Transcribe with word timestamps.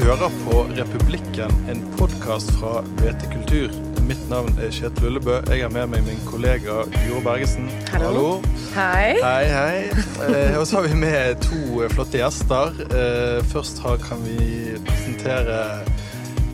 hører 0.00 0.30
på 0.44 0.62
Republikken, 0.78 1.50
en 1.70 1.80
podkast 1.98 2.50
fra 2.56 2.80
VT 3.00 3.26
Kultur. 3.32 3.74
Mitt 4.08 4.22
navn 4.30 4.54
er 4.62 4.72
Kjetil 4.72 5.10
Ullebø. 5.10 5.36
Jeg 5.50 5.64
har 5.64 5.72
med 5.74 5.90
meg 5.92 6.06
min 6.06 6.22
kollega 6.24 6.80
Joro 7.04 7.20
Bergesen. 7.24 7.68
Hallo. 7.92 8.40
Hei. 8.74 9.18
Hei, 9.20 9.44
hei. 9.50 9.82
Eh, 10.24 10.56
og 10.58 10.64
så 10.66 10.80
har 10.80 10.88
vi 10.88 10.96
med 11.02 11.42
to 11.44 11.84
flotte 11.92 12.18
gjester. 12.22 12.72
Eh, 12.88 13.44
først 13.52 13.82
har, 13.84 14.00
kan 14.02 14.24
vi 14.24 14.78
presentere 14.88 15.60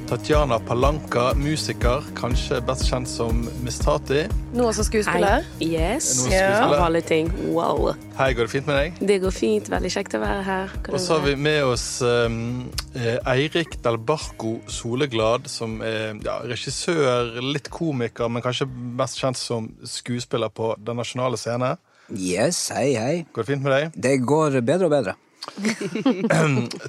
Tatjana 0.07 0.61
Palanka, 0.63 1.33
musiker, 1.35 2.05
kanskje 2.15 2.61
best 2.63 2.85
kjent 2.87 3.09
som 3.11 3.41
Miss 3.65 3.81
Tati. 3.83 4.21
Nå 4.55 4.69
også 4.71 4.85
skuespiller. 4.87 5.43
Hei. 5.59 5.67
Yes. 5.73 6.13
Nå 6.21 6.31
Ja. 6.31 6.45
skuespiller. 6.47 6.77
Av 6.79 6.85
alle 6.85 7.01
ting. 7.03 7.33
Wow. 7.51 7.97
Hei, 8.17 8.29
går 8.33 8.47
det 8.47 8.51
fint 8.51 8.67
med 8.69 8.77
deg? 8.77 9.01
Det 9.09 9.17
går 9.25 9.31
fint. 9.35 9.69
Veldig 9.69 9.91
kjekt 9.91 10.15
å 10.15 10.21
være 10.23 10.45
her. 10.45 10.71
Og 10.93 11.01
så 11.01 11.19
har 11.19 11.27
vi 11.27 11.35
med 11.35 11.65
oss 11.65 12.01
um, 12.03 12.71
Eirik 13.27 13.83
Delbarco 13.83 14.61
Soleglad, 14.69 15.51
som 15.51 15.83
er 15.83 16.15
ja, 16.23 16.39
regissør, 16.47 17.43
litt 17.43 17.69
komiker, 17.69 18.29
men 18.31 18.43
kanskje 18.47 18.69
mest 18.71 19.19
kjent 19.19 19.37
som 19.37 19.73
skuespiller 19.83 20.49
på 20.55 20.77
Den 20.79 20.97
nasjonale 21.03 21.37
scene. 21.37 21.77
Yes, 22.15 22.69
hei, 22.71 22.95
hei. 22.95 23.27
Går 23.35 23.43
det 23.43 23.51
fint 23.51 23.63
med 23.67 23.73
deg? 23.75 23.91
Det 23.99 24.21
går 24.23 24.61
bedre 24.63 24.87
og 24.87 24.91
bedre. 24.95 25.17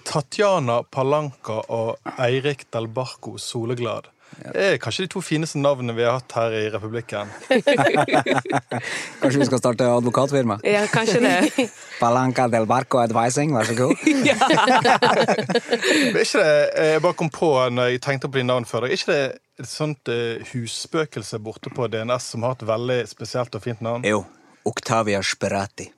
Tatjana 0.08 0.82
Palanka 0.92 1.62
og 1.74 2.14
Eirik 2.18 2.68
Delbarco 2.74 3.38
Soleglad. 3.42 4.12
Det 4.38 4.64
er 4.64 4.76
kanskje 4.82 5.06
de 5.06 5.10
to 5.16 5.22
fineste 5.24 5.58
navnene 5.58 5.96
vi 5.98 6.04
har 6.06 6.20
hatt 6.20 6.34
her 6.38 6.54
i 6.54 6.66
Republikken. 6.70 7.30
Kanskje 9.22 9.40
vi 9.40 9.48
skal 9.48 9.62
starte 9.62 9.88
advokatfirma? 9.90 10.59
Ja, 10.68 10.84
kanskje 10.92 11.22
det. 11.23 11.68
Palanca 12.02 12.46
del 12.52 12.68
Barco 12.70 13.00
Advising, 13.02 13.56
vær 13.56 13.66
så 13.66 13.76
god. 13.78 14.04
ja. 14.30 14.38
er 14.38 16.22
ikke 16.22 16.44
det, 16.44 16.70
eh, 16.76 16.92
Jeg 16.94 17.03
bare 17.08 17.18
kom 17.18 17.31
på 17.34 17.52
når 17.74 17.94
jeg 17.94 18.03
tenkte 18.06 18.30
på 18.30 18.42
de 18.42 18.46
navn 18.46 18.68
før. 18.70 18.86
Er 18.86 18.98
ikke 18.98 19.16
det 19.16 19.64
et 19.64 19.70
sånt 19.72 20.12
eh, 20.14 20.44
husspøkelse 20.52 21.40
borte 21.42 21.74
på 21.74 21.88
DNS 21.90 22.31
som 22.36 22.46
har 22.46 22.59
et 22.59 22.68
veldig 22.68 23.00
spesielt 23.09 23.58
og 23.58 23.64
fint 23.64 23.81
navn? 23.81 24.06
Jo. 24.06 24.22
Octavia 24.68 25.24
Sperati. 25.26 25.90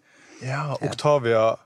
Ja, 0.45 0.77
Octavia 0.79 1.57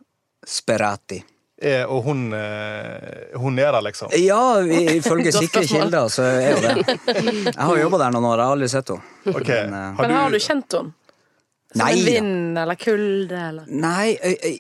Sperati. 0.48 1.24
er, 1.64 1.86
og 1.88 2.04
hun, 2.04 2.26
eh, 2.34 3.38
hun 3.40 3.60
er 3.60 3.72
der, 3.72 3.82
liksom. 3.86 4.10
Ja, 4.20 4.60
ifølge 4.66 5.32
sikre 5.44 5.64
kilder 5.68 6.10
så 6.12 6.26
er 6.28 6.58
hun 6.58 6.64
det. 6.64 6.98
Jeg 7.56 7.62
har 7.62 7.78
jobba 7.80 8.02
der 8.04 8.12
noen 8.16 8.28
år, 8.28 8.38
jeg 8.42 8.46
har 8.46 8.58
aldri 8.58 8.70
sett 8.74 8.90
henne. 8.92 9.16
Okay. 9.32 9.64
Men, 9.70 9.80
eh, 9.80 10.02
Men 10.02 10.16
har 10.18 10.34
du 10.34 10.40
kjent 10.44 10.78
henne? 10.80 10.94
Som 11.74 11.82
Nei 11.82 11.94
en 11.96 12.06
vind 12.06 12.58
eller 12.62 12.78
kulde 12.78 13.38
eller 13.50 13.70
Nei, 13.82 14.12
øy, 14.22 14.36
øy, 14.46 14.58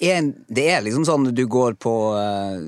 en, 0.00 0.30
det 0.46 0.68
er 0.70 0.84
liksom 0.86 1.02
sånn 1.04 1.24
du 1.34 1.42
går 1.50 1.74
på 1.82 1.92
eh, 2.14 2.60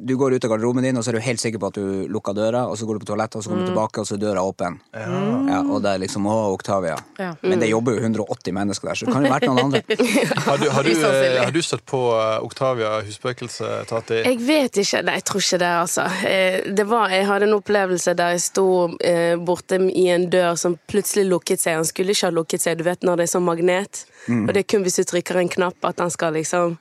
Du 0.00 0.14
går 0.16 0.32
ut 0.32 0.44
av 0.46 0.54
garderoben 0.54 0.82
din, 0.82 0.96
og 0.96 1.04
så 1.04 1.12
er 1.12 1.18
du 1.18 1.24
helt 1.26 1.42
sikker 1.42 1.60
på 1.60 1.68
at 1.68 1.76
du 1.76 2.08
lukker 2.08 2.34
døra, 2.34 2.64
og 2.72 2.78
så 2.80 2.88
går 2.88 2.98
du 2.98 3.04
på 3.04 3.10
toalettet, 3.12 3.36
og 3.38 3.44
så 3.44 3.52
kommer 3.52 3.66
du 3.66 3.70
tilbake, 3.70 4.00
og 4.00 4.08
så 4.08 4.16
er 4.16 4.22
døra 4.24 4.42
åpen. 4.48 4.78
Ja, 4.96 5.60
og 5.62 5.82
det 5.84 5.92
er 5.92 6.02
liksom 6.02 6.26
Å, 6.26 6.36
Octavia. 6.54 6.96
Ja. 7.20 7.34
Men 7.44 7.60
det 7.60 7.68
jobber 7.68 7.98
jo 7.98 8.02
180 8.08 8.56
mennesker 8.56 8.90
der, 8.90 8.98
så 8.98 9.06
det 9.06 9.14
kan 9.14 9.26
jo 9.28 9.32
vært 9.34 9.48
noen 9.50 9.62
andre. 9.66 9.82
Har 10.48 10.58
du, 10.58 10.66
har 10.72 10.84
du, 10.86 10.90
eh, 10.96 11.38
har 11.42 11.52
du 11.54 11.60
støtt 11.62 11.84
på 11.88 12.00
Oktavia 12.42 12.72
Octavia 12.72 12.90
husspøkelse, 13.06 13.84
Tati? 13.88 14.22
Jeg 14.24 14.38
vet 14.46 14.76
ikke. 14.82 15.02
Nei, 15.06 15.16
jeg 15.18 15.24
tror 15.28 15.42
ikke 15.44 15.58
det, 15.62 15.70
altså. 15.82 16.04
Eh, 16.28 16.58
Det 16.72 16.86
var, 16.88 17.10
jeg 17.12 17.26
hadde 17.28 17.48
en 17.48 17.56
opplevelse 17.58 18.14
der 18.18 18.34
jeg 18.36 18.44
sto 18.44 18.66
eh, 19.04 19.34
borte 19.36 19.78
i 19.90 20.06
en 20.14 20.28
dør 20.32 20.56
som 20.58 20.76
plutselig 20.90 21.26
lukket 21.28 21.60
seg. 21.62 21.80
Han 21.80 21.88
skulle 21.88 22.14
ikke 22.14 22.30
ha 22.30 22.34
lukket 22.34 22.64
seg, 22.64 22.78
du 22.78 22.86
vet 22.86 23.02
når 23.02 23.20
det 23.20 23.28
er 23.28 23.32
sånn 23.34 23.46
magnet. 23.46 24.04
Og 24.28 24.52
det 24.54 24.62
er 24.62 24.68
kun 24.70 24.84
hvis 24.86 25.00
du 25.00 25.04
trykker 25.08 25.40
en 25.40 25.50
knapp 25.50 25.88
at 25.88 25.98
den 25.98 26.10
skal 26.14 26.36
liksom 26.36 26.76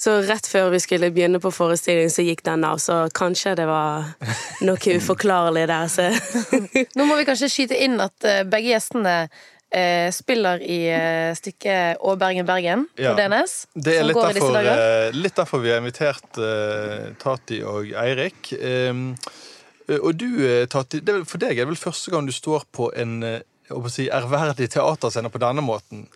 Så 0.00 0.14
rett 0.24 0.46
før 0.48 0.70
vi 0.72 0.80
skulle 0.80 1.10
begynne 1.12 1.40
på 1.40 1.52
forestilling, 1.52 2.08
så 2.12 2.24
gikk 2.24 2.42
den 2.44 2.64
av. 2.64 2.80
Så 2.80 3.06
kanskje 3.16 3.54
det 3.58 3.66
var 3.68 4.14
noe 4.64 4.94
uforklarlig 5.00 5.66
der, 5.68 5.90
så 5.92 6.08
Nå 6.98 7.08
må 7.08 7.18
vi 7.20 7.28
kanskje 7.28 7.52
skyte 7.52 7.76
inn 7.84 8.00
at 8.00 8.24
eh, 8.24 8.44
begge 8.48 8.74
gjestene 8.74 9.16
eh, 9.70 10.12
spiller 10.12 10.62
i 10.62 10.78
eh, 10.92 11.32
stykket 11.36 12.00
Å 12.00 12.14
Bergen 12.20 12.46
Bergen 12.48 12.86
på 12.96 13.14
DNS. 13.18 13.56
Det 13.74 13.98
er 13.98 14.08
litt 14.08 14.20
derfor, 14.20 14.60
eh, 14.60 15.10
litt 15.16 15.36
derfor 15.36 15.64
vi 15.64 15.72
har 15.72 15.82
invitert 15.82 16.40
eh, 16.40 17.10
Tati 17.22 17.62
og 17.66 17.92
Eirik. 18.04 18.52
Um, 18.60 19.10
eh, 19.88 19.98
og 19.98 20.14
du, 20.20 20.28
eh, 20.46 20.64
Tati, 20.70 21.00
det 21.00 21.14
er 21.14 21.28
for 21.28 21.42
deg 21.42 21.56
er 21.56 21.64
det 21.64 21.72
vel 21.74 21.80
første 21.80 22.14
gang 22.14 22.28
du 22.28 22.34
står 22.34 22.66
på 22.76 22.90
en 22.96 23.20
eh, 23.26 23.40
si, 23.92 24.08
ærverdig 24.12 24.70
teaterscene 24.76 25.32
på 25.32 25.42
denne 25.42 25.64
måten. 25.64 26.06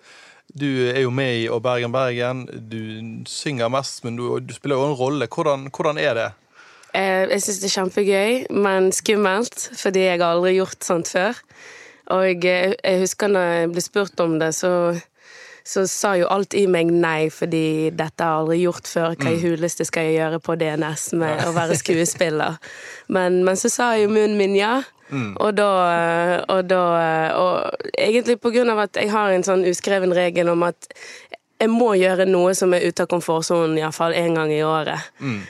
Du 0.58 0.66
er 0.90 1.02
jo 1.04 1.10
med 1.14 1.44
i 1.44 1.48
Å 1.52 1.60
Bergen 1.62 1.92
Bergen. 1.94 2.44
Du 2.70 2.80
synger 3.30 3.70
mest, 3.70 4.02
men 4.04 4.16
du, 4.18 4.24
du 4.42 4.54
spiller 4.54 4.80
jo 4.80 4.88
en 4.90 4.96
rolle. 4.98 5.28
Hvordan, 5.30 5.68
hvordan 5.70 6.00
er 6.02 6.16
det? 6.18 6.28
Eh, 6.94 7.28
Jeg 7.30 7.44
syns 7.44 7.60
det 7.62 7.68
er 7.70 7.76
kjempegøy, 7.76 8.32
men 8.58 8.90
skummelt, 8.94 9.68
fordi 9.78 10.08
jeg 10.08 10.18
har 10.18 10.34
aldri 10.34 10.56
gjort 10.56 10.82
sånt 10.82 11.12
før. 11.12 11.38
Og 12.10 12.26
jeg, 12.42 12.74
jeg 12.82 13.00
husker 13.04 13.30
når 13.30 13.48
jeg 13.54 13.70
ble 13.76 13.84
spurt 13.84 14.22
om 14.24 14.38
det, 14.40 14.50
så, 14.58 14.72
så 15.62 15.84
sa 15.86 16.16
jo 16.18 16.26
alt 16.34 16.56
i 16.58 16.64
meg 16.66 16.90
nei, 16.90 17.28
fordi 17.30 17.92
dette 17.94 18.26
har 18.26 18.40
jeg 18.40 18.42
aldri 18.42 18.58
gjort 18.64 18.90
før. 18.90 19.14
Hva 19.20 19.36
i 19.36 19.42
huleste 19.44 19.86
skal 19.86 20.08
jeg 20.08 20.18
gjøre 20.18 20.40
på 20.42 20.58
DNS 20.58 21.04
med 21.20 21.44
å 21.46 21.52
være 21.54 21.78
skuespiller? 21.78 22.58
Men, 23.06 23.44
men 23.46 23.60
så 23.60 23.70
sa 23.70 23.92
jo 24.00 24.10
munnen 24.10 24.34
min 24.40 24.58
ja. 24.58 24.80
Og 25.10 25.54
da, 25.58 25.70
og 26.48 26.68
da 26.70 26.82
Og 27.34 27.88
egentlig 27.98 28.38
av 28.70 28.84
at 28.86 28.96
jeg 29.00 29.10
har 29.10 29.32
en 29.34 29.46
sånn 29.46 29.64
uskreven 29.66 30.14
regel 30.14 30.52
om 30.52 30.62
at 30.68 30.90
jeg 31.60 31.68
må 31.68 31.90
gjøre 31.98 32.24
noe 32.24 32.54
som 32.56 32.72
er 32.72 32.86
ute 32.88 33.04
av 33.04 33.10
komfortsonen 33.10 33.76
iallfall 33.76 34.14
én 34.16 34.32
gang 34.38 34.48
i 34.52 34.62
året. 34.64 35.10
Mm. 35.20 35.40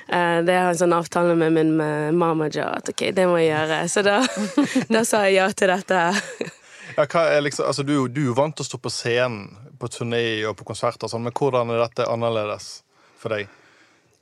Det 0.46 0.56
har 0.58 0.72
en 0.72 0.80
sånn 0.80 0.96
avtale 0.96 1.36
med 1.38 1.54
min 1.54 1.70
med 1.78 2.56
at 2.64 2.90
ok, 2.90 3.04
det 3.14 3.28
må 3.30 3.38
jeg 3.38 3.52
gjøre. 3.52 3.78
Så 3.92 4.02
da, 4.02 4.16
da 4.96 5.04
sa 5.06 5.22
jeg 5.28 5.38
ja 5.38 5.46
til 5.54 5.70
dette. 5.70 6.00
Ja, 6.96 7.06
hva 7.06 7.22
er 7.30 7.44
liksom, 7.46 7.68
altså, 7.70 7.86
du, 7.86 7.94
du 8.10 8.24
er 8.24 8.30
jo 8.32 8.36
vant 8.38 8.56
til 8.58 8.66
å 8.66 8.70
stå 8.72 8.82
på 8.82 8.90
scenen 8.90 9.46
på 9.80 9.88
turné 9.88 10.42
og 10.48 10.58
på 10.58 10.66
konserter, 10.72 11.08
sånn, 11.08 11.22
men 11.24 11.36
hvordan 11.36 11.70
er 11.72 11.84
dette 11.84 12.08
annerledes 12.10 12.80
for 13.20 13.36
deg? 13.36 13.59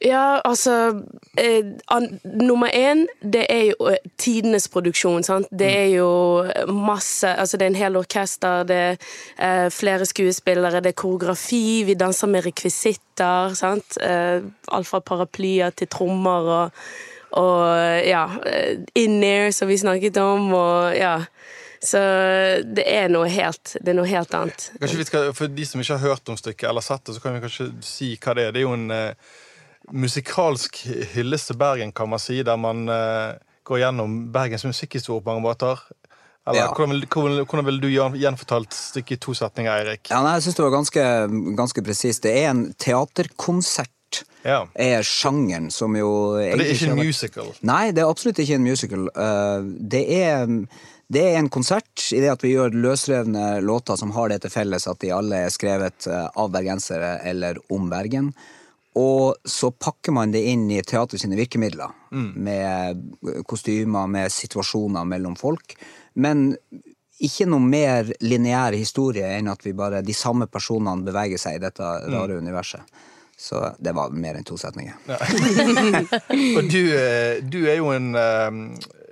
Ja, 0.04 0.40
altså 0.44 1.02
eh, 1.38 1.64
an, 1.90 2.20
Nummer 2.24 2.70
én, 2.70 3.06
det 3.22 3.46
er 3.50 3.64
jo 3.72 3.88
eh, 3.90 3.98
tidenes 4.18 4.68
produksjon, 4.70 5.24
sant. 5.26 5.48
Det 5.50 5.70
er 5.74 5.88
jo 5.96 6.10
masse 6.70 7.26
Altså, 7.26 7.58
det 7.58 7.66
er 7.66 7.72
en 7.72 7.80
hel 7.80 7.98
orkester, 7.98 8.62
det 8.68 8.76
er 8.76 8.96
eh, 9.42 9.66
flere 9.74 10.06
skuespillere, 10.06 10.80
det 10.84 10.92
er 10.92 11.00
koreografi, 11.02 11.82
vi 11.88 11.96
danser 11.98 12.30
med 12.30 12.46
rekvisitter, 12.46 13.56
sant. 13.58 13.98
Eh, 13.98 14.44
alt 14.70 14.86
fra 14.86 15.00
paraplyer 15.02 15.74
til 15.74 15.90
trommer 15.90 16.52
og, 16.60 16.84
og 17.42 18.06
ja, 18.06 18.28
eh, 18.46 18.78
in-ear, 19.02 19.50
som 19.50 19.68
vi 19.68 19.80
snakket 19.82 20.22
om, 20.22 20.52
og 20.54 20.94
ja. 20.94 21.16
Så 21.82 21.98
det 22.66 22.86
er 22.90 23.10
noe 23.10 23.28
helt, 23.30 23.76
det 23.82 23.92
er 23.92 23.98
noe 23.98 24.08
helt 24.10 24.32
annet. 24.34 24.70
Kanskje 24.80 24.98
vi 24.98 25.10
skal, 25.10 25.28
For 25.34 25.50
de 25.50 25.66
som 25.66 25.82
ikke 25.82 25.98
har 25.98 26.14
hørt 26.14 26.30
om 26.30 26.38
stykket 26.38 26.70
eller 26.70 26.82
sett 26.82 27.04
det, 27.06 27.14
så 27.14 27.22
kan 27.22 27.36
vi 27.36 27.42
kanskje 27.44 27.68
si 27.86 28.14
hva 28.18 28.34
det 28.34 28.48
er. 28.48 28.54
Det 28.54 28.62
er 28.62 28.66
jo 28.66 28.74
en 28.78 28.90
eh, 28.94 29.36
musikalsk 29.92 30.82
hyllest 31.14 31.50
til 31.52 31.58
Bergen, 31.60 31.92
kan 31.92 32.08
man 32.10 32.18
si, 32.22 32.40
der 32.42 32.56
man 32.60 32.88
eh, 32.88 33.36
går 33.68 33.82
gjennom 33.84 34.18
Bergens 34.34 34.64
musikkhistorie 34.68 35.22
på 35.24 35.30
mange 35.32 35.44
måter. 35.44 35.80
Eller, 36.48 36.62
Ja. 36.62 36.66
hvordan, 36.72 36.90
vil, 36.94 37.06
hvordan, 37.12 37.44
hvordan 37.44 37.66
vil 37.66 37.80
du 37.82 37.88
gjenfortalt 38.16 38.72
stykket 38.72 39.18
i 39.18 39.20
to 39.20 39.34
setninger, 39.36 39.68
Eirik? 39.82 40.08
Ja, 40.10 40.22
jeg 40.32 40.42
syns 40.46 40.56
det 40.56 40.64
var 40.64 40.72
ganske, 40.78 41.04
ganske 41.58 41.82
presist. 41.84 42.22
Det 42.24 42.32
er 42.40 42.50
en 42.54 42.62
teaterkonsert. 42.80 44.22
Ja. 44.46 44.62
Er 44.74 45.02
sjangeren 45.04 45.66
som 45.70 45.92
jo 45.98 46.38
det 46.38 46.54
er 46.54 46.62
ikke 46.72 46.88
en 46.94 46.96
musical. 47.02 47.50
Nei, 47.68 47.90
det 47.92 48.00
er 48.00 48.08
absolutt 48.08 48.38
ikke 48.40 48.56
en 48.56 48.64
musical. 48.64 49.08
Eh, 49.12 49.66
Det 49.92 50.04
er, 50.22 50.46
det 51.12 51.22
er 51.26 51.36
en 51.42 51.50
konsert 51.52 52.06
i 52.16 52.20
det 52.24 52.30
at 52.32 52.40
vi 52.42 52.54
gjør 52.54 52.72
løsrevne 52.72 53.60
låter 53.60 53.96
som 54.00 54.10
har 54.16 54.28
det 54.32 54.40
til 54.46 54.50
felles 54.54 54.88
at 54.88 55.00
de 55.04 55.12
alle 55.12 55.44
er 55.44 55.52
skrevet 55.52 56.06
eh, 56.08 56.28
av 56.34 56.48
bergensere 56.50 57.18
eller 57.28 57.60
om 57.68 57.90
Bergen. 57.90 58.32
Og 58.96 59.36
så 59.44 59.70
pakker 59.70 60.14
man 60.16 60.32
det 60.32 60.40
inn 60.50 60.64
i 60.72 60.80
teater 60.82 61.20
sine 61.20 61.36
virkemidler. 61.38 61.92
Med 62.34 63.02
kostymer, 63.46 64.08
med 64.10 64.32
situasjoner 64.32 65.04
mellom 65.06 65.36
folk. 65.38 65.76
Men 66.18 66.54
ikke 67.18 67.48
noe 67.50 67.62
mer 67.62 68.08
lineær 68.22 68.76
historie 68.78 69.26
enn 69.36 69.50
at 69.50 69.64
vi 69.66 69.74
bare, 69.76 70.02
de 70.06 70.14
samme 70.14 70.46
personene 70.50 71.06
beveger 71.06 71.40
seg 71.40 71.58
i 71.58 71.62
dette 71.66 71.84
rare 71.84 72.38
universet. 72.38 72.82
Så 73.38 73.60
det 73.78 73.92
var 73.94 74.10
mer 74.10 74.34
enn 74.34 74.46
to 74.46 74.56
setninger. 74.58 74.96
Og 76.58 76.70
du, 76.70 76.80
eh, 76.90 77.38
du 77.46 77.60
er 77.70 77.78
jo 77.78 77.92
en 77.94 78.08
eh, 78.18 78.56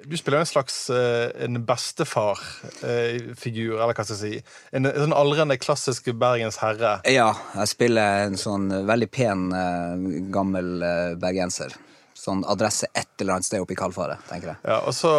Du 0.07 0.15
spiller 0.17 0.39
en 0.39 0.47
slags 0.47 0.91
eh, 0.91 1.45
en 1.45 1.65
bestefar-figur, 1.67 3.75
eller 3.75 3.87
hva 3.91 4.05
skal 4.05 4.15
jeg 4.15 4.21
si. 4.21 4.43
En, 4.71 4.87
en 4.87 5.01
sånn 5.03 5.13
aldrende 5.17 5.57
klassisk 5.59 6.07
Bergens 6.15 6.57
herre. 6.63 7.01
Ja, 7.11 7.33
jeg 7.57 7.67
spiller 7.73 8.27
en 8.29 8.37
sånn 8.39 8.71
veldig 8.87 9.09
pen, 9.11 9.51
eh, 9.51 9.97
gammel 10.35 10.83
eh, 10.87 11.15
bergenser. 11.19 11.75
Sånn 12.17 12.45
adresse 12.49 12.87
et 12.97 13.09
eller 13.21 13.33
annet 13.37 13.47
sted 13.47 13.61
oppe 13.63 13.73
i 13.75 13.77
Kalfaret, 13.79 14.19
tenker 14.31 14.49
jeg. 14.53 14.59
Ja, 14.67 14.79
og 14.89 14.95
så 14.97 15.11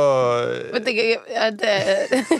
Vet 0.73 0.85
du, 0.87 0.91
ja, 1.31 1.51
det, 1.51 1.75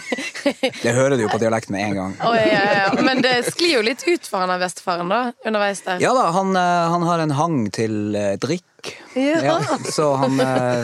Det 0.84 0.92
hører 0.96 1.16
du 1.16 1.22
jo 1.26 1.30
på 1.32 1.40
dialekten 1.44 1.74
med 1.76 1.82
en 1.86 1.96
gang. 2.00 2.14
Oh, 2.26 2.36
ja, 2.36 2.48
ja, 2.48 2.64
ja. 2.80 2.88
Men 3.04 3.22
det 3.24 3.36
sklir 3.52 3.74
jo 3.78 3.82
litt 3.86 4.04
ut 4.08 4.28
for 4.28 4.38
han 4.44 4.52
av 4.56 4.60
bestefaren, 4.64 5.10
da, 5.12 5.20
underveis 5.48 5.82
der. 5.86 5.98
Ja 6.04 6.12
da, 6.16 6.26
han, 6.36 6.50
eh, 6.56 6.86
han 6.96 7.04
har 7.12 7.20
en 7.28 7.36
hang 7.38 7.58
til 7.76 7.94
eh, 8.16 8.36
drikk. 8.40 8.66
Ja. 9.20 9.60
Så 9.92 10.06
han, 10.24 10.34
eh, 10.44 10.84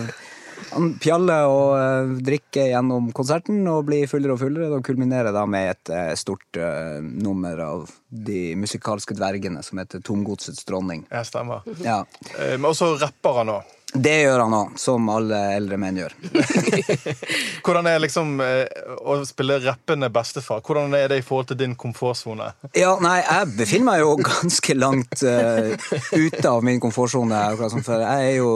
han 0.74 0.94
pjaller 1.02 1.50
og 1.50 1.75
eh, 1.78 2.16
drikker 2.25 2.72
gjennom 2.72 3.12
konserten 3.16 3.62
og 3.70 3.86
blir 3.90 4.10
fullere 4.10 4.36
og 4.36 4.42
fullere, 4.42 4.72
og 4.74 4.86
kulminerer 4.86 5.34
da 5.36 5.46
med 5.50 5.74
et 5.74 5.94
eh, 5.94 6.14
stort 6.20 6.60
eh, 6.60 7.00
nummer 7.02 7.60
av 7.66 7.86
de 8.10 8.54
musikalske 8.60 9.16
dvergene 9.18 9.64
som 9.66 9.81
heter 9.81 10.04
Tomgodsets 10.06 10.66
dronning. 10.70 11.06
Ja, 11.12 11.24
stemmer. 11.28 11.64
Ja, 11.84 12.04
Men 12.38 12.70
også 12.70 12.94
rapper 13.02 13.42
han 13.42 13.54
òg. 13.56 13.80
Det 13.94 14.14
gjør 14.24 14.40
han 14.42 14.54
òg, 14.58 14.70
som 14.81 15.10
alle 15.14 15.40
eldre 15.54 15.78
menn 15.78 16.00
gjør. 16.00 16.16
Hvordan 17.66 17.90
er 17.92 18.00
liksom 18.02 18.40
å 18.42 19.18
spille 19.30 19.60
rappende 19.62 20.10
bestefar? 20.14 20.64
Hvordan 20.66 20.96
er 20.98 21.12
det 21.12 21.20
i 21.22 21.25
forhold 21.25 21.52
til 21.52 21.60
din 21.60 21.75
komfortsone? 21.78 22.48
Ja, 22.74 22.96
nei, 23.04 23.20
jeg 23.22 23.52
befinner 23.60 23.92
meg 23.92 24.02
jo 24.02 24.16
ganske 24.31 24.78
langt 24.80 25.22
uh, 25.22 25.78
ute 26.10 26.48
av 26.50 26.66
min 26.66 26.81
komfortsone. 26.81 27.44
For. 27.86 28.02
Jeg 28.02 28.31
er 28.31 28.40
jo 28.40 28.56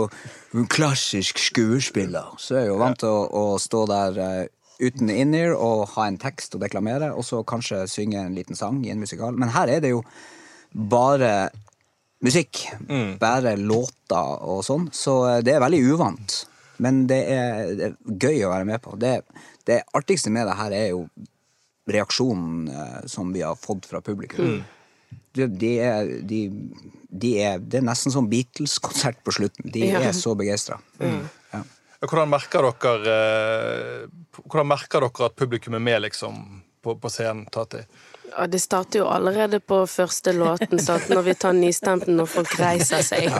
klassisk 0.71 1.41
skuespiller, 1.41 2.35
så 2.39 2.55
er 2.55 2.65
jeg 2.65 2.71
jo 2.71 2.79
vant 2.81 2.99
til 3.01 3.11
å, 3.11 3.25
å 3.27 3.59
stå 3.61 3.83
der 3.91 4.19
eh, 4.23 4.43
uten 4.79 5.11
in-ear 5.11 5.55
og 5.55 5.87
ha 5.95 6.07
en 6.07 6.19
tekst 6.21 6.55
å 6.55 6.61
deklamere, 6.61 7.11
og 7.13 7.25
så 7.25 7.43
kanskje 7.47 7.85
synge 7.91 8.21
en 8.21 8.35
liten 8.37 8.57
sang 8.57 8.79
i 8.85 8.93
en 8.93 9.01
musikal. 9.01 9.35
Men 9.37 9.53
her 9.55 9.71
er 9.73 9.83
det 9.83 9.91
jo 9.95 10.03
bare 10.71 11.49
musikk. 12.23 12.63
Bare 13.21 13.55
låter 13.59 14.45
og 14.45 14.63
sånn. 14.65 14.89
Så 14.93 15.19
eh, 15.29 15.41
det 15.45 15.57
er 15.57 15.63
veldig 15.63 15.83
uvant. 15.93 16.39
Men 16.83 17.05
det 17.09 17.21
er, 17.33 17.73
det 17.73 17.89
er 17.89 17.97
gøy 18.21 18.45
å 18.45 18.53
være 18.53 18.69
med 18.69 18.81
på. 18.83 18.93
Det, 19.01 19.19
det 19.65 19.81
artigste 19.97 20.33
med 20.33 20.47
det 20.49 20.57
her 20.59 20.75
er 20.77 20.87
jo 20.93 21.05
reaksjonen 21.87 22.67
eh, 22.69 22.99
som 23.09 23.31
vi 23.33 23.43
har 23.45 23.57
fått 23.59 23.87
fra 23.89 24.01
publikum. 24.05 24.59
De, 25.37 25.47
det, 25.61 25.73
er, 25.85 26.11
de, 26.27 26.41
de 27.23 27.31
er, 27.45 27.59
det 27.63 27.79
er 27.81 27.87
nesten 27.87 28.13
som 28.13 28.27
Beatles-konsert 28.31 29.21
på 29.25 29.35
slutten. 29.39 29.69
De 29.73 29.85
Ja. 29.91 30.01
er 30.09 30.15
så 30.17 30.35
begeistra. 30.37 30.79
Ja. 31.01 31.63
Hvordan 32.03 32.29
merker 32.29 32.61
dere 32.81 33.13
eh, 33.15 34.03
Hvordan 34.43 34.67
merker 34.69 35.01
dere 35.07 35.25
at 35.31 35.35
publikum 35.39 35.73
er 35.79 35.81
med 35.81 36.01
liksom, 36.05 36.43
på, 36.85 36.93
på 37.01 37.09
scenen? 37.09 37.47
Tati? 37.51 37.81
Ja, 38.27 38.43
det 38.45 38.59
starter 38.61 38.99
jo 38.99 39.05
allerede 39.09 39.57
på 39.63 39.79
første 39.89 40.33
låten, 40.35 40.77
sant? 40.83 41.07
når 41.09 41.23
vi 41.25 41.33
tar 41.39 41.55
nystemten 41.57 42.19
og 42.21 42.27
folk 42.29 42.51
reiser 42.59 43.01
seg. 43.01 43.31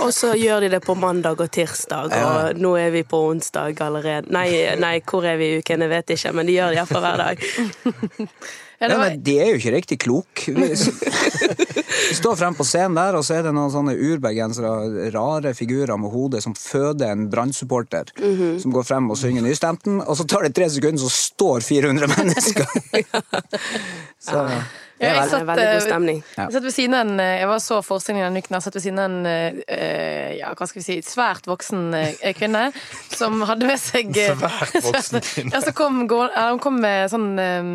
Og 0.00 0.14
så 0.16 0.30
gjør 0.38 0.62
de 0.64 0.68
det 0.76 0.80
på 0.86 0.94
mandag 0.96 1.42
og 1.42 1.50
tirsdag, 1.52 2.14
og 2.14 2.60
nå 2.62 2.70
er 2.78 2.94
vi 2.94 3.02
på 3.04 3.20
onsdag 3.34 3.82
allerede. 3.84 4.30
Nei, 4.32 4.46
nei 4.80 4.94
hvor 5.02 5.26
er 5.28 5.36
vi 5.36 5.50
i 5.50 5.58
uken, 5.60 5.82
jeg 5.84 5.92
vet 5.92 6.14
ikke, 6.14 6.32
men 6.38 6.48
de 6.48 6.56
gjør 6.56 6.72
det 6.72 6.78
iallfall 6.80 7.04
hver 7.04 7.20
dag. 7.26 7.44
Ja, 8.80 8.88
nei, 8.88 8.96
men 9.02 9.22
de 9.26 9.34
er 9.36 9.50
jo 9.52 9.58
ikke 9.60 9.72
riktig 9.74 9.98
kloke. 10.00 10.54
Vi 12.10 12.16
står 12.16 12.36
frem 12.40 12.54
på 12.56 12.64
scenen 12.64 12.96
der, 12.96 13.18
og 13.18 13.24
så 13.26 13.36
er 13.36 13.44
det 13.44 13.52
noen 13.54 13.70
sånne 13.72 13.92
urbergensere, 13.92 15.10
rare 15.14 15.52
figurer 15.54 15.98
med 16.00 16.10
hode, 16.14 16.40
som 16.42 16.56
føder 16.56 17.12
en 17.12 17.26
brannsupporter, 17.30 18.08
som 18.62 18.72
går 18.74 18.86
frem 18.88 19.10
og 19.12 19.18
synger 19.20 19.44
nystemten, 19.44 20.00
og 20.00 20.16
så 20.18 20.24
tar 20.28 20.48
det 20.48 20.54
tre 20.56 20.70
sekunder, 20.72 21.02
så 21.04 21.12
står 21.12 21.66
400 21.66 22.08
mennesker. 22.16 22.64
Så 24.20 24.46
Ja, 25.00 25.14
jeg 25.14 25.30
satt, 25.30 25.46
veldig 25.48 25.64
god 25.64 25.76
eh, 25.78 25.84
stemning. 25.86 26.18
Jeg 26.36 26.52
satt 26.52 26.64
ved 26.66 26.74
siden 26.74 26.94
av 26.98 27.06
en 27.06 27.20
eh, 27.24 27.38
Jeg 27.40 27.48
var 27.48 27.60
så 27.64 27.78
forestillingen 27.80 28.26
denne 28.26 28.42
uken. 28.44 28.56
Jeg 28.58 28.64
satt 28.66 28.74
ved 28.76 28.82
siden 28.84 28.98
av 29.00 29.06
en 29.08 29.28
eh, 29.32 30.34
ja, 30.36 30.50
hva 30.58 30.66
skal 30.68 30.82
vi 30.82 30.84
si, 30.84 30.96
svært 31.06 31.48
voksen 31.48 31.86
eh, 31.96 32.26
kvinne 32.36 32.66
som 33.14 33.40
hadde 33.48 33.70
med 33.70 33.80
seg 33.80 34.12
eh, 34.20 34.34
Svært 34.36 34.76
voksen 34.90 35.24
kvinne. 35.24 35.52
Ja, 35.56 35.62
så 35.64 35.72
kom, 35.76 36.02
hun 36.04 36.60
kom 36.60 36.76
med 36.84 37.08
sånn 37.14 37.30
eh, 37.40 37.72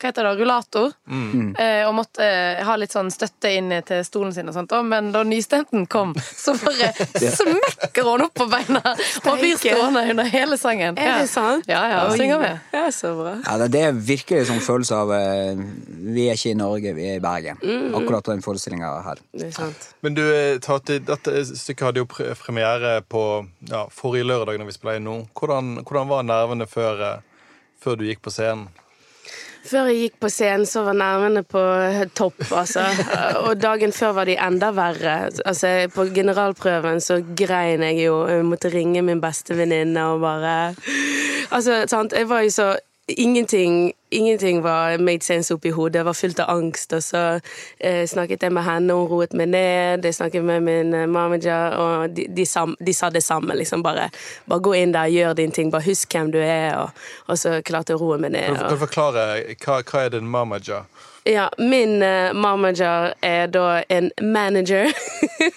hva 0.00 0.10
heter 0.10 0.26
det, 0.26 0.30
rullator, 0.40 0.92
eh, 1.08 1.84
og 1.86 1.94
måtte 1.96 2.24
eh, 2.26 2.62
ha 2.66 2.74
litt 2.76 2.92
sånn 2.92 3.10
støtte 3.14 3.50
inn 3.56 3.70
til 3.86 4.02
stolen 4.04 4.32
sin 4.34 4.48
og 4.50 4.54
sånt. 4.56 4.72
Og, 4.74 4.84
men 4.90 5.12
da 5.14 5.22
nystemten 5.24 5.86
kom, 5.90 6.12
så 6.18 6.54
bare 6.60 6.90
smekker 7.38 8.08
hun 8.08 8.24
opp 8.26 8.34
på 8.36 8.46
beina 8.50 8.82
og 8.90 9.38
blir 9.40 9.54
stående 9.60 10.02
under 10.10 10.28
hele 10.32 10.58
sangen. 10.60 10.98
Er 10.98 11.20
det 11.22 11.28
sant? 11.30 11.64
Ja, 11.70 11.84
ja, 11.92 12.00
og 12.08 12.16
synger 12.18 12.42
med. 12.42 12.60
Ja, 12.74 12.84
så 12.92 13.14
bra. 13.18 13.36
Ja, 13.46 13.56
det- 13.62 13.70
det 13.74 13.80
er 13.88 13.96
virkelig 14.06 14.44
sånn 14.50 14.60
følelse 14.62 14.94
av 14.94 15.10
eh, 15.16 15.62
Vi 16.14 16.28
er 16.30 16.36
ikke 16.36 16.52
i 16.52 16.58
Norge, 16.58 16.92
vi 16.94 17.06
er 17.14 17.16
i 17.18 17.22
Bergen. 17.24 17.58
Akkurat 17.96 18.24
den 18.28 18.42
forestillinga 18.44 18.90
her. 19.06 19.18
Det 19.32 19.48
er 19.48 19.56
sant. 19.56 19.88
Men 20.04 20.14
du, 20.14 20.22
eh, 20.34 20.58
Tati, 20.62 20.98
dette 21.02 21.40
stykket 21.48 21.88
hadde 21.88 22.02
jo 22.02 22.06
premiere 22.06 23.00
på 23.08 23.24
ja, 23.70 23.86
forrige 23.90 24.26
lørdag 24.28 24.58
når 24.60 24.68
vi 24.70 24.76
spiller 24.76 25.00
inn 25.00 25.08
nå. 25.08 25.16
Hvordan, 25.38 25.76
hvordan 25.82 26.10
var 26.12 26.22
nervene 26.28 26.66
før, 26.70 27.02
eh, 27.08 27.50
før 27.82 27.98
du 27.98 28.04
gikk 28.10 28.22
på 28.26 28.30
scenen? 28.34 28.68
Før 29.64 29.88
jeg 29.88 30.00
gikk 30.02 30.16
på 30.20 30.28
scenen, 30.28 30.66
så 30.68 30.82
var 30.84 30.96
nervene 30.98 31.40
på 31.48 31.60
topp, 32.16 32.42
altså. 32.52 32.84
Og 33.46 33.54
dagen 33.60 33.94
før 33.96 34.12
var 34.18 34.28
de 34.28 34.36
enda 34.36 34.68
verre. 34.76 35.14
Altså, 35.44 35.70
på 35.94 36.04
generalprøven 36.14 37.00
så 37.00 37.20
grein 37.36 37.84
jeg 37.86 38.02
jo. 38.04 38.18
Jeg 38.28 38.44
måtte 38.44 38.72
ringe 38.74 39.02
min 39.06 39.22
beste 39.24 39.56
venninne 39.56 40.08
og 40.12 40.20
bare 40.24 40.56
Altså, 41.54 41.84
sant. 41.88 42.12
Jeg 42.12 42.28
var 42.28 42.44
jo 42.44 42.52
så 42.52 42.74
Ingenting, 43.08 43.92
ingenting 44.14 44.62
var 44.62 44.98
made 44.98 45.24
sense 45.24 45.54
oppi 45.54 45.70
hodet. 45.74 46.00
Jeg 46.00 46.08
var 46.08 46.16
fullt 46.18 46.40
av 46.40 46.50
angst. 46.50 46.92
Og 46.92 47.02
så 47.02 47.22
eh, 47.78 48.04
snakket 48.08 48.42
jeg 48.46 48.54
med 48.54 48.66
henne, 48.66 48.94
og 48.94 49.08
hun 49.08 49.12
roet 49.14 49.34
meg 49.36 49.50
ned. 49.52 50.04
Jeg 50.04 50.18
snakket 50.18 50.44
med 50.44 50.64
min 50.66 50.94
eh, 50.94 51.06
manager, 51.10 51.76
og 51.78 52.14
de, 52.16 52.26
de, 52.36 52.46
sam, 52.46 52.76
de 52.80 52.94
sa 52.94 53.10
det 53.10 53.24
samme. 53.24 53.56
Liksom 53.58 53.82
bare, 53.84 54.10
bare 54.50 54.64
gå 54.64 54.76
inn 54.80 54.94
der, 54.94 55.10
gjør 55.12 55.34
din 55.38 55.54
ting, 55.54 55.72
bare 55.74 55.86
husk 55.88 56.14
hvem 56.14 56.32
du 56.34 56.40
er. 56.42 56.76
Og, 56.82 57.04
og 57.28 57.40
så 57.40 57.58
klarte 57.66 57.94
jeg 57.94 58.00
å 58.00 58.04
roe 58.04 58.20
meg 58.20 58.36
ned. 58.36 58.54
Kan 58.58 58.72
du, 58.72 58.80
forklare 58.86 59.26
hva, 59.64 59.82
hva 59.82 60.06
er 60.06 60.14
din 60.16 60.30
mamager? 60.30 60.86
Ja, 61.24 61.46
min 61.58 62.02
uh, 62.02 62.32
manager 62.36 63.14
er 63.24 63.46
da 63.48 63.82
en 63.88 64.10
manager. 64.20 64.92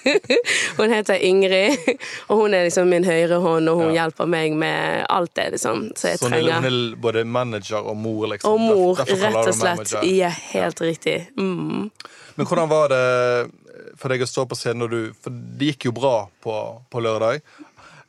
hun 0.78 0.94
heter 0.94 1.20
Ingrid, 1.28 1.78
og 2.28 2.38
hun 2.42 2.54
er 2.56 2.68
liksom 2.68 2.90
min 2.90 3.04
høyre 3.08 3.40
hånd, 3.44 3.70
og 3.70 3.82
hun 3.82 3.92
Ja. 3.94 4.04
hjelper 4.04 4.30
meg 4.32 4.56
med 4.56 5.06
alt 5.10 5.34
det 5.36 5.50
liksom, 5.58 5.90
som 5.96 6.10
jeg 6.10 6.20
Så 6.22 6.30
trenger. 6.30 6.54
Så 6.54 6.62
hun 6.64 6.72
er 6.72 6.96
både 7.04 7.26
manager 7.26 7.84
og 7.84 7.98
mor, 7.98 8.28
liksom. 8.32 8.52
Og 8.54 8.60
mor, 8.64 8.96
rett 9.04 9.40
og 9.44 9.54
slett. 9.56 9.96
Ja, 10.08 10.32
helt 10.54 10.82
riktig. 10.82 11.18
Mm. 11.38 11.90
Men 12.38 12.46
hvordan 12.46 12.70
var 12.70 12.90
det 12.94 13.52
for 13.98 14.14
deg 14.14 14.22
å 14.22 14.28
stå 14.30 14.46
på 14.46 14.56
scenen 14.58 14.84
når 14.84 14.92
du 14.94 15.00
For 15.24 15.34
det 15.34 15.72
gikk 15.72 15.88
jo 15.90 15.92
bra 15.98 16.28
på, 16.44 16.54
på 16.92 17.02
lørdag. 17.02 17.42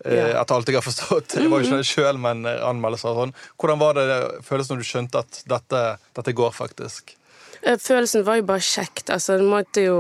Eh, 0.05 0.15
Ja. 0.15 0.27
Etter 0.43 0.55
alt 0.55 0.69
jeg 0.71 0.77
har 0.79 0.85
forstått. 0.87 1.35
Jeg 1.41 1.51
var 1.51 1.59
jo 1.59 1.67
ikke 1.67 1.81
det 1.83 1.89
sjøl, 1.91 2.19
men 2.23 2.45
eh, 2.47 2.61
anmeldelser 2.69 3.11
og 3.11 3.17
sånn. 3.25 3.33
Hvordan 3.59 3.81
var 3.83 3.97
det 3.99 4.05
det 4.13 4.19
føles 4.47 4.69
når 4.71 4.83
du 4.83 4.87
skjønte 4.87 5.25
at 5.25 5.41
dette, 5.51 5.81
dette 6.15 6.35
går, 6.39 6.53
faktisk? 6.55 7.17
Eh, 7.63 7.79
Følelsen 7.79 8.25
var 8.27 8.39
jo 8.39 8.47
bare 8.49 8.65
kjekt. 8.65 9.11
Altså, 9.11 9.39
du 9.39 9.47
måtte 9.49 9.83
jo 9.85 9.99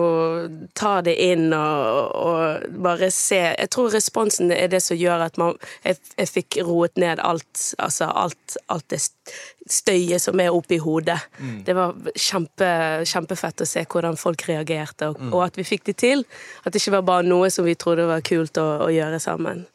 ta 0.79 0.99
det 1.05 1.17
inn 1.23 1.53
og, 1.57 2.13
og 2.15 2.67
bare 2.85 3.11
se 3.15 3.41
Jeg 3.51 3.71
tror 3.75 3.93
responsen 3.95 4.53
er 4.55 4.71
det 4.73 4.83
som 4.85 4.99
gjør 4.99 5.27
at 5.27 5.39
man 5.41 5.57
Jeg, 5.85 5.99
jeg 6.17 6.31
fikk 6.33 6.59
roet 6.67 6.99
ned 7.01 7.23
alt, 7.25 7.73
altså 7.79 8.11
alt, 8.11 8.59
alt 8.69 8.87
det 8.93 9.01
støyet 9.69 10.23
som 10.23 10.41
er 10.41 10.55
oppi 10.55 10.79
hodet. 10.81 11.19
Det 11.67 11.75
var 11.77 11.97
kjempe, 12.17 12.69
kjempefett 13.05 13.61
å 13.61 13.69
se 13.69 13.83
hvordan 13.85 14.17
folk 14.17 14.47
reagerte, 14.49 15.11
og, 15.11 15.21
og 15.29 15.43
at 15.45 15.59
vi 15.61 15.67
fikk 15.69 15.85
det 15.91 15.99
til. 16.01 16.25
At 16.65 16.73
det 16.73 16.81
ikke 16.81 16.95
var 16.97 17.05
bare 17.11 17.27
noe 17.29 17.51
som 17.53 17.67
vi 17.69 17.77
trodde 17.77 18.07
var 18.09 18.25
kult 18.25 18.57
å, 18.57 18.69
å 18.87 18.89
gjøre 18.93 19.21
sammen. 19.21 19.67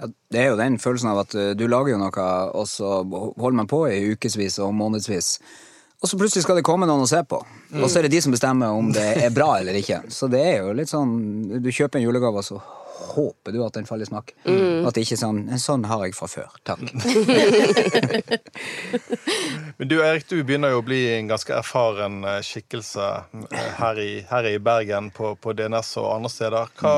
Ja, 0.00 0.08
det 0.32 0.42
er 0.42 0.50
jo 0.50 0.58
den 0.58 0.80
følelsen 0.82 1.12
av 1.12 1.22
at 1.22 1.34
uh, 1.36 1.50
du 1.54 1.66
lager 1.68 1.94
jo 1.94 2.00
noe, 2.00 2.28
og 2.56 2.66
så 2.68 3.00
holder 3.04 3.58
man 3.62 3.70
på 3.70 3.84
i 3.90 4.00
ukevis 4.14 4.58
og 4.64 4.72
månedsvis. 4.74 5.36
Og 6.00 6.08
så 6.08 6.16
plutselig 6.16 6.46
skal 6.46 6.56
det 6.56 6.64
komme 6.64 6.88
noen 6.88 7.04
å 7.04 7.08
se 7.08 7.20
på. 7.28 7.42
Og 7.76 7.88
så 7.90 8.00
er 8.00 8.06
det 8.06 8.14
de 8.14 8.22
som 8.24 8.32
bestemmer 8.32 8.72
om 8.72 8.88
det 8.94 9.04
er 9.20 9.32
bra 9.36 9.50
eller 9.58 9.76
ikke. 9.76 10.00
Så 10.08 10.30
det 10.32 10.40
er 10.40 10.62
jo 10.62 10.72
litt 10.76 10.88
sånn 10.88 11.10
Du 11.60 11.68
kjøper 11.68 12.00
en 12.00 12.06
julegave, 12.06 12.40
og 12.40 12.46
så 12.46 12.60
håper 13.14 13.54
du 13.54 13.60
at 13.66 13.74
den 13.76 13.86
faller 13.88 14.06
i 14.06 14.10
smak. 14.10 14.32
At 14.46 14.94
det 14.96 15.04
ikke 15.06 15.16
er 15.16 15.22
sånn 15.24 15.40
sånn 15.60 15.84
har 15.90 16.04
jeg 16.06 16.14
fra 16.18 16.28
før. 16.30 16.50
Takk. 16.66 16.80
Men 19.78 19.88
du 19.88 19.96
Erik, 20.04 20.26
du 20.28 20.42
begynner 20.44 20.74
jo 20.74 20.80
å 20.82 20.84
bli 20.86 20.98
en 21.14 21.28
ganske 21.30 21.54
erfaren 21.56 22.20
eh, 22.28 22.40
skikkelse 22.44 23.06
eh, 23.48 23.70
her 23.80 24.00
i, 24.02 24.08
her 24.30 24.48
i 24.50 24.54
Bergen, 24.62 25.08
på, 25.16 25.32
på 25.40 25.54
DNS 25.56 25.92
og 26.02 26.08
andre 26.18 26.30
steder. 26.32 26.72
Hva, 26.80 26.94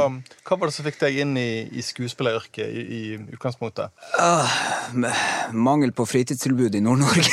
hva 0.49 0.59
var 0.59 0.71
det 0.71 0.77
som 0.77 0.87
fikk 0.89 0.99
deg 1.03 1.21
inn 1.25 1.37
i, 1.41 1.49
i 1.79 1.85
skuespilleryrket 1.87 2.67
i, 2.67 2.83
i 2.83 3.03
utgangspunktet? 3.37 3.93
Mangel 5.55 5.95
på 5.97 6.07
fritidstilbud 6.09 6.75
i 6.79 6.83
Nord-Norge. 6.85 7.33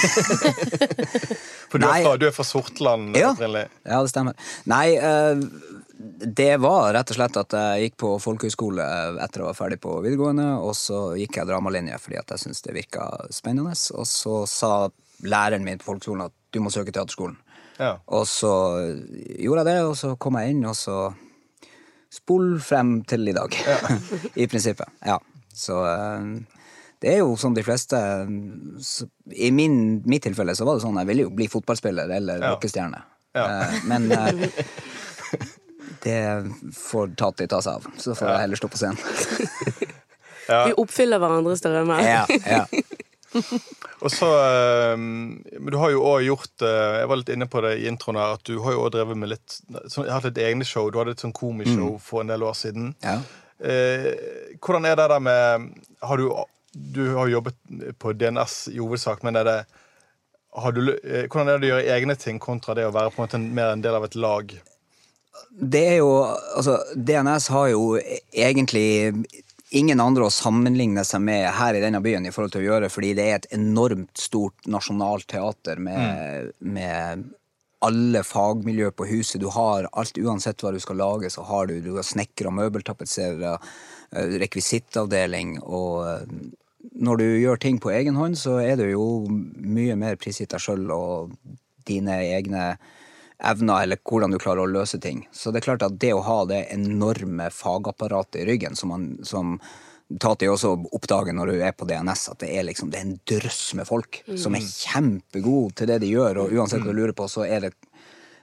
For 1.69 1.77
du 1.81 1.85
er 1.85 2.01
fra, 2.01 2.15
du 2.17 2.25
er 2.29 2.33
fra 2.33 2.45
Sortland 2.47 3.17
Ja. 3.17 3.33
opprinnelig. 3.35 3.67
Ja, 3.85 3.99
det 4.01 4.09
stemmer. 4.13 4.33
Nei, 4.69 4.87
eh, 4.97 5.37
det 6.39 6.53
var 6.63 6.93
rett 6.95 7.11
og 7.11 7.17
slett 7.17 7.37
at 7.41 7.53
jeg 7.57 7.83
gikk 7.89 7.95
på 7.99 8.09
folkehøyskole 8.23 8.83
etter 9.25 9.41
å 9.43 9.49
være 9.49 9.57
ferdig 9.57 9.79
på 9.83 9.97
videregående, 10.03 10.45
og 10.63 10.71
så 10.79 10.99
gikk 11.19 11.35
jeg 11.41 11.49
dramalinje 11.49 11.97
fordi 11.99 12.19
at 12.21 12.31
jeg 12.35 12.43
syntes 12.45 12.61
det 12.63 12.75
virka 12.77 13.07
spennende. 13.35 13.73
Og 13.99 14.07
så 14.07 14.35
sa 14.47 14.71
læreren 15.27 15.65
min 15.67 15.81
på 15.81 15.89
folkeskolen 15.89 16.25
at 16.29 16.35
du 16.55 16.61
må 16.63 16.71
søke 16.71 16.93
teaterskolen. 16.95 17.35
Ja. 17.79 17.97
Og 18.15 18.23
så 18.27 18.51
gjorde 19.39 19.65
jeg 19.65 19.69
det, 19.73 19.77
og 19.87 19.97
så 19.99 20.13
kom 20.19 20.39
jeg 20.39 20.55
inn, 20.55 20.63
og 20.71 20.75
så 20.79 21.09
spol 22.11 22.55
frem 22.63 23.01
til 23.07 23.27
i 23.29 23.35
dag. 23.35 23.53
I 24.41 24.47
prinsippet. 24.51 24.87
Ja. 25.05 25.19
Så 25.53 25.77
eh, 25.83 26.31
det 27.03 27.11
er 27.13 27.21
jo 27.21 27.35
som 27.39 27.53
de 27.55 27.63
fleste 27.63 27.99
I 29.35 29.51
min, 29.55 30.01
mitt 30.07 30.23
tilfelle 30.25 30.55
så 30.55 30.65
var 30.67 30.77
det 30.79 30.83
sånn 30.83 30.97
jeg 30.99 31.07
ville 31.11 31.25
jo 31.27 31.31
bli 31.35 31.47
fotballspiller 31.51 32.11
eller 32.19 32.39
Ja. 32.43 32.53
rockestjerne. 32.55 33.03
Ja. 33.35 33.43
Eh, 33.45 33.75
Men 33.91 34.07
eh, 34.11 34.47
det 36.03 36.19
får 36.75 37.15
Tati 37.19 37.47
ta 37.51 37.61
seg 37.61 37.79
av. 37.79 37.87
Så 37.97 38.15
får 38.15 38.29
jeg 38.31 38.43
heller 38.45 38.59
stå 38.61 38.69
på 38.71 38.79
scenen. 38.79 38.97
Vi 40.49 40.73
oppfyller 40.81 41.21
hverandres 41.21 41.61
drømmer. 41.61 42.01
Ja, 42.01 42.23
ja. 42.45 42.63
Og 44.01 44.09
så, 44.09 44.25
eh, 44.41 44.95
Men 44.97 45.67
du 45.69 45.75
har 45.77 45.91
jo 45.93 45.99
òg 46.01 46.23
gjort 46.25 46.63
eh, 46.65 46.95
Jeg 47.01 47.09
var 47.11 47.19
litt 47.19 47.29
inne 47.29 47.45
på 47.51 47.61
det 47.61 47.75
i 47.77 47.85
introen 47.91 48.17
her, 48.17 48.37
at 48.39 48.45
du 48.47 48.55
har 48.63 48.73
jo 48.73 48.85
også 48.87 48.93
drevet 48.95 49.19
med 49.21 49.29
litt 49.35 49.57
sånn, 49.91 50.07
Jeg 50.07 50.09
har 50.09 50.15
hatt 50.21 50.29
litt 50.31 50.41
egne 50.47 50.65
show. 50.65 50.87
Du 50.89 50.97
hadde 50.97 51.13
et 51.13 51.21
sånn 51.21 51.35
komishow 51.37 51.99
for 52.01 52.23
en 52.23 52.31
del 52.33 52.45
år 52.47 52.57
siden. 52.57 52.95
ja. 53.05 53.19
Eh, 53.59 54.13
hvordan 54.63 54.85
er 54.87 54.95
det 54.95 55.09
der 55.11 55.19
med 55.19 55.65
har 56.01 56.17
du, 56.17 56.29
du 56.71 57.01
har 57.11 57.27
jo 57.27 57.33
jobbet 57.33 57.57
på 57.99 58.13
DNS 58.15 58.53
i 58.71 58.77
hovedsak, 58.79 59.19
men 59.27 59.35
er 59.35 59.43
det 59.43 59.55
har 60.55 60.71
du, 60.71 60.79
eh, 60.95 61.25
Hvordan 61.27 61.49
er 61.51 61.59
det 61.59 61.67
å 61.67 61.73
gjøre 61.73 61.97
egne 61.97 62.15
ting 62.17 62.39
kontra 62.39 62.73
det 62.73 62.87
å 62.87 62.93
være 62.95 63.11
på 63.11 63.19
en 63.19 63.25
måte 63.27 63.41
mer 63.43 63.73
en 63.73 63.83
del 63.83 63.97
av 63.99 64.07
et 64.07 64.15
lag? 64.15 64.55
Det 65.49 65.85
er 65.93 65.97
jo 65.99 66.11
Altså, 66.25 66.79
DNS 66.95 67.47
har 67.53 67.69
jo 67.73 67.83
egentlig 67.99 69.13
ingen 69.69 70.01
andre 70.01 70.25
å 70.25 70.33
sammenligne 70.33 71.03
seg 71.05 71.21
med 71.21 71.45
her 71.53 71.77
i 71.77 71.81
denne 71.83 72.01
byen 72.01 72.25
i 72.25 72.31
forhold 72.33 72.55
til 72.55 72.63
å 72.63 72.69
gjøre, 72.71 72.89
fordi 72.89 73.11
det 73.17 73.25
er 73.25 73.35
et 73.37 73.51
enormt 73.53 74.17
stort 74.17 74.65
nasjonalt 74.65 75.27
teater 75.29 75.81
med, 75.81 76.49
med 76.59 77.27
alle 77.85 78.23
fagmiljø 78.25 78.89
på 78.97 79.07
huset. 79.11 79.39
Du 79.41 79.49
har 79.53 79.87
alt, 79.93 80.17
uansett 80.17 80.63
hva 80.63 80.73
du 80.73 80.79
skal 80.83 80.99
lage, 80.99 81.29
så 81.31 81.45
har 81.47 81.69
du, 81.69 81.77
du 81.85 81.93
har 81.99 82.07
snekkere, 82.07 82.51
møbeltapetserere, 82.55 83.59
eh, 84.11 84.35
rekvisittavdeling, 84.41 85.59
og 85.61 86.07
eh, 86.07 86.25
når 86.99 87.21
du 87.21 87.27
gjør 87.27 87.61
ting 87.61 87.79
på 87.79 87.93
egen 87.93 88.17
hånd, 88.19 88.39
så 88.39 88.57
er 88.63 88.79
det 88.79 88.91
jo 88.91 89.05
mye 89.29 89.95
mer 89.99 90.17
prisgitt 90.19 90.51
deg 90.55 90.63
sjøl 90.63 90.87
og 90.95 91.35
dine 91.87 92.17
egne 92.25 92.71
evner, 93.39 93.83
eller 93.83 93.99
hvordan 94.03 94.31
du 94.31 94.39
klarer 94.41 94.65
å 94.65 94.71
løse 94.71 94.99
ting. 95.01 95.23
Så 95.31 95.51
det 95.51 95.61
er 95.61 95.69
klart 95.69 95.85
at 95.85 95.99
det 96.01 96.11
å 96.15 96.23
ha 96.25 96.41
det 96.49 96.65
enorme 96.73 97.49
fagapparatet 97.53 98.41
i 98.41 98.47
ryggen, 98.49 98.75
som, 98.75 98.91
man, 98.91 99.05
som 99.23 99.57
Tati 100.19 100.49
også 100.49 100.73
oppdager 100.97 101.35
når 101.37 101.51
du 101.51 101.61
er 101.63 101.75
på 101.77 101.87
DNS, 101.87 102.25
at 102.33 102.41
det 102.43 102.49
er, 102.57 102.65
liksom, 102.67 102.89
det 102.91 102.99
er 102.99 103.07
en 103.07 103.19
drøss 103.29 103.61
med 103.77 103.87
folk 103.87 104.21
som 104.41 104.57
er 104.57 104.65
kjempegode 104.65 105.77
til 105.77 105.91
det 105.91 105.99
de 106.03 106.09
gjør, 106.11 106.41
og 106.43 106.55
uansett 106.57 106.83
hva 106.83 106.91
du 106.91 106.97
lurer 106.99 107.15
på, 107.15 107.29
så 107.31 107.45
er 107.45 107.67
det 107.67 107.75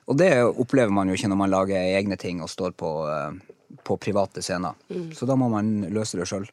Og 0.07 0.15
det 0.15 0.31
opplever 0.47 0.93
man 0.95 1.09
jo 1.09 1.17
ikke 1.19 1.29
når 1.33 1.39
man 1.41 1.51
lager 1.51 1.83
egne 1.99 2.15
ting 2.17 2.39
og 2.39 2.49
står 2.49 2.77
på, 2.79 2.91
eh, 3.11 3.33
på 3.83 3.97
private 3.99 4.39
scener. 4.39 4.77
Så 5.13 5.27
da 5.27 5.35
må 5.35 5.49
man 5.51 5.81
løse 5.91 6.15
det 6.17 6.29
sjøl. 6.31 6.47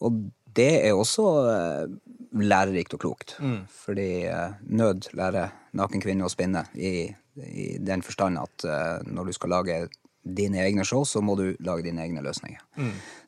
Og 0.00 0.16
det 0.56 0.86
er 0.88 0.96
også 0.96 1.26
eh, 1.50 1.92
lærerikt 2.40 2.94
og 2.96 3.02
klokt. 3.02 3.36
Fordi 3.84 4.24
eh, 4.32 4.56
nød 4.64 5.10
lærer 5.12 5.52
naken 5.76 6.02
kvinne 6.02 6.26
å 6.26 6.32
spinne, 6.32 6.64
i, 6.74 7.08
i 7.46 7.66
den 7.78 8.02
forstand 8.02 8.40
at 8.40 8.66
uh, 8.66 9.00
når 9.06 9.30
du 9.30 9.36
skal 9.36 9.54
lage 9.54 9.80
dine 10.20 10.60
egne 10.64 10.84
show, 10.84 11.04
så 11.08 11.22
må 11.24 11.36
du 11.38 11.54
lage 11.64 11.86
dine 11.86 12.02
egne 12.04 12.20
løsninger. 12.20 12.60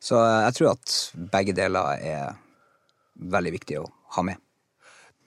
Så 0.03 0.19
eh, 0.21 0.43
jeg 0.45 0.53
tror 0.59 0.75
at 0.75 0.91
begge 1.33 1.55
deler 1.57 1.97
er 1.97 2.35
veldig 3.33 3.53
viktig 3.55 3.79
å 3.81 3.87
ha 4.13 4.23
med. 4.27 4.37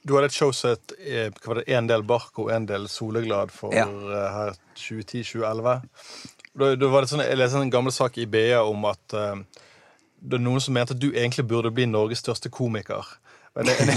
Du 0.06 0.14
hadde 0.14 0.28
et 0.30 0.36
show 0.36 0.52
som 0.54 0.76
het 0.76 0.94
eh, 1.02 1.32
hva 1.42 1.64
en 1.66 1.88
del 1.90 2.04
Barco, 2.06 2.46
en 2.54 2.68
del 2.70 2.86
Soleglad 2.86 3.50
for 3.50 3.74
Ja. 3.74 3.88
her 3.90 4.54
2010-2011. 4.78 5.80
Da, 6.54 6.70
da 6.78 6.90
var 6.92 7.02
det 7.02 7.10
sånn, 7.10 7.24
jeg 7.26 7.40
leste 7.40 7.58
en 7.58 7.74
gammel 7.74 7.92
sak 7.92 8.18
i 8.22 8.28
BA 8.30 8.62
om 8.62 8.86
at 8.88 9.16
uh, 9.18 9.34
det 10.22 10.38
er 10.38 10.44
noen 10.46 10.62
som 10.62 10.76
mente 10.76 10.94
at 10.94 11.02
du 11.02 11.10
egentlig 11.10 11.44
burde 11.50 11.74
bli 11.74 11.88
Norges 11.90 12.22
største 12.22 12.48
komiker. 12.54 13.02
Men 13.56 13.68
En, 13.72 13.92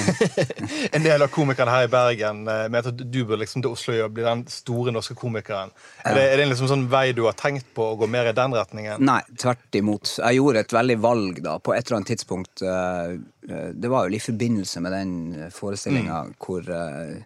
en 0.98 1.04
del 1.04 1.22
av 1.25 1.32
komikerne 1.34 1.74
her 1.74 1.88
i 1.88 1.92
Bergen 1.92 2.46
eh, 2.48 2.66
mente 2.72 2.94
at 2.94 3.01
du 3.01 3.20
burde 3.25 3.42
liksom 3.44 3.63
til 3.66 3.74
Oslo 3.75 3.96
og 4.06 4.13
bli 4.16 4.24
den 4.25 4.46
store 4.51 4.94
norske 4.96 5.18
komikeren. 5.20 5.74
Er 6.08 6.16
det, 6.16 6.24
er 6.30 6.39
det 6.39 6.46
en 6.46 6.54
liksom 6.54 6.70
sånn 6.72 6.86
vei 6.92 7.10
du 7.18 7.25
har 7.28 7.36
tenkt 7.39 7.68
på 7.75 7.92
å 7.92 7.98
gå 8.00 8.08
mer 8.12 8.32
i 8.32 8.36
den 8.38 8.56
retningen? 8.56 9.04
Nei, 9.04 9.20
tvert 9.39 9.80
imot. 9.80 10.16
Jeg 10.22 10.39
gjorde 10.39 10.63
et 10.63 10.78
veldig 10.80 11.00
valg 11.04 11.44
da, 11.46 11.58
på 11.60 11.75
et 11.75 11.84
eller 11.86 12.00
annet 12.00 12.13
tidspunkt. 12.16 12.63
eh, 12.63 13.18
eh, 13.50 13.68
Det 13.75 13.92
var 13.92 14.08
jo 14.08 14.16
i 14.16 14.24
forbindelse 14.24 14.86
med 14.86 14.96
den 14.96 15.13
forestillinga 15.56 16.24
hvor 16.39 16.72
eh, 16.72 17.20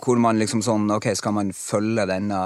hvor 0.00 0.16
man 0.20 0.38
liksom 0.40 0.62
sånn 0.64 0.86
Ok, 0.94 1.10
skal 1.18 1.34
man 1.36 1.50
følge 1.56 2.06
denne 2.08 2.38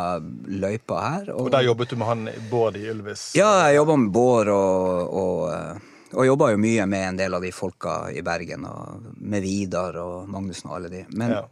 løypa 0.51 1.01
her? 1.05 1.31
Og 1.37 1.51
der 1.55 1.67
jobbet 1.69 1.93
du 1.93 1.97
med 2.01 2.09
han 2.09 2.29
Bård 2.51 2.79
i 2.81 2.87
Ylvis. 2.91 3.29
Ja, 3.39 3.69
jeg 3.69 3.79
jobba 3.81 3.97
med 4.01 4.13
Bård 4.15 4.51
og, 4.51 5.15
og, 5.23 5.89
og 6.13 6.27
jobba 6.27 6.51
jo 6.53 6.61
mye 6.61 6.85
med 6.87 7.09
en 7.09 7.17
del 7.21 7.35
av 7.35 7.43
de 7.45 7.51
folka 7.53 7.97
i 8.13 8.23
Bergen, 8.27 8.65
og 8.69 9.11
med 9.19 9.43
Vidar 9.45 9.97
og 10.03 10.29
Magnussen 10.33 10.71
og 10.71 10.77
alle 10.79 10.91
de. 10.93 11.05
Men 11.17 11.31
Ja. 11.37 11.43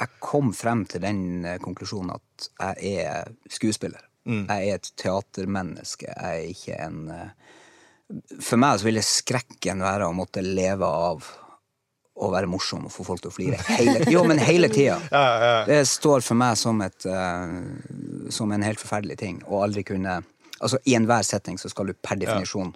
jeg 0.00 0.08
kom 0.20 0.52
frem 0.54 0.84
til 0.86 1.00
den 1.02 1.44
eh, 1.44 1.58
konklusjonen 1.58 2.14
at 2.16 2.48
jeg 2.82 3.04
er 3.06 3.32
skuespiller. 3.50 4.00
Jeg 4.28 4.68
er 4.68 4.74
et 4.74 4.90
teatermenneske. 5.00 6.04
Jeg 6.06 6.40
er 6.42 6.48
ikke 6.52 6.74
en 6.84 7.10
eh, 7.10 7.28
For 8.40 8.56
meg 8.60 8.78
så 8.80 8.84
ville 8.88 9.02
skrekken 9.04 9.80
være 9.84 10.06
å 10.08 10.12
måtte 10.16 10.42
leve 10.44 10.84
av 10.84 11.24
å 12.18 12.28
være 12.32 12.48
morsom 12.50 12.86
og 12.88 12.90
få 12.92 13.04
folk 13.06 13.20
til 13.22 13.30
å 13.30 13.34
flire. 13.36 13.58
Hele, 13.78 14.00
jo, 14.10 14.24
men 14.26 14.38
hele 14.42 14.68
tida. 14.72 14.96
Ja, 15.12 15.20
ja, 15.22 15.50
ja. 15.52 15.64
Det 15.68 15.82
står 15.88 16.20
for 16.26 16.34
meg 16.40 16.56
som, 16.58 16.80
et, 16.82 17.04
eh, 17.06 18.30
som 18.34 18.50
en 18.52 18.64
helt 18.66 18.80
forferdelig 18.82 19.18
ting. 19.20 19.40
Å 19.46 19.62
aldri 19.68 19.84
kunne 19.86 20.22
Altså, 20.58 20.80
i 20.90 20.96
enhver 20.98 21.22
setting 21.22 21.54
så 21.62 21.68
skal 21.70 21.86
du 21.86 21.92
per 21.94 22.16
definisjon 22.18 22.72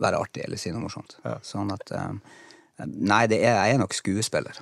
være 0.00 0.20
artig 0.22 0.44
eller 0.46 0.60
si 0.60 0.72
noe 0.72 0.84
morsomt. 0.84 1.18
Sånn 1.46 1.72
at 1.74 1.92
eh, 1.96 2.12
Nei, 2.82 3.26
det 3.30 3.42
er, 3.44 3.58
jeg 3.60 3.76
er 3.76 3.80
nok 3.82 3.94
skuespiller. 3.94 4.56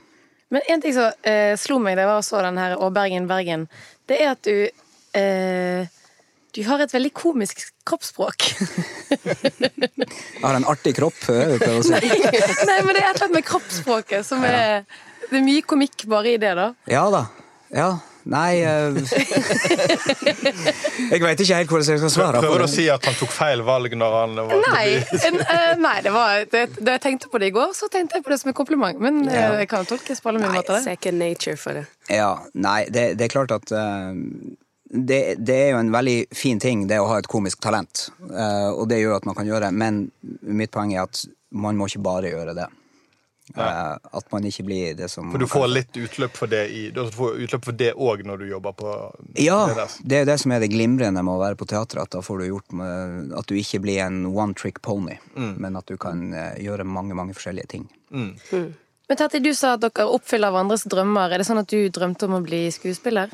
Men 0.50 0.66
en 0.68 0.82
ting 0.82 0.92
som 0.96 1.14
eh, 1.24 1.54
slo 1.60 1.78
meg 1.80 1.96
da 1.96 2.04
jeg 2.04 2.10
var 2.10 2.24
så 2.26 2.42
den 2.44 2.58
her 2.58 2.74
Å 2.82 2.90
Bergen, 2.92 3.28
Bergen, 3.30 3.68
det 4.10 4.18
er 4.20 4.32
at 4.34 4.42
du 4.44 4.66
eh, 5.16 5.86
Du 6.50 6.60
har 6.66 6.82
et 6.82 6.92
veldig 6.92 7.12
komisk 7.14 7.62
kroppsspråk. 7.86 8.48
Jeg 9.14 10.42
har 10.44 10.58
en 10.58 10.66
artig 10.68 10.96
kropp, 10.98 11.16
hører 11.30 11.54
du 11.54 11.64
hva 11.64 11.76
jeg 11.78 11.86
sier. 11.86 12.66
Nei, 12.66 12.80
men 12.82 12.96
det 12.96 13.04
er 13.04 13.12
et 13.12 13.14
eller 13.14 13.28
annet 13.28 13.38
med 13.38 13.46
kroppsspråket 13.46 14.26
som 14.26 14.42
er 14.44 14.82
Det 15.30 15.38
er 15.38 15.46
mye 15.46 15.62
komikk 15.62 16.08
bare 16.10 16.34
i 16.34 16.40
det, 16.42 16.56
da. 16.58 16.72
Ja 16.90 17.06
da. 17.14 17.24
Ja. 17.70 17.92
Nei 18.30 18.62
uh... 18.62 18.94
Jeg 21.10 21.18
veit 21.22 21.40
ikke 21.42 21.56
helt 21.58 21.70
hvordan 21.72 21.88
jeg 21.90 21.98
skal 22.02 22.12
svare 22.14 22.38
på 22.38 22.42
Prøver 22.44 22.62
du 22.62 22.66
å 22.68 22.70
si 22.70 22.84
at 22.92 23.02
han 23.08 23.16
tok 23.18 23.32
feil 23.34 23.60
valg 23.66 23.90
når 23.98 24.10
han 24.20 24.36
var 24.38 24.62
Nei, 24.68 24.86
en, 25.18 25.36
uh, 25.42 25.72
nei 25.82 25.96
det 26.06 26.12
var, 26.14 26.44
det, 26.52 26.62
da 26.78 26.90
jeg 26.98 27.02
tenkte 27.08 27.26
på 27.32 27.40
det 27.42 27.50
i 27.50 27.54
går, 27.56 27.70
så 27.76 27.84
tenkte 27.92 28.12
jeg 28.18 28.24
på 28.26 28.30
det 28.32 28.38
som 28.42 28.48
en 28.52 28.56
kompliment. 28.56 28.96
Men 29.02 29.14
eh, 29.28 29.38
Ja. 29.40 29.50
det 29.58 29.66
kan 29.70 29.86
tolkes 29.88 30.20
på 30.22 30.28
alle 30.30 30.40
mulige 30.42 30.60
måter. 30.60 30.74
det. 30.78 30.84
Second 30.86 31.16
nature 31.18 31.56
for 31.60 31.72
det. 31.80 31.84
Ja, 32.12 32.32
nei, 32.54 32.80
det, 32.92 33.04
det 33.18 33.24
er 33.26 33.32
klart 33.32 33.52
at 33.54 33.72
uh, 33.74 34.12
det, 34.90 35.34
det 35.38 35.54
er 35.54 35.68
jo 35.74 35.78
en 35.80 35.92
veldig 35.94 36.18
fin 36.34 36.58
ting, 36.60 36.86
det 36.90 36.98
å 37.00 37.06
ha 37.10 37.18
et 37.20 37.28
komisk 37.30 37.60
talent. 37.62 38.08
Eh, 38.26 38.70
og 38.70 38.88
det 38.90 38.98
gjør 39.00 39.16
at 39.20 39.26
man 39.28 39.36
kan 39.38 39.46
gjøre, 39.46 39.70
men 39.70 40.08
mitt 40.42 40.72
poeng 40.74 40.92
er 40.96 41.04
at 41.04 41.22
man 41.50 41.76
må 41.78 41.86
ikke 41.90 42.02
bare 42.02 42.30
gjøre 42.32 42.54
det. 42.58 42.66
Eh, 43.56 43.96
at 44.18 44.26
man 44.32 44.44
ikke 44.46 44.62
blir 44.64 44.94
det 44.94 45.08
som 45.10 45.32
For 45.32 45.38
du 45.42 45.46
får 45.50 45.66
litt 45.72 45.96
utløp 45.98 46.36
for 46.38 46.46
det 46.46 46.60
i, 46.70 46.82
du 46.94 47.00
får 47.10 47.40
utløp 47.42 47.64
for 47.64 47.72
det 47.72 47.92
òg 47.98 48.22
når 48.24 48.38
du 48.38 48.46
jobber 48.52 48.72
på 48.78 48.92
Ja, 49.42 49.66
det 49.74 49.88
det 50.06 50.20
er 50.20 50.24
det 50.28 50.36
som 50.40 50.52
er 50.54 50.60
det 50.62 50.68
glimrende 50.70 51.22
med 51.24 51.34
å 51.34 51.40
være 51.42 51.56
på 51.58 51.66
teatret. 51.66 52.04
At 52.06 52.10
da 52.14 52.22
får 52.22 52.38
du 52.38 52.46
gjort 52.46 52.72
med, 52.72 53.32
at 53.34 53.46
du 53.50 53.56
ikke 53.58 53.80
blir 53.82 53.98
en 54.06 54.20
one 54.30 54.54
trick 54.54 54.78
pony, 54.82 55.18
men 55.34 55.76
at 55.76 55.86
du 55.90 55.96
kan 55.98 56.32
eh, 56.32 56.54
gjøre 56.62 56.84
mange, 56.86 57.14
mange 57.18 57.34
forskjellige 57.34 57.66
ting. 57.74 57.88
Men 58.10 59.16
Tati, 59.18 59.40
du 59.42 59.50
sa 59.58 59.72
at 59.74 59.82
dere 59.82 60.06
oppfyller 60.06 60.52
hverandres 60.54 60.84
drømmer. 60.86 61.32
Er 61.34 61.42
det 61.42 61.46
sånn 61.48 61.58
at 61.64 61.70
du 61.72 61.88
drømte 61.90 62.28
om 62.28 62.36
å 62.38 62.44
bli 62.46 62.68
skuespiller? 62.70 63.32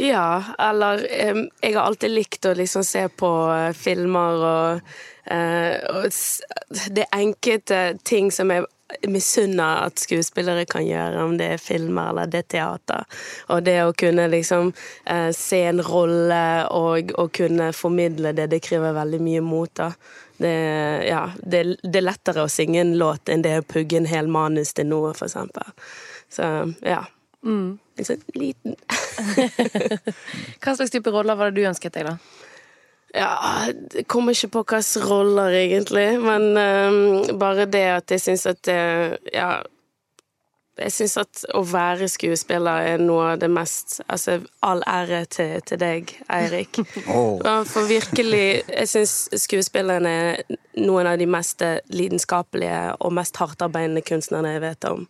Ja, 0.00 0.42
eller 0.58 1.00
Jeg 1.06 1.74
har 1.76 1.84
alltid 1.84 2.10
likt 2.10 2.46
å 2.48 2.54
liksom 2.56 2.82
se 2.84 3.06
på 3.08 3.30
eh, 3.54 3.72
filmer 3.76 4.44
og, 4.48 4.94
eh, 5.30 5.76
og 5.94 6.06
s- 6.10 6.42
Det 6.90 7.04
er 7.06 7.18
enkelte 7.20 7.98
ting 8.04 8.30
som 8.34 8.50
jeg 8.50 8.64
misunner 9.08 9.86
at 9.86 9.98
skuespillere 9.98 10.66
kan 10.68 10.84
gjøre, 10.86 11.22
om 11.24 11.38
det 11.38 11.48
er 11.54 11.62
filmer 11.62 12.10
eller 12.12 12.28
det 12.30 12.42
er 12.44 12.50
teater. 12.54 13.06
Og 13.52 13.64
det 13.64 13.78
å 13.84 13.94
kunne 13.96 14.26
liksom 14.32 14.72
eh, 15.10 15.30
se 15.36 15.62
en 15.70 15.80
rolle 15.84 16.44
og, 16.74 17.14
og 17.18 17.32
kunne 17.36 17.72
formidle 17.76 18.34
det, 18.36 18.50
det 18.52 18.62
krever 18.64 18.96
veldig 18.96 19.20
mye 19.24 19.44
mot, 19.44 19.72
da. 19.76 19.90
Det, 20.36 20.54
ja, 21.06 21.28
det, 21.38 21.62
det 21.82 22.00
er 22.00 22.08
lettere 22.08 22.44
å 22.44 22.50
synge 22.50 22.80
en 22.82 22.96
låt 22.98 23.30
enn 23.30 23.44
det 23.44 23.58
å 23.60 23.66
pugge 23.66 24.00
en 24.00 24.08
hel 24.10 24.28
manus 24.28 24.74
til 24.74 24.88
noe, 24.90 25.14
for 25.14 25.28
eksempel. 25.28 25.70
Så 26.32 26.50
ja. 26.82 27.04
Liksom 27.44 28.22
liten 28.34 28.74
Hva 30.64 30.72
slags 30.74 30.90
type 30.90 31.12
roller 31.12 31.36
var 31.38 31.52
det 31.52 31.60
du 31.60 31.68
ønsket 31.68 31.94
deg, 31.94 32.08
da? 32.08 32.16
Ja, 33.14 33.66
det 33.90 34.08
kommer 34.10 34.34
ikke 34.34 34.48
på 34.56 34.64
hvilke 34.64 35.04
roller, 35.06 35.54
egentlig. 35.54 36.08
Men 36.20 36.56
um, 36.58 37.38
bare 37.38 37.68
det 37.70 37.84
at 37.92 38.10
jeg 38.10 38.20
syns 38.20 38.46
at 38.50 38.64
det 38.66 39.18
Ja. 39.32 39.62
Jeg 40.74 40.90
syns 40.90 41.12
at 41.20 41.40
å 41.54 41.60
være 41.70 42.08
skuespiller 42.10 42.82
er 42.82 42.98
noe 42.98 43.28
av 43.28 43.36
det 43.38 43.46
mest 43.46 44.00
Altså, 44.10 44.40
all 44.66 44.82
ære 44.90 45.20
til, 45.30 45.60
til 45.62 45.78
deg, 45.78 46.10
Eirik. 46.26 46.80
Oh. 47.06 47.38
For 47.70 47.86
virkelig 47.86 48.64
Jeg 48.66 48.88
syns 48.90 49.14
skuespillerne 49.44 50.10
er 50.10 50.58
noen 50.82 51.06
av 51.06 51.20
de 51.22 51.30
mest 51.30 51.62
lidenskapelige 51.94 52.96
og 52.98 53.14
mest 53.14 53.38
hardtarbeidende 53.38 54.02
kunstnerne 54.02 54.56
jeg 54.56 54.64
vet 54.66 54.90
om. 54.90 55.06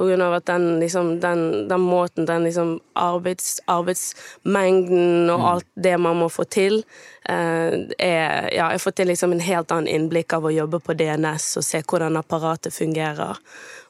Av 0.00 0.34
at 0.34 0.46
den, 0.48 0.80
liksom, 0.80 1.20
den, 1.20 1.68
den 1.68 1.80
måten, 1.80 2.24
den 2.26 2.44
liksom 2.44 2.80
arbeids, 2.96 3.60
arbeidsmengden 3.68 5.30
og 5.30 5.44
alt 5.50 5.66
det 5.74 5.96
man 6.00 6.16
må 6.16 6.28
få 6.32 6.44
til, 6.48 6.82
eh, 7.28 7.74
er 7.98 8.48
Ja, 8.50 8.70
jeg 8.70 8.78
har 8.78 8.78
fått 8.78 8.96
til 8.96 9.08
liksom 9.12 9.32
en 9.32 9.40
helt 9.44 9.70
annen 9.72 9.88
innblikk 9.88 10.32
av 10.32 10.44
å 10.48 10.52
jobbe 10.54 10.80
på 10.80 10.94
DNS 10.96 11.56
og 11.60 11.64
se 11.66 11.82
hvordan 11.82 12.16
apparatet 12.16 12.72
fungerer, 12.74 13.36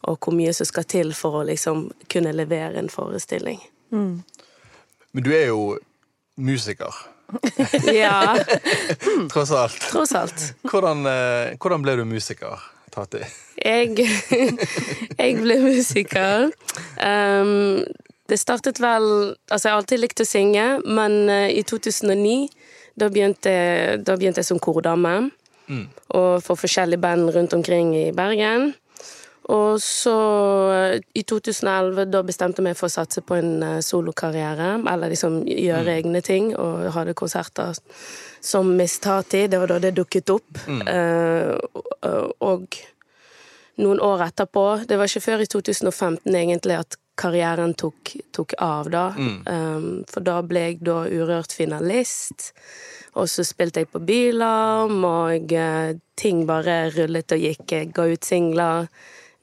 og 0.09 0.19
hvor 0.19 0.35
mye 0.35 0.53
som 0.57 0.67
skal 0.67 0.85
til 0.85 1.13
for 1.15 1.41
å 1.41 1.47
liksom 1.47 1.91
kunne 2.09 2.33
levere 2.35 2.79
en 2.83 2.89
forestilling. 2.91 3.61
Men 3.91 5.25
du 5.25 5.31
er 5.35 5.47
jo 5.53 5.79
musiker, 6.37 6.95
Ja, 7.95 8.35
tross 9.33 9.51
alt. 9.55 9.79
tross 9.93 10.13
alt. 10.19 10.55
Hvordan, 10.67 11.05
eh, 11.07 11.53
hvordan 11.63 11.83
ble 11.85 11.97
du 12.01 12.05
musiker, 12.05 12.59
Tati? 12.91 13.23
Jeg, 13.61 13.95
jeg 15.21 15.37
ble 15.41 15.59
musiker. 15.63 16.51
Um, 16.97 17.83
det 18.31 18.39
startet 18.39 18.79
vel 18.83 19.07
Altså, 19.51 19.67
jeg 19.67 19.73
har 19.73 19.81
alltid 19.81 20.03
likt 20.03 20.23
å 20.23 20.29
synge, 20.29 20.67
men 20.87 21.23
uh, 21.31 21.49
i 21.51 21.63
2009 21.67 22.49
da 23.01 23.09
begynte, 23.09 23.53
da 24.05 24.17
begynte 24.19 24.43
jeg 24.43 24.51
som 24.51 24.61
kordame. 24.61 25.31
Og 26.19 26.43
for 26.43 26.59
forskjellige 26.59 27.01
band 27.01 27.31
rundt 27.35 27.55
omkring 27.55 27.95
i 27.97 28.11
Bergen. 28.13 28.73
Og 29.51 29.81
så, 29.83 30.15
eh, 30.95 31.01
i 31.19 31.23
2011, 31.27 32.05
da 32.13 32.21
bestemte 32.23 32.61
jeg 32.63 32.69
meg 32.69 32.77
for 32.79 32.87
å 32.91 32.95
satse 32.95 33.23
på 33.27 33.35
en 33.39 33.63
eh, 33.67 33.79
solokarriere. 33.83 34.77
Eller 34.93 35.11
liksom 35.11 35.41
gjøre 35.49 35.97
egne 35.99 36.23
ting, 36.23 36.53
og 36.57 36.93
hadde 36.95 37.17
konserter 37.19 37.75
som 38.41 38.71
Miss 38.79 38.99
Tati. 39.03 39.47
Det 39.51 39.59
var 39.59 39.67
da 39.75 39.79
det 39.83 39.95
dukket 39.99 40.31
opp. 40.37 40.63
Eh, 40.87 41.57
og- 42.41 42.79
noen 43.81 44.01
år 44.05 44.27
etterpå. 44.29 44.87
Det 44.87 44.97
var 44.99 45.09
ikke 45.09 45.25
før 45.25 45.41
i 45.41 45.47
2015 45.47 46.35
egentlig 46.37 46.79
at 46.79 46.97
karrieren 47.21 47.75
tok, 47.77 48.15
tok 48.33 48.55
av, 48.59 48.91
da. 48.93 49.07
Um, 49.47 50.05
for 50.09 50.21
da 50.25 50.41
ble 50.43 50.61
jeg 50.71 50.79
da 50.85 51.05
Urørt 51.09 51.53
finalist. 51.57 52.53
Og 53.17 53.27
så 53.29 53.45
spilte 53.45 53.81
jeg 53.83 53.91
på 53.93 54.01
Bylarm, 54.05 55.03
og 55.05 55.53
eh, 55.53 55.95
ting 56.17 56.45
bare 56.47 56.91
rullet 56.95 57.33
og 57.33 57.41
gikk. 57.41 57.65
Jeg 57.73 57.93
ga 57.97 58.07
ut 58.13 58.25
singler, 58.25 58.89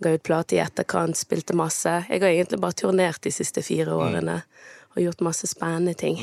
ga 0.04 0.14
ut 0.14 0.24
plate 0.24 0.58
i 0.58 0.62
etterkant, 0.62 1.18
spilte 1.18 1.56
masse. 1.58 1.94
Jeg 2.10 2.22
har 2.22 2.30
egentlig 2.30 2.60
bare 2.62 2.78
turnert 2.78 3.22
de 3.26 3.34
siste 3.34 3.64
fire 3.66 3.96
årene 3.98 4.42
og 4.94 5.02
gjort 5.02 5.24
masse 5.26 5.50
spennende 5.50 5.94
ting. 5.98 6.20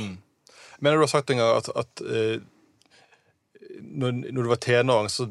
Mener 0.79 0.99
du 0.99 1.07
har 1.07 1.13
sagt 1.13 1.31
en 1.31 1.41
gang 1.43 1.59
at, 1.59 1.71
at 1.79 2.03
eh, 2.05 2.43
når, 3.81 4.13
når 4.31 4.41
du 4.43 4.51
var 4.51 4.63
tenåring, 4.63 5.11
så 5.11 5.29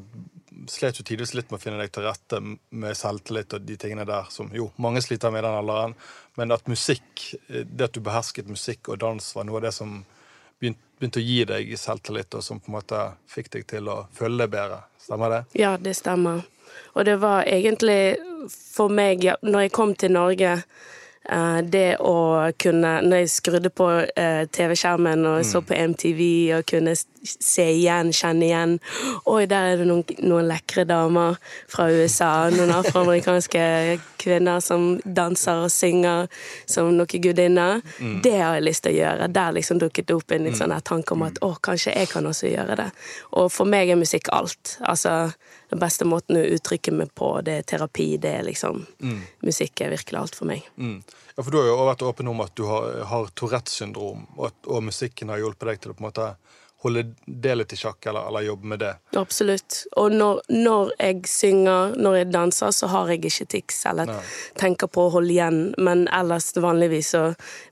slet 0.69 0.97
du 0.97 1.03
tidvis 1.03 1.33
litt 1.33 1.51
med 1.51 1.59
å 1.59 1.63
finne 1.63 1.79
deg 1.81 1.91
til 1.93 2.05
rette 2.05 2.39
med 2.43 2.97
selvtillit 2.97 3.55
og 3.55 3.65
de 3.67 3.77
tingene 3.79 4.05
der 4.07 4.29
som 4.31 4.51
jo 4.55 4.69
mange 4.81 5.01
sliter 5.03 5.33
med 5.33 5.43
i 5.43 5.47
den 5.47 5.59
alderen, 5.59 5.95
men 6.39 6.55
at 6.55 6.69
musikk, 6.71 7.25
eh, 7.49 7.65
det 7.67 7.89
at 7.89 7.95
du 7.95 8.03
behersket 8.03 8.51
musikk 8.51 8.91
og 8.93 9.01
dans, 9.03 9.29
var 9.35 9.47
noe 9.47 9.59
av 9.59 9.67
det 9.67 9.73
som 9.75 10.01
begynte, 10.61 10.81
begynte 10.99 11.19
å 11.19 11.27
gi 11.27 11.43
deg 11.49 11.75
selvtillit, 11.79 12.39
og 12.39 12.45
som 12.45 12.61
på 12.63 12.71
en 12.71 12.77
måte 12.77 13.03
fikk 13.27 13.51
deg 13.57 13.67
til 13.67 13.89
å 13.91 14.03
føle 14.15 14.39
deg 14.45 14.53
bedre. 14.53 14.83
Stemmer 15.03 15.33
det? 15.33 15.41
Ja, 15.59 15.75
det 15.77 15.97
stemmer. 15.99 16.45
Og 16.93 17.05
det 17.05 17.19
var 17.21 17.47
egentlig 17.47 18.17
for 18.73 18.91
meg, 18.91 19.23
ja, 19.23 19.35
når 19.41 19.67
jeg 19.67 19.73
kom 19.75 19.95
til 19.95 20.13
Norge 20.13 20.51
eh, 21.29 21.59
det 21.61 21.97
å 22.01 22.51
kunne 22.59 22.93
Når 23.05 23.23
jeg 23.23 23.33
skrudde 23.33 23.69
på 23.69 23.89
eh, 24.03 24.43
TV-skjermen 24.51 25.25
og 25.29 25.45
så 25.45 25.61
på 25.61 25.77
MTV 25.77 26.23
og 26.57 26.67
kunne 26.69 26.95
se 27.23 27.65
igjen, 27.71 28.11
kjenne 28.13 28.45
igjen 28.47 28.73
Oi, 29.29 29.45
der 29.49 29.73
er 29.73 29.81
det 29.81 29.87
noen, 29.87 30.03
noen 30.25 30.47
lekre 30.49 30.83
damer 30.87 31.37
fra 31.71 31.87
USA. 31.91 32.49
Noen 32.51 32.73
afroamerikanske 32.75 33.63
kvinner 34.21 34.59
som 34.63 34.97
danser 35.03 35.65
og 35.65 35.71
synger 35.71 36.27
som 36.69 36.91
noen 36.93 37.23
gudinner. 37.23 37.81
Det 38.23 38.35
har 38.39 38.57
jeg 38.57 38.65
lyst 38.67 38.85
til 38.85 38.95
å 38.95 38.99
gjøre. 38.99 39.29
Der 39.33 39.55
liksom 39.55 39.81
dukket 39.81 40.09
det 40.09 40.17
opp 40.17 40.35
en 40.35 40.47
litt 40.47 40.59
sånn 40.59 40.75
her 40.75 40.83
tanke 40.85 41.15
om 41.15 41.25
at 41.27 41.39
å, 41.45 41.53
kanskje 41.63 41.95
jeg 41.95 42.11
kan 42.11 42.27
også 42.29 42.51
gjøre 42.51 42.77
det. 42.79 42.89
Og 43.39 43.49
for 43.53 43.69
meg 43.69 43.91
er 43.91 43.99
musikk 43.99 44.31
alt. 44.35 44.77
Altså, 44.83 45.31
den 45.71 45.81
beste 45.81 46.07
måten 46.07 46.39
å 46.39 46.45
uttrykke 46.55 46.93
meg 46.95 47.13
på, 47.17 47.35
det 47.45 47.59
er 47.59 47.67
terapi. 47.73 48.13
Det 48.21 48.37
er 48.39 48.47
liksom 48.49 48.83
Musikk 49.43 49.81
er 49.83 49.91
virkelig 49.93 50.19
alt 50.19 50.35
for 50.37 50.49
meg. 50.49 50.65
Mm. 50.77 51.01
Ja, 51.35 51.43
for 51.43 51.51
Du 51.51 51.57
har 51.57 51.67
jo 51.67 51.77
vært 51.87 52.05
åpen 52.05 52.29
om 52.29 52.41
at 52.43 52.53
du 52.55 52.65
har, 52.69 52.99
har 53.09 53.29
Tourettes 53.37 53.79
syndrom, 53.79 54.27
og, 54.37 54.51
at, 54.51 54.67
og 54.69 54.83
musikken 54.85 55.31
har 55.33 55.41
hjulpet 55.41 55.71
deg 55.71 55.81
til 55.81 55.93
å 55.93 55.97
på 55.97 56.03
en 56.03 56.09
måte 56.09 56.27
holde 56.83 57.03
det 57.25 57.55
litt 57.57 57.73
i 57.73 57.77
sjakk, 57.79 58.05
eller, 58.11 58.27
eller 58.27 58.45
jobbe 58.45 58.69
med 58.73 58.79
det. 58.83 58.91
Absolutt. 59.19 59.77
Og 60.01 60.11
når, 60.11 60.41
når 60.51 60.91
jeg 60.99 61.21
synger, 61.31 61.93
når 61.97 62.17
jeg 62.19 62.31
danser, 62.33 62.71
så 62.75 62.89
har 62.91 63.11
jeg 63.13 63.21
ikke 63.29 63.47
tics 63.53 63.85
eller 63.89 64.11
tenker 64.59 64.87
på 64.91 65.05
å 65.07 65.11
holde 65.15 65.31
igjen. 65.31 65.59
Men 65.77 66.05
ellers 66.11 66.51
vanligvis 66.55 67.13
så 67.15 67.23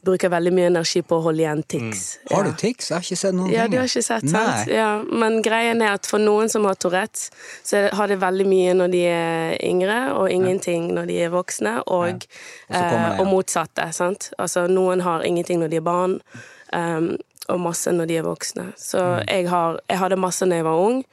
bruker 0.05 0.27
jeg 0.29 0.35
veldig 0.35 0.53
mye 0.57 0.69
energi 0.71 1.01
på 1.03 1.19
å 1.19 1.25
holde 1.27 1.43
igjen 1.43 1.63
tics. 1.75 2.05
Har 2.31 2.43
du 2.47 2.51
Ja. 2.51 2.55
tics? 2.63 2.89
Jeg 2.89 2.95
har 2.97 3.03
ikke 3.03 3.17
sett 3.23 3.35
noen 3.35 3.51
Ja, 3.51 3.63
ting. 3.63 3.71
du 3.71 3.77
har 3.77 3.89
ikke 3.91 4.03
sett, 4.03 4.29
sant? 4.29 4.67
Nei. 4.67 4.75
Ja, 4.75 4.91
men 5.03 5.41
greien 5.41 5.81
er 5.81 5.93
at 5.99 6.05
for 6.07 6.19
noen 6.19 6.49
som 6.49 6.65
har 6.65 6.75
Tourettes, 6.75 7.29
så 7.63 7.89
har 7.93 8.07
de 8.07 8.15
veldig 8.15 8.45
mye 8.47 8.73
når 8.73 8.91
de 8.91 9.03
er 9.07 9.57
yngre, 9.63 9.99
og 10.15 10.29
ingenting 10.31 10.93
når 10.95 11.07
de 11.07 11.19
er 11.25 11.29
voksne, 11.33 11.77
og, 11.87 12.25
kommer 12.69 13.13
eh, 13.13 13.19
og 13.19 13.27
motsatte. 13.27 13.91
Sant? 13.93 14.31
Altså, 14.39 14.67
noen 14.71 15.01
har 15.01 15.21
ingenting 15.27 15.59
når 15.59 15.69
de 15.69 15.77
er 15.77 15.85
barn, 15.85 16.19
um, 16.73 17.17
og 17.49 17.59
masse 17.59 17.91
når 17.91 18.05
de 18.07 18.17
er 18.17 18.23
voksne. 18.27 18.73
Så 18.77 18.97
Mm. 19.01 19.25
jeg, 19.27 19.49
har, 19.49 19.79
jeg 19.89 19.97
hadde 19.99 20.15
masse 20.19 20.45
da 20.45 20.55
jeg 20.55 20.65
var 20.65 20.77
ung, 20.79 21.03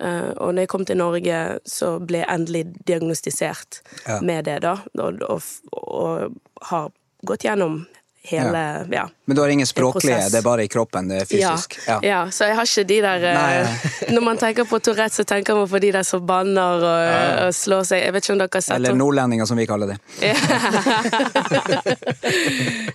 eh, 0.00 0.30
og 0.36 0.54
når 0.54 0.60
jeg 0.62 0.68
kom 0.68 0.84
til 0.84 0.96
Norge, 0.96 1.58
så 1.66 1.98
ble 2.00 2.18
jeg 2.18 2.28
endelig 2.34 2.64
diagnostisert 2.86 3.80
Ja. 4.08 4.20
med 4.20 4.44
det, 4.44 4.62
da, 4.62 4.76
og, 4.98 5.22
og, 5.28 5.42
og 5.72 6.32
har 6.62 6.90
gått 7.24 7.42
gjennom 7.44 7.86
hele 8.28 8.86
Ja. 8.92 9.08
Men 9.24 9.36
du 9.36 9.42
har 9.42 9.48
ingen 9.48 9.66
språklige, 9.66 10.14
prosess. 10.14 10.32
det 10.32 10.38
er 10.38 10.42
bare 10.42 10.64
i 10.64 10.68
kroppen, 10.68 11.08
det 11.08 11.16
er 11.22 11.26
fysisk? 11.28 11.78
Ja, 11.86 11.98
ja. 12.02 12.20
så 12.30 12.48
jeg 12.48 12.56
har 12.56 12.64
ikke 12.64 12.84
de 12.88 13.00
der 13.04 13.24
eh, 13.28 13.84
Når 14.14 14.24
man 14.24 14.40
tenker 14.40 14.64
på 14.64 14.78
Tourette, 14.80 15.14
så 15.16 15.24
tenker 15.28 15.54
man 15.54 15.68
på 15.68 15.78
de 15.78 15.92
der 15.92 16.06
som 16.06 16.24
banner 16.26 16.84
og, 16.88 17.46
og 17.46 17.54
slår 17.54 17.84
seg. 17.90 18.02
Jeg 18.06 18.14
vet 18.16 18.24
ikke 18.24 18.32
om 18.32 18.40
dere 18.40 18.48
har 18.54 18.64
sett 18.64 18.76
Eller 18.78 18.96
nordlendinger, 18.96 19.44
som 19.50 19.60
vi 19.60 19.66
kaller 19.68 19.92
det. 19.92 19.98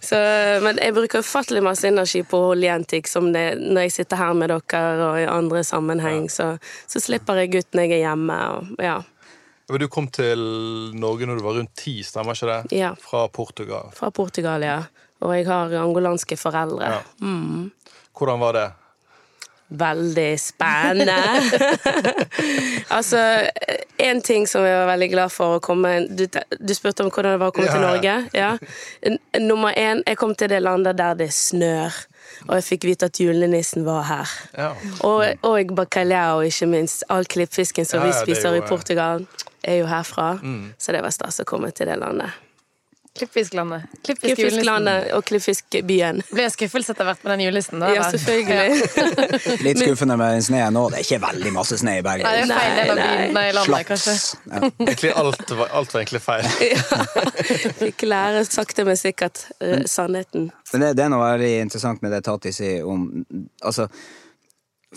så, 0.10 0.18
Men 0.66 0.82
jeg 0.82 0.98
bruker 0.98 1.22
ufattelig 1.22 1.64
masse 1.66 1.88
energi 1.88 2.24
på 2.26 2.40
å 2.40 2.50
holde 2.52 2.66
igjen 2.66 2.90
ting 2.90 3.06
som 3.10 3.30
det 3.36 3.46
når 3.62 3.88
jeg 3.88 3.98
sitter 4.00 4.24
her 4.24 4.34
med 4.38 4.54
dere 4.54 4.84
og 5.06 5.22
i 5.22 5.30
andre 5.30 5.64
sammenheng, 5.68 6.30
så, 6.34 6.56
så 6.90 7.02
slipper 7.04 7.44
jeg 7.44 7.62
ut 7.62 7.78
når 7.78 7.86
jeg 7.86 8.00
er 8.00 8.06
hjemme. 8.08 8.40
Og, 8.58 8.78
Ja, 8.84 8.98
Du 9.72 9.88
kom 9.88 10.08
til 10.12 10.40
Norge 11.00 11.26
når 11.30 11.40
du 11.40 11.44
var 11.46 11.58
rundt 11.60 11.72
ti, 11.80 12.02
stemmer 12.04 12.36
ikke 12.36 12.50
det? 12.52 12.78
Ja. 12.82 12.94
Fra 13.00 13.28
Portugal. 13.32 13.92
fra 13.96 14.10
Portugal, 14.12 14.62
ja. 14.66 14.82
Og 15.24 15.32
jeg 15.38 15.48
har 15.48 15.72
angolanske 15.80 16.36
foreldre. 16.38 16.90
Ja. 16.98 17.02
Hvordan 18.14 18.40
var 18.44 18.58
det? 18.58 18.66
Veldig 19.74 20.34
spennende. 20.38 21.16
altså, 22.98 23.18
en 23.98 24.20
ting 24.22 24.46
som 24.50 24.66
jeg 24.68 24.76
var 24.78 24.90
veldig 24.92 25.08
glad 25.14 25.32
for 25.34 25.58
å 25.58 25.62
komme 25.64 25.94
Du, 26.12 26.26
du 26.28 26.74
spurte 26.76 27.06
om 27.06 27.10
hvordan 27.10 27.34
det 27.38 27.40
var 27.42 27.54
å 27.54 27.56
komme 27.56 27.70
Ja, 27.72 27.78
til. 27.78 27.86
Norge. 27.88 28.16
Ja. 28.36 28.52
Nummer 29.42 29.74
én, 29.80 30.04
jeg 30.06 30.20
kom 30.20 30.36
til 30.38 30.52
det 30.52 30.60
landet 30.62 31.00
der 31.00 31.16
det 31.24 31.32
snør. 31.34 31.96
Og 32.50 32.54
jeg 32.60 32.68
fikk 32.68 32.86
vite 32.92 33.08
at 33.10 33.20
julenissen 33.22 33.86
var 33.88 34.04
her. 34.12 34.36
Ja. 34.58 34.70
Og, 35.08 35.24
og 35.48 35.74
bacalhau, 35.80 36.44
ikke 36.46 36.68
minst. 36.70 37.06
All 37.14 37.26
klippfisken 37.30 37.88
som 37.88 38.04
vi 38.04 38.12
er 38.12 38.20
spiser 38.20 38.60
i 38.60 38.62
Portugal, 38.68 39.26
er 39.64 39.82
jo 39.82 39.92
herfra. 39.92 40.34
Mm. 40.44 40.74
Så 40.78 40.96
det 40.96 41.04
var 41.06 41.14
stas 41.16 41.40
å 41.44 41.48
komme 41.48 41.72
til 41.76 41.90
det 41.90 42.00
landet. 42.02 42.42
Klippfisklandet. 43.14 43.84
Klippfisklandet 44.02 45.12
og 45.14 45.22
klippfiskbyen. 45.30 46.24
Ble 46.34 46.48
skuffelse 46.50 46.96
etter 46.96 47.06
hvert 47.06 47.20
med 47.22 47.36
den 47.36 47.44
julenissen? 47.44 47.84
da, 47.84 47.92
Ja, 47.94 48.08
selvfølgelig. 48.10 49.60
Litt 49.68 49.82
skuffende 49.84 50.18
med 50.18 50.34
den 50.34 50.46
sneen 50.48 50.74
nå. 50.74 50.88
Det 50.90 50.98
er 50.98 51.06
ikke 51.06 51.20
veldig 51.28 51.52
masse 51.54 51.78
snø 51.78 51.94
i 52.00 52.02
Bergen. 52.06 52.26
Nei, 52.26 52.40
det 52.40 52.48
er 52.48 52.58
feil 52.58 52.74
del 52.80 52.90
av 52.90 52.98
Nei, 52.98 53.06
byen, 53.12 53.38
nei, 53.38 53.46
landet, 53.60 53.70
Slaps. 53.70 53.86
kanskje. 53.92 54.16
Ja. 54.50 54.72
Egentlig 54.88 55.14
alt 55.22 55.56
var, 55.60 55.70
alt 55.78 55.94
var 55.94 56.02
egentlig 56.02 56.24
feil. 56.26 56.50
Fikk 57.84 58.08
lære 58.10 58.44
sakte, 58.50 58.88
men 58.90 58.98
sikkert 58.98 59.46
eh, 59.62 59.86
sannheten. 59.94 60.50
Men 60.74 60.88
det, 60.88 60.92
det 60.98 61.06
er 61.06 61.14
noe 61.14 61.30
veldig 61.36 61.54
interessant 61.68 62.02
med 62.02 62.18
det 62.18 62.24
Tati 62.26 62.50
sier 62.56 62.90
om 62.90 63.06
Altså, 63.62 63.86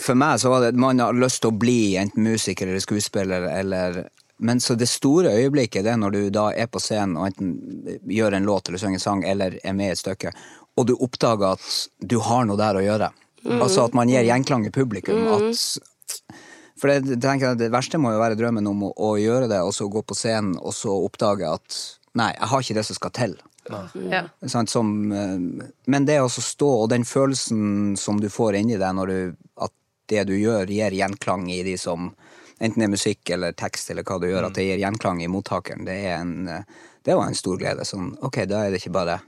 for 0.00 0.16
meg 0.16 0.40
så 0.40 0.48
var 0.52 0.64
det 0.64 0.72
at 0.72 0.80
Man 0.80 1.04
har 1.04 1.16
lyst 1.16 1.42
til 1.44 1.52
å 1.52 1.58
bli 1.60 1.98
enten 2.00 2.24
musiker 2.24 2.70
eller 2.70 2.80
skuespiller 2.80 3.44
eller 3.52 4.06
Men 4.38 4.60
så 4.60 4.74
det 4.76 4.88
store 4.90 5.32
øyeblikket 5.32 5.86
det 5.86 5.94
er 5.94 6.00
når 6.00 6.12
du 6.12 6.22
da 6.34 6.50
er 6.52 6.68
på 6.68 6.80
scenen 6.82 7.16
og 7.16 7.30
enten 7.30 8.00
gjør 8.12 8.36
en 8.36 8.48
låt 8.48 8.68
eller 8.68 8.82
synger 8.82 9.00
en 9.00 9.04
sang 9.04 9.24
eller 9.24 9.56
er 9.64 9.76
med 9.76 9.92
i 9.92 9.94
et 9.94 10.02
stykke, 10.02 10.32
og 10.76 10.88
du 10.90 10.92
oppdager 10.96 11.56
at 11.56 11.68
du 12.04 12.18
har 12.20 12.44
noe 12.44 12.60
der 12.60 12.76
å 12.76 12.84
gjøre. 12.84 13.08
Altså 13.46 13.86
at 13.86 13.94
man 13.96 14.10
gir 14.10 14.26
gjenklang 14.26 14.66
i 14.66 14.74
publikum. 14.74 15.22
At 15.32 16.36
for 16.76 16.92
det, 16.92 17.16
jeg, 17.16 17.56
det 17.56 17.72
verste 17.72 18.00
må 18.00 18.12
jo 18.12 18.20
være 18.20 18.36
drømmen 18.36 18.68
om 18.68 18.88
å, 18.88 18.92
å 18.92 19.12
gjøre 19.20 19.48
det, 19.48 19.62
og 19.64 19.72
så 19.72 19.88
gå 19.88 20.02
på 20.04 20.16
scenen 20.18 20.58
og 20.60 20.74
så 20.76 20.92
oppdage 21.06 21.48
at 21.48 21.78
nei, 22.16 22.32
jeg 22.34 22.50
har 22.50 22.64
ikke 22.64 22.76
det 22.76 22.86
som 22.88 22.98
skal 22.98 23.14
til. 23.16 23.36
Ja. 23.66 24.22
Sånn, 24.46 24.68
som, 24.70 24.92
eh, 25.12 25.70
men 25.90 26.06
det 26.06 26.20
å 26.22 26.28
stå, 26.30 26.68
og 26.84 26.90
den 26.92 27.06
følelsen 27.08 27.96
som 27.98 28.20
du 28.22 28.28
får 28.30 28.60
inni 28.60 28.78
deg 28.78 28.94
når 28.98 29.12
du, 29.12 29.18
at 29.64 29.74
det 30.12 30.26
du 30.28 30.36
gjør, 30.36 30.70
gir 30.70 30.94
gjenklang 30.94 31.48
i 31.50 31.62
de 31.66 31.74
som 31.80 32.12
enten 32.60 32.82
det 32.82 32.88
er 32.88 32.92
musikk 32.92 33.30
eller 33.36 33.56
tekst 33.56 33.90
eller 33.92 34.06
hva 34.06 34.18
du 34.22 34.28
gjør, 34.30 34.48
at 34.48 34.58
det 34.58 34.66
gir 34.66 34.82
gjenklang 34.82 35.22
i 35.24 35.30
mottakeren, 35.30 35.86
det, 35.88 35.96
er 36.08 36.20
en, 36.20 36.36
eh, 36.48 36.92
det 37.06 37.16
var 37.16 37.30
en 37.30 37.38
stor 37.38 37.58
glede. 37.60 37.86
Sånn, 37.88 38.14
ok, 38.24 38.44
da 38.50 38.64
er 38.64 38.74
det 38.74 38.82
ikke 38.82 38.94
bare 38.96 39.20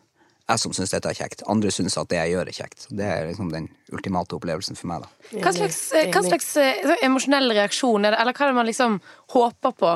jeg 0.49 0.63
som 0.63 0.73
syns 0.73 0.95
dette 0.95 1.11
er 1.11 1.17
kjekt. 1.19 1.43
Andre 1.53 1.71
syns 1.75 1.99
at 2.01 2.09
det 2.09 2.17
jeg 2.23 2.33
gjør, 2.33 2.49
er 2.49 2.57
kjekt. 2.57 2.87
Det 2.89 3.05
er 3.05 3.27
liksom 3.29 3.51
den 3.53 3.67
ultimate 3.93 4.33
opplevelsen 4.39 4.79
for 4.79 4.89
meg, 4.89 5.05
da. 5.05 5.41
Hva 5.43 5.53
slags, 5.53 5.83
hva 6.09 6.23
slags 6.25 6.55
eh, 6.57 6.79
sånn 6.87 7.05
emosjonell 7.11 7.53
reaksjon 7.53 8.09
er 8.09 8.17
det, 8.17 8.23
eller 8.23 8.37
hva 8.39 8.47
er 8.47 8.55
det 8.55 8.59
man 8.63 8.71
liksom 8.71 8.97
håper 9.35 9.77
på? 9.77 9.93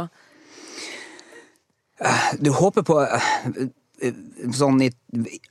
Du 2.39 2.51
håper 2.51 2.83
på 2.83 2.99
eh, 3.03 3.29
eh, 4.03 4.15
sånn 4.55 4.81
i 4.83 4.91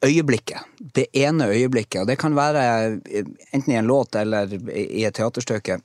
øyeblikket. 0.05 0.69
Det 0.77 1.07
ene 1.17 1.49
øyeblikket. 1.51 2.03
Og 2.03 2.09
det 2.09 2.17
kan 2.21 2.35
være 2.35 2.65
eh, 2.91 3.29
enten 3.51 3.73
i 3.73 3.79
en 3.79 3.89
låt 3.89 4.15
eller 4.19 4.51
i 4.73 5.05
et 5.07 5.15
teaterstykke. 5.15 5.79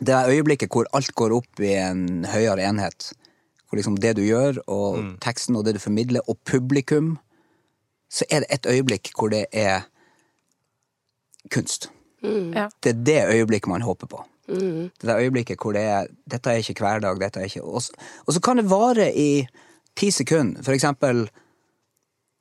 Det 0.00 0.14
er 0.16 0.30
øyeblikket 0.32 0.72
hvor 0.72 0.88
alt 0.96 1.14
går 1.14 1.34
opp 1.36 1.60
i 1.60 1.74
en 1.76 2.24
høyere 2.24 2.64
enhet. 2.68 3.12
Hvor 3.68 3.78
liksom 3.78 3.98
det 4.02 4.16
du 4.16 4.22
gjør, 4.24 4.62
og 4.66 4.98
teksten 5.22 5.56
og 5.56 5.64
det 5.64 5.76
du 5.76 5.82
formidler, 5.82 6.24
og 6.28 6.38
publikum 6.44 7.18
Så 8.10 8.24
er 8.30 8.40
det 8.42 8.48
et 8.50 8.66
øyeblikk 8.66 9.12
hvor 9.14 9.28
det 9.30 9.44
er 9.52 9.86
kunst. 11.50 11.90
Ja. 12.22 12.68
Det 12.82 12.90
er 12.90 13.04
det 13.06 13.34
øyeblikket 13.36 13.68
man 13.68 13.82
håper 13.82 14.06
på. 14.06 14.24
Det 14.50 15.06
der 15.06 15.18
øyeblikket 15.18 15.58
hvor 15.62 15.72
det 15.72 15.82
er 15.82 16.06
Dette 16.30 16.50
er 16.50 16.58
ikke 16.58 16.82
hverdag, 16.82 17.20
dette 17.20 17.40
er 17.40 17.44
ikke 17.44 17.62
og 17.62 18.32
så 18.34 18.40
kan 18.40 18.56
det 18.56 18.70
vare 18.70 19.14
i 19.14 19.46
ti 19.96 20.10
sekunder. 20.10 20.62
For 20.62 20.72
eksempel 20.72 21.28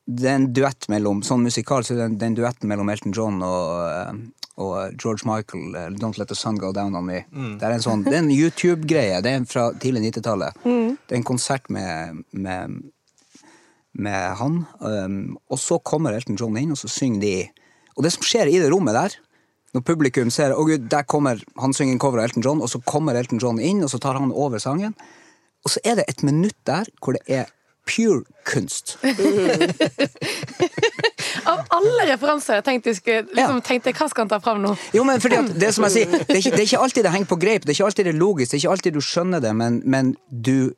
det 0.09 0.25
er 0.29 0.35
en 0.39 0.49
duett 0.53 0.87
mellom 0.89 1.19
Sånn 1.25 1.43
musikal 1.45 1.83
så 1.85 1.93
er 1.95 2.05
en- 2.07 2.17
duett 2.17 2.35
duetten 2.39 2.69
mellom 2.71 2.89
Elton 2.89 3.13
John 3.13 3.41
og, 3.45 3.73
eh, 3.85 4.13
og 4.57 4.97
George 4.97 5.23
Michael, 5.25 5.75
eh, 5.75 5.89
'Don't 5.95 6.17
Let 6.17 6.27
The 6.27 6.35
Sun 6.35 6.57
Go 6.57 6.71
Down 6.73 6.95
On 6.95 7.05
Me'. 7.05 7.25
Det 7.59 7.63
er 7.63 7.71
en 7.71 7.79
sånn, 7.79 8.03
det 8.03 8.13
er 8.13 8.17
en 8.23 8.29
YouTube-greie. 8.31 9.21
Det 9.21 9.31
er 9.31 9.45
fra 9.45 9.71
tidlig 9.71 10.11
90-tallet. 10.11 10.53
Det 10.63 11.11
er 11.11 11.15
en 11.17 11.23
konsert 11.23 11.69
med, 11.69 12.23
med, 12.33 12.81
med 13.93 14.35
han. 14.37 14.65
Um, 14.79 15.37
og 15.49 15.57
så 15.57 15.79
kommer 15.83 16.13
Elton 16.13 16.37
John 16.37 16.57
inn, 16.57 16.71
og 16.71 16.77
så 16.77 16.89
synger 16.89 17.21
de 17.21 17.49
Og 17.97 18.03
det 18.03 18.13
som 18.13 18.23
skjer 18.23 18.47
i 18.47 18.59
det 18.59 18.71
rommet 18.71 18.93
der, 18.93 19.15
når 19.75 19.81
publikum 19.83 20.31
ser 20.31 20.51
Å 20.55 20.65
gud, 20.65 20.87
der 20.89 21.03
kommer 21.03 21.41
Han 21.57 21.73
synger 21.73 21.91
en 21.93 21.99
cover 21.99 22.19
av 22.19 22.25
Elton 22.29 22.43
John, 22.43 22.61
og 22.61 22.69
så 22.69 22.81
kommer 22.85 23.15
Elton 23.15 23.39
John 23.39 23.59
inn, 23.59 23.83
og 23.83 23.89
så 23.89 23.99
tar 23.99 24.13
han 24.17 24.31
over 24.31 24.57
sangen. 24.57 24.95
Og 25.65 25.71
så 25.71 25.79
er 25.83 25.95
det 25.95 26.05
et 26.07 26.23
minutt 26.23 26.55
der 26.65 26.85
hvor 27.03 27.13
det 27.13 27.21
er 27.27 27.45
pure 27.89 28.23
kunst. 28.49 28.97
Av 31.49 31.61
alle 31.75 32.05
referanser 32.11 32.59
jeg 32.59 32.65
tenkte, 32.67 32.93
jeg 32.93 33.25
liksom, 33.29 33.59
Ja. 33.59 33.63
tenkte 33.65 33.93
hva 33.95 34.07
skal 34.11 34.25
han 34.25 34.31
ta 34.33 34.39
fram 34.43 34.61
nå? 34.63 34.75
Jo, 34.95 35.03
men 35.07 35.21
fordi 35.23 35.39
at 35.39 35.49
det 35.59 35.71
som 35.75 35.83
jeg 35.87 35.93
sier, 35.95 36.11
det 36.11 36.35
er, 36.35 36.41
ikke, 36.41 36.53
det 36.55 36.61
er 36.63 36.67
ikke 36.69 36.83
alltid 36.83 37.03
det 37.07 37.13
henger 37.15 37.31
på 37.31 37.39
greip, 37.41 37.65
det 37.65 37.71
er 37.73 37.77
ikke 37.79 37.87
alltid 37.89 38.05
det 38.09 38.13
er 38.13 38.19
logisk, 38.19 38.51
det 38.51 38.57
er 38.57 38.61
ikke 38.63 38.73
alltid 38.75 38.93
du 38.93 39.01
skjønner 39.01 39.39
det, 39.43 39.53
men, 39.55 39.81
men 39.85 40.13
du 40.29 40.71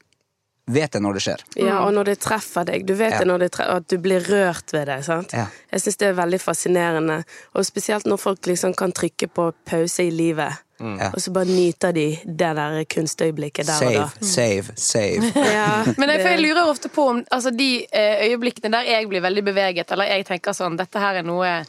vet 0.71 0.91
det 0.93 1.02
når 1.04 1.13
det 1.17 1.21
skjer. 1.26 1.39
Ja, 1.60 1.82
og 1.84 1.91
når 1.97 2.04
det 2.12 2.17
treffer 2.24 2.63
deg. 2.69 2.86
Du 2.88 2.93
vet 2.95 3.12
Ja. 3.12 3.17
det 3.19 3.28
når 3.28 3.39
det 3.43 3.50
treffer, 3.52 3.76
at 3.82 3.88
du 3.91 3.97
blir 4.00 4.21
rørt 4.30 4.71
ved 4.71 4.86
det. 4.88 5.00
sant? 5.04 5.34
Ja. 5.36 5.47
Jeg 5.74 5.82
syns 5.84 5.97
det 6.00 6.08
er 6.08 6.13
veldig 6.21 6.39
fascinerende. 6.39 7.17
Og 7.58 7.65
spesielt 7.67 8.06
når 8.08 8.17
folk 8.21 8.45
liksom 8.47 8.74
kan 8.78 8.91
trykke 8.95 9.28
på 9.28 9.50
pause 9.67 10.04
i 10.08 10.12
livet, 10.12 10.54
Ja. 10.81 11.11
og 11.13 11.21
så 11.21 11.31
bare 11.35 11.45
nyter 11.45 11.93
de 11.95 12.05
det 12.25 12.51
der 12.57 12.79
kunstøyeblikket 12.89 13.69
der 13.69 13.85
og 13.87 13.93
da. 13.93 14.07
Save, 14.19 14.75
save, 14.77 14.77
save. 14.77 15.31
Ja, 15.57 15.83
Men 15.97 16.09
jeg, 16.09 16.21
for 16.21 16.29
jeg 16.33 16.41
lurer 16.41 16.69
ofte 16.69 16.89
på 16.89 17.07
om 17.13 17.21
altså, 17.31 17.51
de 17.53 17.85
eh, 17.85 18.25
øyeblikkene 18.29 18.73
der 18.73 18.89
jeg 18.89 19.09
blir 19.11 19.23
veldig 19.23 19.43
beveget, 19.51 19.91
eller 19.91 20.09
jeg 20.09 20.27
tenker 20.27 20.55
sånn 20.57 20.77
Dette 20.79 21.01
her 21.01 21.21
er 21.21 21.27
noe 21.27 21.61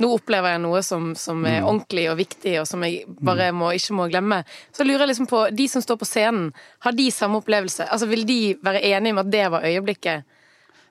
Nå 0.00 0.08
opplever 0.16 0.54
jeg 0.54 0.62
noe 0.62 0.80
som, 0.80 1.10
som 1.18 1.42
er 1.44 1.58
ordentlig 1.60 2.06
og 2.08 2.16
viktig, 2.16 2.54
og 2.62 2.64
som 2.64 2.80
jeg 2.86 3.02
bare 3.20 3.50
må, 3.52 3.68
ikke 3.76 3.92
må 3.98 4.06
glemme. 4.08 4.38
Så 4.72 4.86
lurer 4.86 5.04
jeg 5.04 5.10
liksom 5.10 5.28
på 5.28 5.42
De 5.52 5.66
som 5.68 5.84
står 5.84 5.98
på 6.00 6.08
scenen, 6.08 6.46
har 6.86 6.96
de 6.96 7.10
samme 7.12 7.36
opplevelse? 7.42 7.84
Altså 7.84 8.08
Vil 8.08 8.24
de 8.24 8.38
være 8.64 8.80
enige 8.94 9.18
med 9.18 9.26
at 9.26 9.32
det 9.34 9.42
var 9.52 9.66
øyeblikket 9.68 10.24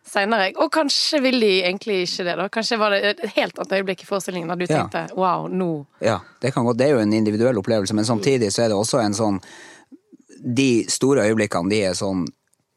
seinere? 0.05 0.51
Og 0.57 0.71
kanskje 0.71 1.21
vil 1.21 1.39
de 1.39 1.51
egentlig 1.63 2.01
ikke 2.07 2.25
det, 2.25 2.35
da? 2.39 2.47
Kanskje 2.49 2.79
var 2.79 2.91
det 2.95 3.01
et 3.03 3.19
helt 3.35 3.59
annet 3.59 3.75
øyeblikk 3.79 4.03
i 4.03 4.09
forestillingen 4.09 4.47
da 4.49 4.55
du 4.55 4.65
Ja. 4.69 4.87
tenkte 4.87 5.15
wow, 5.15 5.47
nå 5.47 5.85
Ja, 6.01 6.19
det 6.41 6.53
kan 6.53 6.65
gå. 6.65 6.73
Det 6.77 6.87
er 6.87 6.91
jo 6.95 6.99
en 7.03 7.13
individuell 7.13 7.57
opplevelse, 7.57 7.93
men 7.93 8.05
samtidig 8.05 8.51
så 8.51 8.63
er 8.63 8.69
det 8.69 8.77
også 8.77 9.03
en 9.03 9.13
sånn 9.13 9.41
De 10.41 10.85
store 10.87 11.25
øyeblikkene, 11.27 11.69
de 11.69 11.81
er 11.83 11.93
sånn 11.93 12.25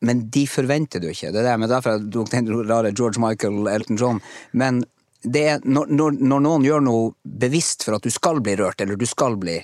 men 0.02 0.28
de 0.34 0.46
forventer 0.50 0.98
du 0.98 1.06
ikke. 1.12 1.30
Det 1.30 1.38
er 1.38 1.52
det, 1.52 1.58
men 1.60 1.68
derfor 1.70 1.92
jeg 1.92 2.08
tok 2.10 2.30
den 2.32 2.48
rare 2.66 2.90
George 2.92 3.20
Michael, 3.22 3.68
Elton 3.70 3.96
John. 3.96 4.20
Men 4.52 4.80
det 5.22 5.42
er 5.46 5.60
når, 5.62 5.86
når, 5.94 6.16
når 6.18 6.40
noen 6.42 6.64
gjør 6.66 6.82
noe 6.82 7.12
bevisst 7.24 7.84
for 7.86 7.94
at 7.94 8.02
du 8.02 8.10
skal 8.10 8.40
bli 8.42 8.56
rørt, 8.58 8.80
eller 8.82 8.96
du 8.98 9.06
skal 9.06 9.36
bli, 9.38 9.60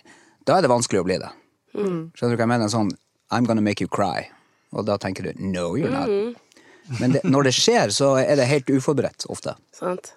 da 0.46 0.58
er 0.58 0.62
det 0.62 0.70
vanskelig 0.70 1.00
å 1.02 1.06
bli 1.08 1.18
det. 1.18 1.32
Skjønner 1.74 2.36
du 2.36 2.38
hva 2.38 2.46
jeg 2.46 2.52
mener? 2.54 2.70
Sånn 2.70 2.92
I'm 3.34 3.46
gonna 3.50 3.60
make 3.60 3.82
you 3.82 3.88
cry. 3.90 4.28
Og 4.78 4.86
da 4.86 4.94
tenker 4.96 5.26
du 5.26 5.32
no, 5.42 5.72
you're 5.74 5.90
not. 5.90 6.38
Men 7.00 7.16
det, 7.16 7.24
når 7.28 7.48
det 7.48 7.54
skjer, 7.56 7.92
så 7.94 8.14
er 8.20 8.38
det 8.40 8.48
helt 8.48 8.70
uforberedt 8.72 9.28
ofte. 9.32 9.54
sant? 9.76 10.14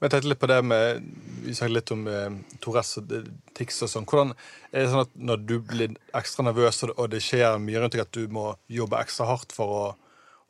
Men 0.00 0.08
jeg 0.08 0.14
tenkte 0.14 0.30
litt 0.32 0.40
på 0.40 0.48
det 0.48 0.58
med 0.64 1.08
Vi 1.44 1.54
snakket 1.56 1.74
litt 1.76 1.90
om 1.92 2.06
eh, 2.08 2.36
Tourettes 2.64 3.00
og 3.00 3.12
eh, 3.16 3.26
tics 3.56 3.82
og 3.84 3.90
sånn. 3.92 4.06
Hvordan 4.08 4.32
er 4.70 4.84
det 4.84 4.92
sånn 4.92 5.04
at 5.04 5.12
når 5.16 5.42
du 5.48 5.56
blir 5.64 5.96
ekstra 6.16 6.44
nervøs, 6.46 6.82
og 6.92 7.06
det 7.12 7.20
skjer 7.24 7.60
mye 7.60 7.82
rundt 7.82 7.96
deg, 7.96 8.04
at 8.06 8.16
du 8.16 8.32
må 8.32 8.54
jobbe 8.72 9.00
ekstra 9.00 9.28
hardt 9.28 9.52
for 9.56 9.76
å 9.76 9.82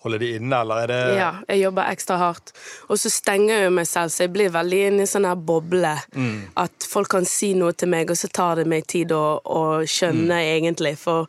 holde 0.04 0.20
de 0.22 0.30
inne, 0.38 0.60
eller 0.62 0.84
er 0.84 0.90
det 0.90 1.00
Ja, 1.18 1.30
jeg 1.48 1.62
jobber 1.64 1.90
ekstra 1.90 2.16
hardt. 2.20 2.52
Og 2.88 2.98
så 3.00 3.10
stenger 3.12 3.66
jeg 3.66 3.74
meg 3.76 3.88
selv, 3.88 4.12
så 4.14 4.24
jeg 4.24 4.32
blir 4.34 4.52
veldig 4.54 4.80
inne 4.88 5.04
i 5.04 5.10
sånn 5.10 5.28
her 5.28 5.36
boble. 5.36 5.92
At 6.60 6.88
folk 6.88 7.10
kan 7.12 7.28
si 7.28 7.52
noe 7.58 7.74
til 7.76 7.92
meg, 7.92 8.10
og 8.10 8.18
så 8.18 8.30
tar 8.32 8.60
det 8.60 8.66
meg 8.70 8.86
tid 8.90 9.12
å, 9.12 9.40
å 9.44 9.62
skjønne 9.84 10.40
egentlig. 10.54 10.96
For 11.00 11.28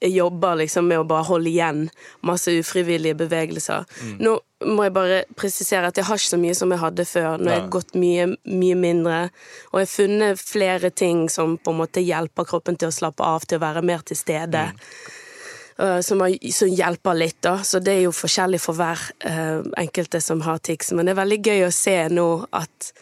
jeg 0.00 0.16
jobber 0.16 0.58
liksom 0.64 0.90
med 0.90 1.02
å 1.02 1.08
bare 1.08 1.28
holde 1.30 1.52
igjen 1.52 1.86
masse 2.26 2.52
ufrivillige 2.58 3.18
bevegelser. 3.22 3.86
Nå 4.18 4.38
må 4.66 4.88
jeg 4.88 4.94
bare 4.96 5.18
presisere 5.38 5.86
at 5.86 5.98
jeg 5.98 6.08
har 6.08 6.18
ikke 6.18 6.32
så 6.32 6.40
mye 6.40 6.56
som 6.58 6.72
jeg 6.74 6.82
hadde 6.82 7.06
før. 7.06 7.38
Nå 7.38 7.52
har 7.52 7.60
jeg 7.60 7.70
gått 7.76 7.94
mye, 7.94 8.26
mye 8.50 8.78
mindre. 8.78 9.20
Og 9.70 9.78
jeg 9.78 9.86
har 9.86 9.92
funnet 9.92 10.42
flere 10.42 10.90
ting 10.90 11.28
som 11.30 11.54
på 11.62 11.74
en 11.74 11.78
måte 11.84 12.02
hjelper 12.02 12.48
kroppen 12.48 12.78
til 12.80 12.90
å 12.90 12.96
slappe 12.98 13.22
av, 13.22 13.46
til 13.46 13.60
å 13.60 13.64
være 13.68 13.84
mer 13.86 14.02
til 14.08 14.18
stede. 14.18 14.64
Uh, 14.74 15.14
som, 16.02 16.20
har, 16.24 16.34
som 16.52 16.70
hjelper 16.70 17.18
litt, 17.18 17.38
da. 17.46 17.58
Så 17.62 17.78
det 17.78 17.98
er 17.98 18.06
jo 18.08 18.14
forskjellig 18.14 18.58
for 18.62 18.78
hver 18.78 19.02
uh, 19.26 19.60
enkelte 19.78 20.20
som 20.24 20.42
har 20.46 20.58
tics. 20.58 20.90
Men 20.92 21.06
det 21.06 21.14
er 21.14 21.22
veldig 21.22 21.42
gøy 21.44 21.68
å 21.68 21.74
se 21.74 22.00
nå 22.12 22.30
at 22.50 22.92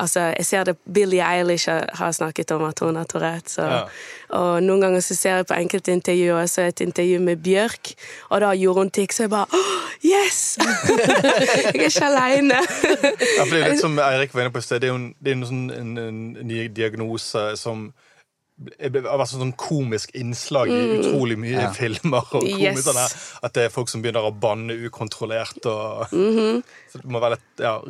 Altså, 0.00 0.20
jeg 0.38 0.46
ser 0.46 0.64
det 0.64 0.76
Billie 0.94 1.20
Eilish 1.20 1.68
har 1.68 2.12
snakket 2.12 2.50
om 2.54 2.62
at 2.64 2.78
hun 2.80 2.96
har 2.96 3.04
Tourette. 3.04 3.50
Så, 3.50 3.62
Ja. 3.62 3.82
Og 4.30 4.62
noen 4.62 4.80
ganger 4.80 5.00
så 5.00 5.14
ser 5.14 5.36
jeg 5.36 5.46
på 5.46 5.54
enkelte 5.58 5.92
intervjuer, 5.92 6.46
så 6.46 6.62
et 6.62 6.80
intervju 6.80 7.18
med 7.20 7.36
Bjørk, 7.36 7.92
og 8.30 8.40
da 8.40 8.52
gjorde 8.54 8.80
hun 8.80 8.90
tics, 8.90 9.20
og 9.20 9.22
jeg 9.24 9.30
bare 9.30 9.46
oh, 9.52 9.80
Yes! 10.04 10.58
jeg 10.88 11.74
er 11.74 11.88
ikke 11.90 12.06
aleine. 12.06 12.54
Ja, 12.54 13.44
for 13.44 13.52
det 13.52 13.64
er 13.64 13.74
litt 13.74 13.82
som 13.88 13.98
Eirik 13.98 14.34
var 14.34 14.46
inne 14.46 14.54
på 14.54 14.62
i 14.62 14.64
sted. 14.64 14.80
Det 14.80 14.88
er 14.88 14.94
jo 14.94 15.00
en, 15.02 15.10
det 15.20 15.32
er 15.32 15.36
en, 15.36 15.46
sånn, 15.50 15.66
en, 15.74 15.98
en 15.98 16.22
ny 16.48 16.68
diagnose 16.72 17.44
som 17.60 17.90
vært 18.60 19.30
sånn 19.32 19.54
komisk 19.56 20.10
innslag 20.14 20.68
i 20.68 20.98
utrolig 20.98 21.36
mye 21.40 21.70
filmer. 21.74 22.24
og 22.32 22.42
Mm. 22.44 22.60
Yes. 22.60 22.84
sånn 22.84 22.96
her, 22.96 23.08
At 23.42 23.52
det 23.54 23.64
er 23.64 23.68
folk 23.70 23.88
som 23.88 24.02
begynner 24.02 24.22
å 24.28 24.32
banne 24.38 24.72
ukontrollert. 24.86 25.64
Og, 25.66 26.06
Mhm. 26.12 26.62
så 26.92 27.00
det 27.00 27.04
må 27.10 27.20
være 27.20 27.30
litt, 27.30 27.40
ja, 27.58 27.80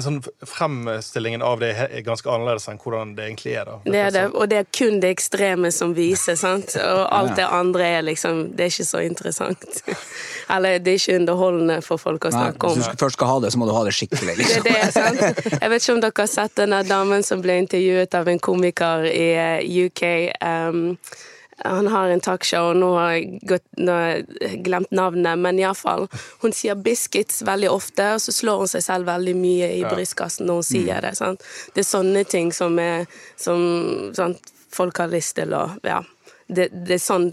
sånn 0.00 0.24
Fremstillingen 0.44 1.42
av 1.42 1.60
det 1.60 1.74
er 1.76 2.02
ganske 2.02 2.26
annerledes 2.28 2.68
enn 2.68 2.78
hvordan 2.78 3.14
det 3.16 3.24
egentlig 3.30 3.56
er. 3.60 3.64
da. 3.64 3.78
Det 3.84 3.94
er 3.94 4.10
det, 4.10 4.34
og 4.34 4.48
det 4.48 4.58
er 4.58 4.64
kun 4.72 5.00
det 5.00 5.16
ekstreme 5.16 5.72
som 5.72 5.94
viser, 5.94 6.36
sant? 6.36 6.76
Og 6.80 7.08
alt 7.12 7.36
det 7.36 7.44
andre 7.50 7.82
er 7.98 8.02
liksom 8.02 8.54
Det 8.56 8.60
er 8.66 8.70
ikke 8.70 8.86
så 8.88 9.00
interessant. 9.06 9.82
Eller 10.50 10.78
det 10.78 10.88
er 10.88 10.98
ikke 10.98 11.18
underholdende 11.20 11.82
for 11.84 11.96
folk 11.98 12.20
å 12.26 12.30
snakke 12.32 12.58
snakke 12.58 12.74
hvis 12.76 12.86
om. 12.88 12.96
du 12.96 13.04
først 13.04 13.12
skal 13.12 13.26
ha 13.28 13.40
det, 13.40 13.52
så 13.52 13.56
må 13.60 13.66
du 13.66 13.72
ha 13.72 13.84
det 13.84 13.92
skikkelig. 13.94 14.36
Det 14.40 14.46
Liksom. 14.46 14.66
er 14.66 14.84
det, 14.84 14.92
sant? 14.92 15.60
Jeg 15.60 15.70
vet 15.70 15.82
ikke 15.82 15.94
om 15.94 16.00
dere 16.00 16.12
har 16.16 16.26
sett 16.26 16.54
den 16.56 16.70
damen 16.88 17.22
som 17.24 17.40
ble 17.42 17.58
intervjuet 17.62 18.14
av 18.14 18.28
en 18.28 18.38
komiker 18.38 19.04
i 19.06 19.28
eh, 19.36 19.60
UK. 19.70 20.02
Um, 20.42 20.96
han 21.64 21.86
har 21.86 22.08
en 22.08 22.20
talkshow, 22.20 22.72
nå 22.74 22.88
har 22.96 23.10
jeg, 23.12 23.40
gått, 23.48 23.66
nå 23.76 23.92
har 23.92 24.06
jeg 24.40 24.62
glemt 24.64 24.92
navnet, 24.96 25.38
men 25.38 25.58
iallfall. 25.60 26.06
Hun 26.40 26.54
sier 26.56 26.74
'biscuits' 26.74 27.42
veldig 27.44 27.68
ofte, 27.70 28.06
og 28.14 28.22
så 28.24 28.32
slår 28.32 28.62
hun 28.62 28.70
seg 28.72 28.84
selv 28.86 29.10
veldig 29.10 29.34
mye 29.36 29.68
i 29.76 29.82
brystkassen 29.84 30.48
når 30.48 30.62
hun 30.62 30.68
sier 30.70 31.04
det. 31.04 31.12
Sant? 31.20 31.44
Det 31.74 31.84
er 31.84 31.90
sånne 31.90 32.24
ting 32.24 32.52
som, 32.56 32.78
er, 32.78 33.04
som 33.36 33.60
sant, 34.16 34.52
folk 34.72 35.02
har 35.04 35.12
lyst 35.12 35.36
til 35.36 35.54
å 35.54 35.68
Ja. 35.84 36.02
Det, 36.50 36.66
det 36.72 36.96
er 36.96 37.02
sånn 37.04 37.28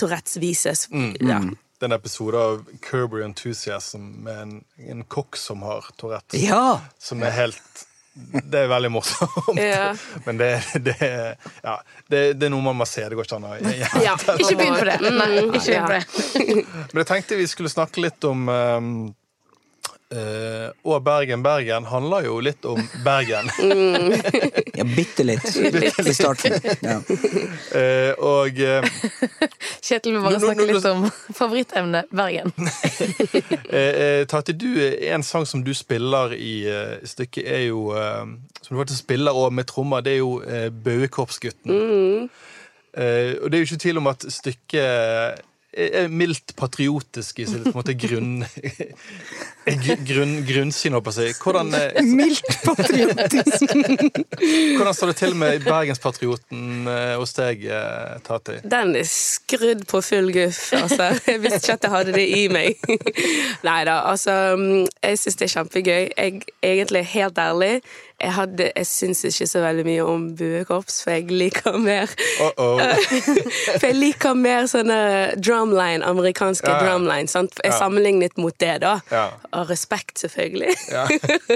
Tourettes 0.00 0.38
vises. 0.40 0.86
Ja. 1.20 1.42
Det 1.42 1.84
er 1.84 1.90
en 1.90 1.92
episode 1.92 2.38
av 2.38 2.62
Your 2.92 3.20
Enthusiasm 3.22 4.22
med 4.24 4.38
en, 4.38 4.52
en 4.78 5.04
kokk 5.04 5.36
som 5.36 5.62
har 5.66 5.90
Tourettes. 5.98 6.40
Ja! 6.40 6.80
Som 6.98 7.22
er 7.22 7.34
helt 7.36 7.86
Det 8.14 8.58
er 8.60 8.68
veldig 8.68 8.90
morsomt. 8.92 9.56
Ja. 9.56 9.94
Men 10.26 10.40
det, 10.40 10.50
det, 10.84 10.96
ja, 11.62 11.76
det, 12.12 12.20
det 12.36 12.48
er 12.48 12.52
noe 12.52 12.64
man 12.64 12.76
må 12.76 12.86
se. 12.88 13.06
Det 13.08 13.16
går 13.16 13.28
ikke 13.28 13.38
an 13.38 13.46
å 13.48 13.54
Ja, 14.04 14.16
Ikke 14.36 14.58
begynn 14.58 14.76
på 14.76 14.88
det. 14.88 14.98
Nei, 15.20 15.30
ikke 15.46 15.62
begynn 15.64 15.88
på 15.88 15.96
det. 15.96 16.66
Men 16.92 17.02
jeg 17.02 17.08
tenkte 17.08 17.40
vi 17.40 17.48
skulle 17.48 17.72
snakke 17.72 18.04
litt 18.04 18.28
om 18.28 18.44
um, 18.52 18.92
eh, 20.12 20.68
og 20.84 21.02
Bergen 21.06 21.42
Bergen 21.44 21.86
handler 21.88 22.26
jo 22.28 22.38
litt 22.44 22.64
om 22.68 22.80
Bergen. 23.04 23.48
Ja, 24.72 24.84
bitte 24.96 25.24
litt 25.26 25.44
i 26.00 26.14
starten. 26.16 26.54
Ja. 26.80 26.94
Uh, 27.74 28.12
og 28.24 28.56
uh, 28.56 28.86
Kjetil 29.86 30.14
vil 30.16 30.22
bare 30.24 30.38
Nå- 30.38 30.46
snakke 30.46 30.64
nå- 30.64 30.68
litt 30.70 30.86
om 30.88 31.04
favorittemnet 31.36 32.08
Bergen. 32.16 32.52
eh, 33.68 33.92
eh, 33.92 34.22
Tati, 34.30 34.54
du, 34.56 34.70
en 35.12 35.22
sang 35.26 35.44
som 35.48 35.60
du 35.66 35.72
spiller 35.76 36.32
i 36.36 36.54
stykket, 37.04 37.44
er 37.52 37.66
jo 37.68 37.84
Som 38.62 38.76
du 38.76 38.80
faktisk 38.80 39.04
spiller 39.04 39.36
òg 39.36 39.52
med 39.58 39.68
trommer, 39.68 40.00
det 40.06 40.16
er 40.16 40.20
jo 40.22 40.38
uh, 40.40 40.68
Bauekorpsgutten. 40.72 42.28
Eh, 42.92 43.32
og 43.40 43.48
det 43.48 43.56
er 43.56 43.62
jo 43.62 43.68
ikke 43.70 43.82
tvil 43.86 44.00
om 44.02 44.10
at 44.12 44.26
stykket 44.32 44.82
er 44.84 45.40
er 45.72 46.10
mildt 46.12 46.52
patriotisk 46.52 47.38
i 47.40 47.46
sitt 47.48 47.62
på 47.64 47.70
en 47.70 47.76
måte, 47.78 47.94
grunn, 47.96 48.42
grunn, 49.64 50.34
grunnsyn, 50.46 50.92
håper 50.96 51.12
jeg 51.12 51.32
å 51.32 51.34
si. 51.34 51.42
Hvordan, 51.42 51.74
eh, 51.74 52.02
Mildt 52.18 52.58
patriotisk! 52.64 53.62
hvordan 54.76 54.94
står 54.96 55.12
det 55.12 55.16
til 55.20 55.34
med 55.38 55.62
Bergenspatrioten 55.66 56.88
eh, 56.90 57.14
hos 57.20 57.34
deg, 57.38 57.64
eh, 57.70 58.18
Tati? 58.26 58.58
Den 58.64 58.94
er 58.98 59.08
skrudd 59.08 59.84
på 59.90 60.02
full 60.04 60.32
guff, 60.34 60.72
altså. 60.78 61.10
Jeg 61.28 61.42
visste 61.44 61.62
ikke 61.62 61.78
at 61.78 61.88
jeg 61.88 61.94
hadde 61.96 62.16
det 62.16 62.28
i 62.38 62.46
meg. 62.52 62.78
Nei 63.68 63.80
da, 63.88 64.00
altså. 64.10 64.56
mm, 64.58 64.86
Jeg 65.02 65.18
syns 65.22 65.36
det 65.40 65.48
er 65.50 65.54
kjempegøy. 65.56 66.00
Jeg, 66.16 66.42
egentlig, 66.62 67.04
helt 67.14 67.38
ærlig, 67.38 67.74
jeg, 68.22 68.32
hadde, 68.36 68.68
jeg 68.76 68.86
syns 68.86 69.24
ikke 69.26 69.46
så 69.50 69.60
veldig 69.64 69.84
mye 69.86 70.02
om 70.06 70.26
buekorps, 70.38 71.00
for 71.02 71.10
jeg 71.16 71.30
liker 71.30 71.74
mer 71.82 72.06
Uh 72.42 72.50
-oh. 72.56 72.80
For 73.80 73.86
jeg 73.86 73.96
liker 73.96 74.34
mer 74.34 74.66
sånne 74.70 75.34
drumline, 75.42 76.04
amerikanske 76.06 76.68
Ja, 76.70 76.76
ja. 76.76 76.84
drumline. 76.86 77.28
Sant? 77.28 77.58
Jeg 77.64 77.72
Ja. 77.72 77.78
sammenlignet 77.78 78.36
mot 78.38 78.54
det, 78.60 78.78
da. 78.80 79.00
Ja. 79.52 79.60
Og 79.60 79.68
respekt, 79.70 80.18
selvfølgelig. 80.18 80.74
Ja. 80.90 81.02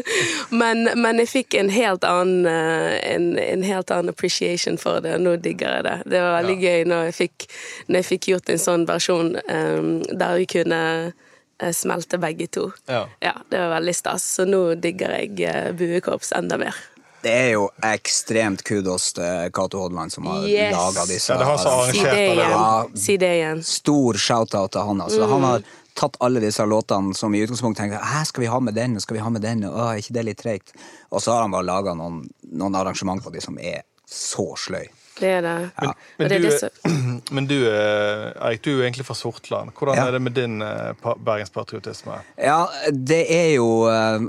men, 0.60 0.88
men 1.00 1.18
jeg 1.22 1.28
fikk 1.32 1.54
en 1.56 1.70
helt 1.72 2.04
annen 2.04 2.44
eh, 2.46 2.96
en, 3.14 3.30
en 3.40 3.62
helt 3.64 3.90
annen 3.94 4.12
appreciation 4.12 4.76
for 4.78 5.00
det. 5.04 5.14
Nå 5.22 5.36
digger 5.40 5.78
jeg 5.78 5.86
det. 5.86 5.94
Det 6.12 6.20
var 6.20 6.34
veldig 6.42 6.56
gøy 6.60 6.84
når 6.92 7.06
jeg 7.08 7.14
fikk, 7.22 7.46
når 7.88 8.02
jeg 8.02 8.08
fikk 8.10 8.28
gjort 8.34 8.52
en 8.52 8.60
sånn 8.66 8.84
versjon 8.88 9.30
um, 9.48 9.88
der 10.12 10.36
vi 10.42 10.48
kunne 10.58 10.80
eh, 11.06 11.72
smelte 11.72 12.20
begge 12.20 12.50
to. 12.52 12.66
Ja. 12.90 13.06
Det 13.48 13.62
var 13.64 13.72
veldig 13.78 13.96
stas. 13.96 14.26
Så 14.36 14.44
nå 14.48 14.60
digger 14.76 15.16
jeg 15.16 15.40
uh, 15.48 15.72
buekorps 15.78 16.34
enda 16.36 16.60
mer. 16.60 16.76
Det 17.24 17.32
er 17.32 17.48
jo 17.56 17.64
ekstremt 17.82 18.60
kudos 18.62 19.08
til 19.16 19.48
Cato 19.56 19.80
Hodland 19.82 20.12
som 20.14 20.28
har 20.30 20.44
Yes. 20.46 20.76
laga 20.76 21.06
disse. 21.08 21.32
Ja, 21.32 21.38
det 21.40 21.48
har 21.48 21.58
Si 21.58 21.66
arrangert 21.72 22.12
det 22.12 22.20
det. 22.20 22.28
igjen. 22.36 22.52
Ja. 22.52 22.86
Si 23.06 23.16
det 23.24 23.32
igjen. 23.40 23.64
Stor 23.66 24.20
shout-out 24.20 24.76
til 24.76 24.84
han. 24.92 25.00
Altså. 25.08 25.26
Han 25.32 25.42
har 25.48 25.64
tatt 25.96 26.16
alle 26.20 26.40
disse 26.44 26.64
låtene 26.68 27.14
som 27.16 27.34
i 27.34 27.40
utgangspunktet 27.44 27.82
tenkte 27.86 28.02
Hæ, 28.04 28.24
skal 28.28 28.44
vi 28.44 28.50
ha 28.52 28.60
med 28.60 28.76
den, 28.76 28.98
skal 29.00 29.16
vi 29.18 29.22
ha 29.24 29.30
med 29.32 29.42
den, 29.44 29.64
Åh, 29.68 29.94
er 29.94 30.02
ikke 30.02 30.16
det 30.18 30.24
litt 30.28 30.42
treigt? 30.42 30.74
Og 31.10 31.22
så 31.24 31.32
har 31.34 31.46
han 31.46 31.54
bare 31.56 31.66
laga 31.66 31.94
noen, 31.96 32.22
noen 32.52 32.76
arrangement 32.78 33.22
på 33.24 33.32
de 33.34 33.40
som 33.44 33.56
er 33.58 33.82
så 34.06 34.52
sløy. 34.60 34.84
Det 35.16 35.30
er 35.38 35.40
det. 35.42 35.54
Men, 35.80 35.92
men, 36.18 36.28
det 36.28 36.36
er 36.36 36.42
du, 36.42 36.48
det 36.50 36.58
som 36.60 37.04
men 37.38 37.46
du, 37.48 37.54
eh, 37.70 38.26
Erik, 38.36 38.60
du 38.62 38.68
er 38.70 38.76
jo 38.76 38.84
egentlig 38.84 39.06
fra 39.08 39.16
Sortland. 39.16 39.72
Hvordan 39.74 39.96
Ja. 39.96 40.04
er 40.10 40.12
det 40.18 40.20
med 40.26 40.36
din 40.36 40.60
eh, 40.62 40.92
pa- 41.00 41.16
bergenspatriotisme? 41.16 42.18
Ja, 42.36 42.58
det 42.92 43.22
er 43.32 43.54
jo 43.56 43.70
eh, 43.88 44.20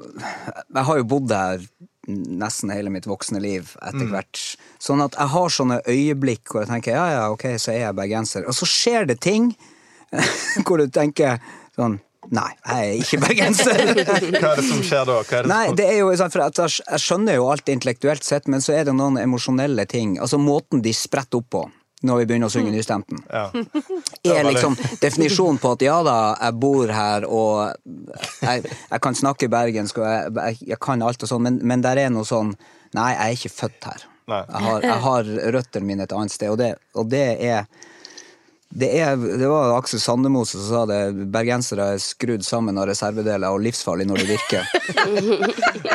Jeg 0.71 0.88
har 0.88 1.01
jo 1.03 1.08
bodd 1.12 1.36
her 1.36 1.67
nesten 2.08 2.71
hele 2.71 2.88
mitt 2.89 3.03
voksne 3.10 3.41
liv 3.43 3.73
etter 3.84 4.08
hvert. 4.08 4.39
Sånn 4.80 5.03
at 5.03 5.17
jeg 5.19 5.27
har 5.34 5.49
sånne 5.51 5.82
øyeblikk 5.91 6.47
hvor 6.53 6.63
jeg 6.63 6.69
tenker 6.71 6.95
ja, 6.95 7.08
ja, 7.17 7.23
ok, 7.34 7.43
så 7.60 7.73
er 7.75 7.82
jeg 7.89 7.97
bergenser. 7.99 8.47
Og 8.47 8.56
så 8.56 8.63
skjer 8.69 9.10
det 9.12 9.19
ting 9.27 9.49
hvor 10.65 10.81
du 10.81 10.91
tenker 10.91 11.41
sånn 11.77 11.99
Nei, 12.27 12.49
jeg 12.59 12.87
er 12.87 12.97
ikke 12.99 13.17
bergenser. 13.21 13.77
Hva 14.41 14.49
er 14.49 14.59
det 14.59 14.63
som 14.67 14.81
skjer 14.83 15.05
da? 15.07 15.21
Det 15.23 15.47
Nei, 15.47 15.61
det 15.79 15.85
er 15.87 16.01
jo 16.01 16.09
jeg, 16.11 16.25
jeg 16.27 16.99
skjønner 16.99 17.37
jo 17.37 17.45
alt 17.47 17.69
intellektuelt 17.71 18.25
sett, 18.27 18.49
men 18.51 18.59
så 18.59 18.73
er 18.75 18.89
det 18.89 18.95
noen 18.97 19.15
emosjonelle 19.21 19.85
ting. 19.87 20.17
Altså 20.19 20.35
måten 20.41 20.81
de 20.83 20.91
spretter 20.91 21.39
opp 21.39 21.47
på 21.55 21.61
når 22.05 22.19
vi 22.19 22.25
begynner 22.29 22.51
å 22.51 22.53
synge 22.53 22.69
Nystemten, 22.69 23.23
ja. 23.25 23.47
er 24.29 24.45
liksom 24.45 24.75
definisjonen 25.01 25.57
på 25.57 25.71
at 25.73 25.85
ja 25.87 25.95
da, 26.05 26.17
jeg 26.43 26.53
bor 26.61 26.91
her 26.93 27.25
og 27.25 27.71
jeg, 28.43 28.69
jeg 28.69 29.01
kan 29.01 29.17
snakke 29.17 29.49
bergensk 29.49 29.97
og 30.03 30.05
jeg, 30.05 30.35
jeg, 30.35 30.59
jeg 30.75 30.79
kan 30.83 31.01
alt 31.01 31.25
og 31.25 31.31
sånn, 31.31 31.47
men, 31.47 31.57
men 31.65 31.81
der 31.85 32.03
er 32.03 32.13
noe 32.13 32.27
sånn 32.27 32.53
Nei, 32.95 33.09
jeg 33.11 33.19
er 33.23 33.33
ikke 33.35 33.49
født 33.51 33.85
her. 33.89 34.03
Jeg 34.31 34.59
har, 34.63 34.85
jeg 34.85 34.99
har 35.03 35.29
røttene 35.57 35.87
mine 35.89 36.05
et 36.07 36.13
annet 36.15 36.31
sted, 36.31 36.47
og 36.53 36.55
det, 36.61 36.69
og 36.95 37.09
det 37.11 37.25
er 37.43 37.65
det, 38.69 38.89
er, 38.99 39.15
det 39.15 39.47
var 39.47 39.77
Aksel 39.77 39.99
Sandemo 40.03 40.43
som 40.45 40.62
sa 40.67 40.84
det. 40.89 40.99
Bergensere 41.34 41.93
er 41.95 42.01
skrudd 42.03 42.43
sammen 42.45 42.77
av 42.77 42.89
reservedeler 42.89 43.47
og 43.49 43.63
livsfarlig 43.63 44.08
når 44.10 44.17
det 44.23 44.27
virker. 44.34 44.67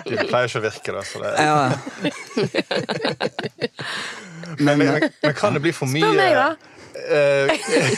De 0.09 0.17
pleier 0.27 0.49
ikke 0.49 0.63
å 0.63 0.67
virke, 0.67 0.97
da. 0.97 1.05
Så 1.07 1.23
det, 1.23 1.33
Ja, 1.39 1.57
men, 4.65 4.79
men, 4.79 5.09
men 5.23 5.35
kan 5.39 5.55
det 5.55 5.63
bli 5.65 5.73
for 5.77 5.91
mye 5.91 6.09
Spør 6.09 6.19
meg, 6.19 6.37
da. 6.41 6.51
Eh, 6.93 7.49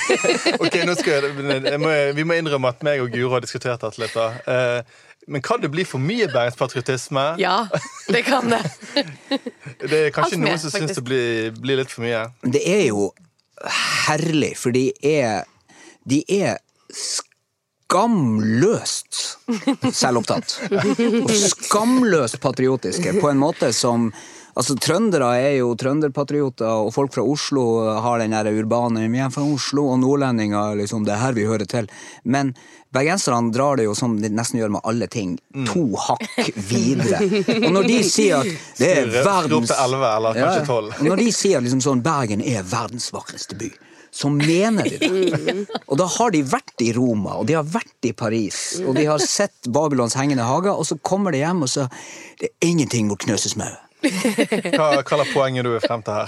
ok, 0.64 0.76
nå 0.86 0.94
skal 0.98 1.16
jeg, 1.18 1.32
jeg 1.66 1.80
må, 1.82 1.90
Vi 2.14 2.24
må 2.26 2.36
innrømme 2.38 2.70
at 2.70 2.84
meg 2.86 3.02
og 3.02 3.10
Guro 3.14 3.32
har 3.34 3.42
diskutert 3.44 3.82
dette 3.82 4.00
litt. 4.02 4.14
da. 4.14 4.28
Eh, 4.46 5.02
men 5.26 5.42
kan 5.42 5.60
det 5.62 5.70
bli 5.72 5.86
for 5.88 6.02
mye 6.02 6.26
bergenspatriotisme? 6.28 7.22
Ja, 7.40 7.64
det 8.12 8.22
kan 8.26 8.50
det. 8.52 8.60
Det 9.80 10.00
er 10.02 10.10
kanskje 10.12 10.36
med, 10.36 10.50
noen 10.50 10.60
som 10.60 10.74
syns 10.74 10.98
det 10.98 11.04
blir, 11.06 11.54
blir 11.56 11.80
litt 11.80 11.92
for 11.94 12.04
mye. 12.04 12.26
det 12.44 12.60
er 12.68 12.84
jo 12.90 13.08
herlig, 14.06 14.56
for 14.58 14.70
de 14.74 14.92
er 15.02 15.44
De 16.04 16.20
er 16.28 16.58
skamløst 17.94 19.38
selvopptatt. 19.96 20.58
Og 21.24 21.30
skamløst 21.32 22.40
patriotiske, 22.42 23.16
på 23.20 23.30
en 23.30 23.40
måte 23.40 23.72
som 23.72 24.12
Altså, 24.54 24.76
Trøndere 24.78 25.32
er 25.42 25.56
jo 25.58 25.72
trønderpatrioter, 25.74 26.84
og 26.86 26.92
folk 26.94 27.10
fra 27.16 27.24
Oslo 27.26 27.90
har 28.04 28.20
den 28.22 28.30
der 28.36 28.52
urbane 28.54 29.08
Vi 29.10 29.18
er 29.18 29.32
fra 29.34 29.42
Oslo, 29.42 29.88
og 29.90 29.98
nordlendinger 29.98 30.76
liksom, 30.78 31.02
det 31.02 31.10
er 31.16 31.24
her 31.24 31.34
vi 31.34 31.48
hører 31.48 31.66
til. 31.66 31.88
Men 32.22 32.54
bergenserne 32.94 33.52
drar 33.54 33.80
det 33.80 33.88
jo 33.88 33.94
som 33.98 34.16
de 34.22 34.30
nesten 34.32 34.60
gjør 34.60 34.76
med 34.76 34.86
alle 34.88 35.08
ting, 35.10 35.36
to 35.68 35.86
hakk 36.06 36.50
videre. 36.70 37.20
Og 37.60 37.70
når 37.74 37.88
de 37.90 37.98
sier 38.06 38.42
at 38.42 38.68
det 38.78 38.92
er 39.00 39.10
verdens 39.26 39.72
11 39.74 40.06
eller 40.10 40.38
kanskje 40.38 40.62
12. 40.68 40.92
og 41.00 41.08
når 41.10 41.24
de 41.24 41.32
sier 41.34 41.64
liksom 41.64 41.82
sånn 41.84 42.04
Bergen 42.04 42.44
er 42.44 42.62
verdens 42.68 43.10
vakreste 43.14 43.58
by, 43.58 43.70
så 44.14 44.30
mener 44.30 44.86
de 44.86 44.98
det. 45.02 45.54
Og 45.90 45.98
da 45.98 46.06
har 46.06 46.30
de 46.30 46.44
vært 46.46 46.84
i 46.86 46.92
Roma, 46.94 47.34
og 47.40 47.48
de 47.50 47.56
har 47.58 47.66
vært 47.66 48.06
i 48.06 48.12
Paris, 48.14 48.60
og 48.86 48.94
de 48.94 49.08
har 49.08 49.22
sett 49.22 49.66
Babylons 49.74 50.14
hengende 50.18 50.46
hager, 50.46 50.74
og 50.74 50.86
så 50.86 50.98
kommer 51.02 51.34
de 51.34 51.42
hjem, 51.42 51.64
og 51.66 51.72
så 51.72 51.88
Det 52.38 52.48
er 52.50 52.68
ingenting 52.68 53.06
mot 53.06 53.18
Knøsesmau. 53.18 53.70
Hva, 54.74 54.88
hva 55.00 55.18
er 55.22 55.30
poenget 55.32 55.66
du 55.66 55.72
er 55.76 55.84
frem 55.84 56.02
til 56.04 56.14
her? 56.14 56.26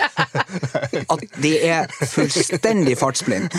At 1.12 1.24
de 1.42 1.52
er 1.68 1.90
fullstendig 2.12 2.96
fartsblind. 3.00 3.52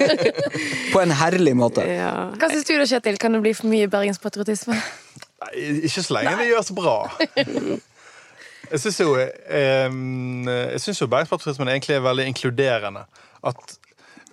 På 0.94 1.02
en 1.02 1.14
herlig 1.18 1.54
måte. 1.58 1.84
Ja. 1.88 2.14
Hva 2.38 2.50
syns 2.52 2.68
du 2.68 2.74
da, 2.76 2.88
Kjetil? 2.88 3.18
Kan 3.20 3.36
det 3.36 3.42
bli 3.44 3.54
for 3.56 3.70
mye 3.72 3.90
bergenspatriotisme? 3.92 4.78
Nei, 5.44 5.52
ikke 5.90 6.04
så 6.04 6.18
lenge 6.18 6.36
det 6.40 6.50
gjøres 6.50 6.72
bra. 6.76 6.96
Jeg 8.70 8.80
syns 8.80 9.00
jo, 9.02 9.14
jo 9.18 11.10
bergenspatriotismen 11.12 11.72
egentlig 11.74 11.98
er 11.98 12.04
veldig 12.04 12.28
inkluderende. 12.32 13.06
At 13.44 13.78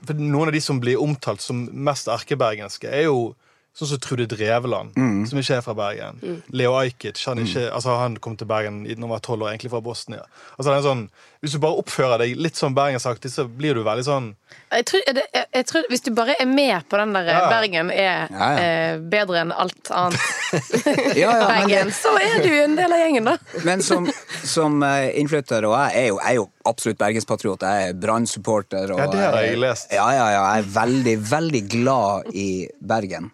for 0.01 0.17
Noen 0.17 0.49
av 0.49 0.55
de 0.55 0.61
som 0.63 0.79
blir 0.81 1.01
omtalt 1.01 1.43
som 1.43 1.67
mest 1.71 2.09
erkebergenske, 2.09 2.89
er 2.89 3.05
jo 3.09 3.33
sånn 3.77 3.87
som 3.93 3.99
Trude 4.03 4.25
Drevland, 4.27 4.95
som 5.29 5.39
ikke 5.39 5.57
er 5.57 5.63
fra 5.65 5.75
Bergen. 5.77 6.19
Leo 6.51 6.73
Ajkic. 6.75 7.21
Han, 7.29 7.39
ikke, 7.45 7.69
altså, 7.71 7.95
han 8.01 8.17
kom 8.23 8.35
til 8.39 8.49
Bergen 8.49 8.83
da 8.83 8.97
han 8.97 9.11
var 9.13 9.23
tolv 9.23 9.45
år, 9.45 9.53
egentlig 9.53 9.71
fra 9.71 9.79
Bosnia. 9.83 10.25
Altså, 10.57 10.67
det 10.69 10.77
er 10.77 10.87
sånn, 10.89 11.05
hvis 11.41 11.55
du 11.55 11.61
bare 11.63 11.79
oppfører 11.81 12.21
deg 12.21 12.35
litt 12.37 12.59
som 12.59 12.75
bergensaktig, 12.77 13.31
så 13.33 13.47
blir 13.47 13.73
du 13.77 13.81
veldig 13.85 14.03
sånn 14.05 14.27
Jeg 14.69 14.85
tror, 14.91 15.01
jeg, 15.07 15.23
jeg, 15.41 15.65
tror 15.71 15.87
Hvis 15.89 16.03
du 16.05 16.11
bare 16.13 16.35
er 16.37 16.45
med 16.45 16.85
på 16.91 16.99
den 16.99 17.15
der 17.15 17.31
Ja. 17.31 17.39
Bergen 17.49 17.89
er 17.89 18.03
Ja, 18.03 18.27
ja. 18.29 18.49
eh, 18.61 18.99
bedre 19.13 19.39
enn 19.41 19.53
alt 19.55 19.89
annet 19.89 20.21
Ja, 21.17 21.31
ja, 21.31 21.47
men, 21.47 21.65
Bergen, 21.65 21.91
så 21.97 22.13
er 22.19 22.45
du 22.45 22.51
en 22.51 22.77
del 22.77 22.93
av 22.93 23.01
gjengen, 23.01 23.31
da. 23.31 23.35
men 23.67 23.81
som, 23.81 24.05
som 24.45 24.83
eh, 24.85 25.15
innflytter, 25.17 25.65
og 25.65 25.73
jeg 25.79 26.03
er 26.03 26.07
jo, 26.11 26.19
jeg 26.21 26.29
er 26.29 26.39
jo 26.43 26.47
absolutt 26.69 26.99
bergenspatriot, 27.01 27.65
jeg 27.65 27.89
er 27.89 27.97
Brann-supporter. 27.97 28.93
og 28.93 29.01
Ja, 29.01 29.09
det 29.09 29.21
har 29.23 29.37
jeg 29.47 29.61
lest. 29.63 29.89
Ja, 29.95 30.05
ja, 30.13 30.27
ja, 30.35 30.43
jeg 30.51 30.65
er 30.65 30.73
veldig, 30.75 31.15
veldig 31.31 31.63
glad 31.71 32.35
i 32.37 32.49
Bergen. 32.77 33.31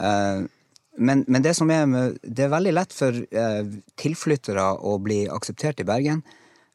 Eh, 0.00 0.42
men, 1.00 1.24
men 1.28 1.42
det 1.44 1.54
som 1.56 1.70
er 1.70 1.86
med, 1.88 2.18
det 2.24 2.44
er 2.48 2.52
veldig 2.52 2.72
lett 2.76 2.92
for 2.92 3.14
eh, 3.14 3.62
tilflyttere 4.00 4.66
å 4.84 4.98
bli 5.00 5.22
akseptert 5.32 5.80
i 5.80 5.86
Bergen. 5.88 6.22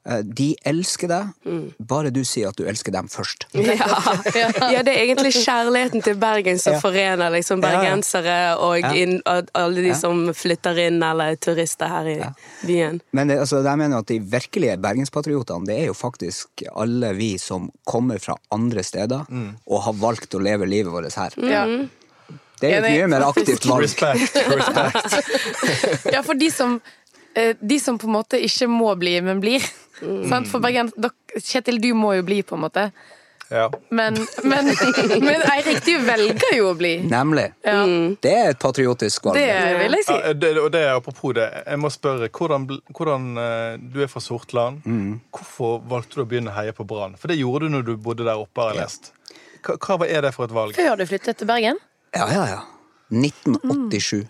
Eh, 0.07 0.21
de 0.21 0.51
elsker 0.69 1.09
deg, 1.09 1.31
bare 1.81 2.11
du 2.13 2.19
sier 2.25 2.49
at 2.51 2.57
du 2.57 2.63
elsker 2.69 2.93
dem 2.93 3.07
først. 3.11 3.47
Ja. 3.55 4.69
ja, 4.71 4.81
det 4.85 4.93
er 4.93 5.01
egentlig 5.03 5.31
kjærligheten 5.47 6.03
til 6.05 6.17
Bergen 6.21 6.59
som 6.61 6.75
Ja. 6.77 6.79
forener 6.83 7.33
liksom 7.33 7.61
Ja, 7.61 7.71
ja. 7.73 7.79
bergensere 7.81 8.35
og 8.61 8.79
Ja. 8.79 8.91
inn, 8.93 9.15
alle 9.25 9.81
de 9.81 9.87
Ja. 9.91 9.97
som 9.99 10.23
flytter 10.33 10.77
inn, 10.87 11.01
eller 11.03 11.33
er 11.33 11.35
turister 11.41 11.89
her 11.89 12.07
i 12.13 12.15
byen. 12.65 13.01
Men 13.17 13.27
det, 13.33 13.39
altså, 13.43 13.63
jeg 13.65 13.77
mener 13.81 13.97
at 13.99 14.07
de 14.13 14.19
virkelige 14.21 14.77
bergenspatriotene, 14.81 15.65
det 15.65 15.79
er 15.81 15.85
jo 15.91 15.93
faktisk 15.97 16.63
alle 16.75 17.13
vi 17.17 17.35
som 17.41 17.69
kommer 17.85 18.21
fra 18.21 18.37
andre 18.53 18.81
steder 18.85 19.25
og 19.67 19.81
har 19.89 19.93
valgt 20.01 20.33
å 20.37 20.41
leve 20.41 20.65
livet 20.69 20.93
vårt 20.93 21.13
her. 21.17 21.33
Ja. 21.41 21.65
Det 21.65 21.89
Det 22.65 22.75
er 22.75 22.79
jo 22.79 22.83
et 22.83 22.99
mye 22.99 23.09
mer 23.15 23.25
aktivt 23.29 23.65
valg. 23.69 23.85
Respect. 23.85 24.37
respect. 24.51 26.13
Ja, 26.15 26.21
for 26.25 26.37
de 26.39 26.51
som, 26.51 26.79
eh, 27.33 27.53
de 27.59 27.79
som 27.79 27.99
på 28.01 28.09
en 28.09 28.15
måte 28.17 28.41
ikke 28.41 28.69
må 28.71 28.93
bli, 28.99 29.17
men 29.25 29.43
blir. 29.43 29.63
Sant? 30.29 30.49
For 30.51 30.63
Bergen, 30.63 30.91
Kjetil, 31.35 31.79
du 31.81 31.93
må 31.95 32.15
jo 32.17 32.25
bli, 32.27 32.41
på 32.43 32.57
en 32.57 32.65
måte. 32.65 32.89
Ja. 33.49 33.71
Men, 33.89 34.17
men, 34.43 34.65
men 35.27 35.41
Eirik, 35.53 35.85
du 35.85 35.93
velger 36.01 36.55
jo 36.57 36.71
å 36.71 36.75
bli. 36.77 36.95
Nemlig. 37.05 37.45
Ja. 37.65 37.83
Det 38.21 38.33
er 38.33 38.53
et 38.55 38.61
patriotisk 38.61 39.29
valg. 39.29 39.37
Det 39.37 39.75
vil 39.79 39.97
jeg 39.99 40.07
si. 40.07 40.15
Ja, 40.17 40.33
det, 40.33 40.51
og 40.61 40.71
det 40.73 40.81
er 40.87 40.93
apropos 40.97 41.35
det, 41.37 41.45
jeg 41.61 41.81
må 41.81 41.91
spørre, 41.93 42.29
hvordan, 42.33 42.67
hvordan 42.89 43.27
eh, 43.41 43.75
Du 43.93 44.01
er 44.03 44.09
fra 44.11 44.23
Sortland. 44.23 44.81
Hvorfor 45.35 45.77
valgte 45.91 46.19
du 46.19 46.25
å 46.25 46.29
begynne 46.29 46.53
å 46.53 46.57
heie 46.57 46.73
på 46.75 46.87
Brann? 46.89 47.17
For 47.21 47.31
det 47.31 47.37
gjorde 47.41 47.69
du 47.69 47.77
når 47.77 47.85
du 47.91 47.95
bodde 48.01 48.25
der 48.25 48.41
oppe, 48.41 48.65
har 48.65 48.73
jeg 48.73 48.81
lest. 48.81 49.11
Hva, 49.65 49.77
hva 49.81 50.09
er 50.09 50.25
det 50.25 50.33
for 50.35 50.49
et 50.49 50.55
valg? 50.55 50.77
Før 50.77 50.97
du 50.97 51.05
flyttet 51.09 51.41
til 51.41 51.49
Bergen? 51.49 51.81
Ja, 52.15 52.33
ja, 52.33 52.49
ja. 52.49 52.61
1987. 53.09 54.27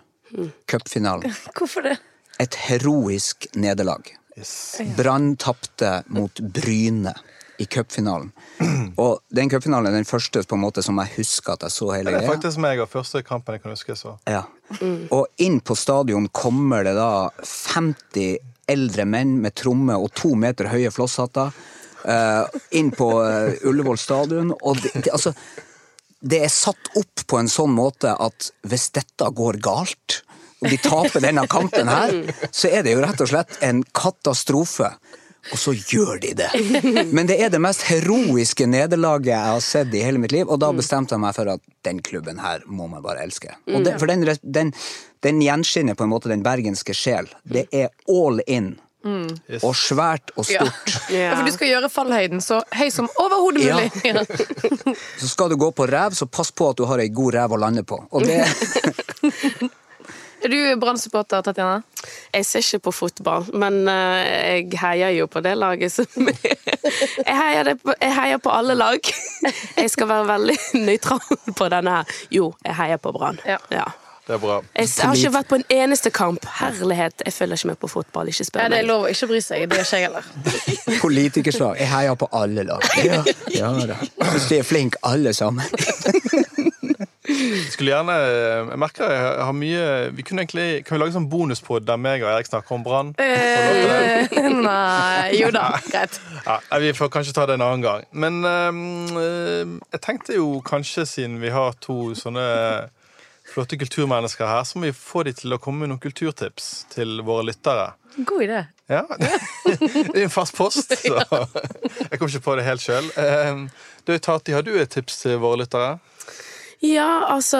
Cupfinalen. 0.71 1.34
Hvorfor 1.58 1.82
det? 1.86 1.98
Et 2.39 2.56
heroisk 2.56 3.48
nederlag. 3.54 4.10
Yes. 4.38 4.82
Brann 4.98 5.36
tapte 5.39 6.02
mot 6.08 6.39
Bryne 6.39 7.13
i 7.58 7.65
cupfinalen. 7.65 8.32
Og 8.98 9.21
den 9.32 9.50
cupfinalen 9.50 9.93
er 9.93 10.02
den 10.02 10.08
første 10.08 10.41
på 10.43 10.58
en 10.58 10.63
måte 10.65 10.84
som 10.84 10.98
jeg 11.04 11.13
husker 11.19 11.54
at 11.54 11.67
jeg 11.67 11.76
så 11.76 11.91
hele 11.93 12.12
Det 12.12 12.24
er 12.24 12.28
faktisk 12.28 12.60
meg 12.63 12.82
og 12.84 12.89
første 12.91 13.21
kampen 13.24 13.56
jeg 13.56 13.63
kan 13.63 13.76
huske. 13.76 13.95
så. 13.95 14.17
Ja. 14.28 14.43
Og 15.15 15.30
inn 15.39 15.62
på 15.63 15.78
stadion 15.80 16.28
kommer 16.36 16.84
det 16.84 16.98
da 16.98 17.30
50 17.45 18.36
eldre 18.67 19.06
menn 19.06 19.38
med 19.43 19.56
tromme 19.56 19.95
og 19.95 20.12
to 20.17 20.34
meter 20.36 20.71
høye 20.74 20.91
flosshatter. 20.91 21.54
Uh, 22.06 22.45
inn 22.76 22.91
på 22.93 23.08
uh, 23.21 23.56
Ullevål 23.65 23.98
stadion. 23.98 24.52
Og 24.62 24.82
de, 24.82 24.91
de, 24.98 25.13
altså, 25.13 25.32
det 26.25 26.41
er 26.45 26.53
satt 26.53 26.89
opp 26.97 27.25
på 27.29 27.38
en 27.38 27.49
sånn 27.51 27.73
måte 27.75 28.15
at 28.17 28.49
hvis 28.65 28.89
dette 28.97 29.29
går 29.38 29.59
galt, 29.63 30.21
og 30.63 30.71
de 30.71 30.79
taper 30.81 31.21
denne 31.21 31.45
kampen 31.51 31.89
her, 31.91 32.15
så 32.49 32.71
er 32.71 32.85
det 32.85 32.95
jo 32.95 33.03
rett 33.03 33.21
og 33.21 33.29
slett 33.29 33.59
en 33.65 33.83
katastrofe. 33.93 34.89
Og 35.53 35.59
så 35.61 35.75
gjør 35.77 36.17
de 36.23 36.31
det. 36.39 36.47
Men 37.13 37.27
det 37.29 37.35
er 37.38 37.51
det 37.53 37.59
mest 37.61 37.83
heroiske 37.85 38.65
nederlaget 38.65 39.29
jeg 39.29 39.51
har 39.51 39.61
sett 39.61 39.93
i 39.93 40.01
hele 40.01 40.17
mitt 40.23 40.33
liv, 40.33 40.49
og 40.49 40.57
da 40.63 40.71
bestemte 40.73 41.13
jeg 41.13 41.21
meg 41.21 41.35
for 41.38 41.51
at 41.53 41.61
den 41.85 41.99
klubben 42.01 42.41
her 42.41 42.65
må 42.65 42.88
man 42.89 43.05
bare 43.05 43.21
elske. 43.27 43.53
Det, 43.69 43.93
for 44.01 44.09
den, 44.09 44.25
den, 44.41 44.73
den 45.21 45.43
gjenskinner 45.45 45.93
på 45.93 46.07
en 46.07 46.13
måte 46.15 46.33
den 46.33 46.41
bergenske 46.45 46.97
sjel. 46.97 47.29
Det 47.45 47.67
er 47.69 47.93
all 48.09 48.41
in. 48.47 48.73
Yes. 49.06 49.62
Og 49.63 49.76
svært 49.78 50.32
og 50.36 50.48
stort. 50.48 50.96
Ja, 51.13 51.36
for 51.38 51.46
du 51.46 51.54
skal 51.54 51.70
gjøre 51.70 51.89
fallhøyden 51.94 52.41
så 52.41 52.62
høy 52.74 52.89
som 52.94 53.10
overhodet 53.22 53.65
mulig. 53.68 53.91
Ja. 54.06 54.24
Så 55.22 55.30
skal 55.30 55.54
du 55.54 55.60
gå 55.62 55.70
på 55.76 55.86
rev, 55.89 56.15
så 56.18 56.26
pass 56.26 56.52
på 56.52 56.72
at 56.74 56.82
du 56.82 56.86
har 56.89 57.02
ei 57.04 57.10
god 57.13 57.36
rev 57.38 57.54
å 57.56 57.60
lande 57.62 57.86
på. 57.86 58.00
Og 58.12 58.26
det, 58.26 58.41
Er 60.46 60.52
du 60.52 60.76
Brann-supporter, 60.78 61.41
Tatjana? 61.41 61.80
Jeg 62.34 62.46
ser 62.46 62.62
ikke 62.62 62.84
på 62.86 62.91
fotball, 62.94 63.48
men 63.58 63.88
eh, 63.89 64.60
jeg 64.60 64.78
heier 64.78 65.15
jo 65.15 65.26
på 65.32 65.41
det 65.41 65.56
laget 65.58 65.89
som 65.96 66.06
jeg, 66.30 66.60
heier 67.26 67.72
det 67.72 67.80
på, 67.82 67.96
jeg 67.98 68.13
heier 68.13 68.41
på 68.44 68.54
alle 68.54 68.76
lag. 68.78 69.10
Jeg 69.80 69.89
skal 69.89 70.12
være 70.12 70.28
veldig 70.30 70.58
nøytral 70.86 71.39
på 71.58 71.70
denne 71.74 71.98
her. 71.98 72.20
Jo, 72.36 72.52
jeg 72.62 72.78
heier 72.78 73.02
på 73.02 73.15
Brann. 73.15 73.41
Ja. 73.48 73.58
Ja. 73.74 73.88
Det 74.25 74.33
er 74.33 74.39
bra. 74.41 74.55
Jeg 74.73 74.89
har 75.05 75.13
ikke 75.13 75.33
vært 75.35 75.49
på 75.51 75.57
en 75.59 75.63
eneste 75.69 76.09
kamp. 76.09 76.45
Herlighet, 76.57 77.21
jeg 77.25 77.33
følger 77.33 77.59
ikke 77.59 77.67
med 77.67 77.75
på 77.83 77.89
fotball. 77.91 78.29
Ikke 78.31 78.45
spør 78.47 78.63
Ja, 78.63 78.71
det 78.73 78.79
er 78.81 78.88
lov 78.88 79.05
å 79.05 79.11
ikke 79.13 79.27
bry 79.29 79.41
seg. 79.45 79.67
Det 79.69 79.77
gjør 79.77 79.85
ikke 79.85 79.99
jeg 79.99 80.07
heller. 80.07 80.29
Politikersvar. 81.05 81.75
Jeg 81.77 81.91
heier 81.91 82.17
på 82.17 82.29
alle 82.33 82.65
lag. 82.65 82.88
Ja, 83.05 83.21
ja 83.53 83.69
da. 83.91 83.99
Hvis 84.31 84.49
de 84.49 84.57
er 84.63 84.65
flinke, 84.65 84.97
alle 85.05 85.33
sammen. 85.38 85.61
Jeg 87.29 87.69
skulle 87.75 87.93
gjerne, 87.93 88.17
jeg 88.71 88.81
merker 88.81 89.13
jeg 89.13 89.45
har 89.45 89.55
mye 89.57 89.85
vi 90.15 90.25
kunne 90.25 90.43
egentlig, 90.43 90.83
Kan 90.85 90.95
vi 90.95 91.01
lage 91.01 91.15
sånn 91.15 91.29
bonuspod 91.29 91.85
der 91.85 91.97
meg 92.01 92.23
og 92.23 92.29
Erik 92.31 92.49
snakker 92.49 92.77
om 92.77 92.83
Brann? 92.85 93.13
Eh, 93.21 94.35
nei 94.69 95.38
Jo 95.38 95.53
da, 95.53 95.67
greit. 95.89 96.17
Ja, 96.45 96.59
vi 96.81 96.93
får 96.97 97.13
kanskje 97.13 97.38
ta 97.38 97.45
det 97.49 97.59
en 97.59 97.65
annen 97.65 97.85
gang. 97.85 98.09
Men 98.09 98.41
øh, 98.41 99.77
jeg 99.93 100.01
tenkte 100.01 100.38
jo 100.38 100.63
kanskje, 100.65 101.05
siden 101.09 101.41
vi 101.45 101.53
har 101.53 101.77
to 101.85 102.15
sånne 102.17 102.45
flotte 103.56 103.78
kulturmennesker 103.80 104.48
her, 104.50 104.63
så 104.68 104.80
må 104.80 104.89
vi 104.89 104.96
få 104.98 105.24
de 105.28 105.34
til 105.36 105.56
å 105.56 105.60
komme 105.62 105.86
med 105.86 105.94
noen 105.94 106.02
kulturtips 106.04 106.86
til 106.91 107.22
våre 107.26 107.48
lyttere. 107.48 107.94
God 108.18 108.44
idé. 108.44 108.63
Ja, 108.91 109.04
Det 109.65 110.13
er 110.13 110.26
en 110.28 110.34
fast 110.34 110.56
post, 110.58 110.91
så 111.02 111.22
jeg 112.12 112.20
kom 112.20 112.30
ikke 112.30 112.44
på 112.46 112.58
det 112.60 112.68
helt 112.68 112.84
sjøl. 112.84 113.08
Du, 114.06 114.13
Tati, 114.20 114.54
har 114.54 114.65
du 114.65 114.76
et 114.78 114.91
tips 114.94 115.24
til 115.24 115.39
våre 115.41 115.63
lyttere? 115.63 115.96
Ja, 116.83 117.25
altså 117.31 117.57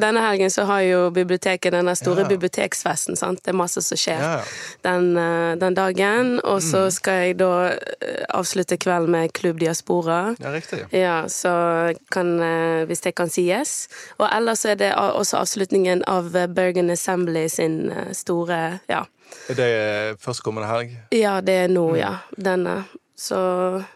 Denne 0.00 0.20
helgen 0.22 0.50
så 0.50 0.64
har 0.68 0.80
jo 0.86 1.10
biblioteket 1.10 1.72
denne 1.74 1.94
store 1.98 2.22
Ja. 2.22 2.28
biblioteksfesten. 2.28 3.16
sant? 3.16 3.42
Det 3.44 3.48
er 3.52 3.56
masse 3.58 3.82
som 3.82 3.96
skjer 3.98 4.20
Ja. 4.20 4.42
Den, 4.82 5.16
eh, 5.16 5.54
den 5.56 5.74
dagen. 5.74 6.40
Og 6.44 6.60
så 6.62 6.90
skal 6.92 7.12
jeg 7.26 7.36
da 7.38 7.68
eh, 7.72 8.24
avslutte 8.34 8.76
kvelden 8.78 9.10
med 9.10 9.32
Klubb 9.32 9.58
Diaspora. 9.60 10.36
Ja, 10.40 10.50
riktig. 10.52 10.86
Ja, 10.92 11.24
så 11.28 11.94
kan, 12.10 12.40
eh, 12.40 12.84
hvis 12.86 13.00
det 13.02 13.14
kan 13.14 13.28
sies. 13.28 13.88
Og 14.18 14.28
ellers 14.32 14.64
er 14.64 14.74
det 14.76 14.92
også 14.94 15.38
avslutningen 15.42 16.02
av 16.06 16.30
Bergen 16.54 16.90
Assembly 16.90 17.48
sin 17.48 17.92
store 18.12 18.80
Ja, 18.88 19.04
Er 19.50 19.54
det 19.54 20.20
førstkommende 20.20 20.68
helg? 20.68 20.96
ja 21.12 21.40
det 21.40 21.54
er 21.64 21.68
nå, 21.68 21.96
ja. 21.96 22.18
Denne. 22.38 22.84
Så 23.18 23.34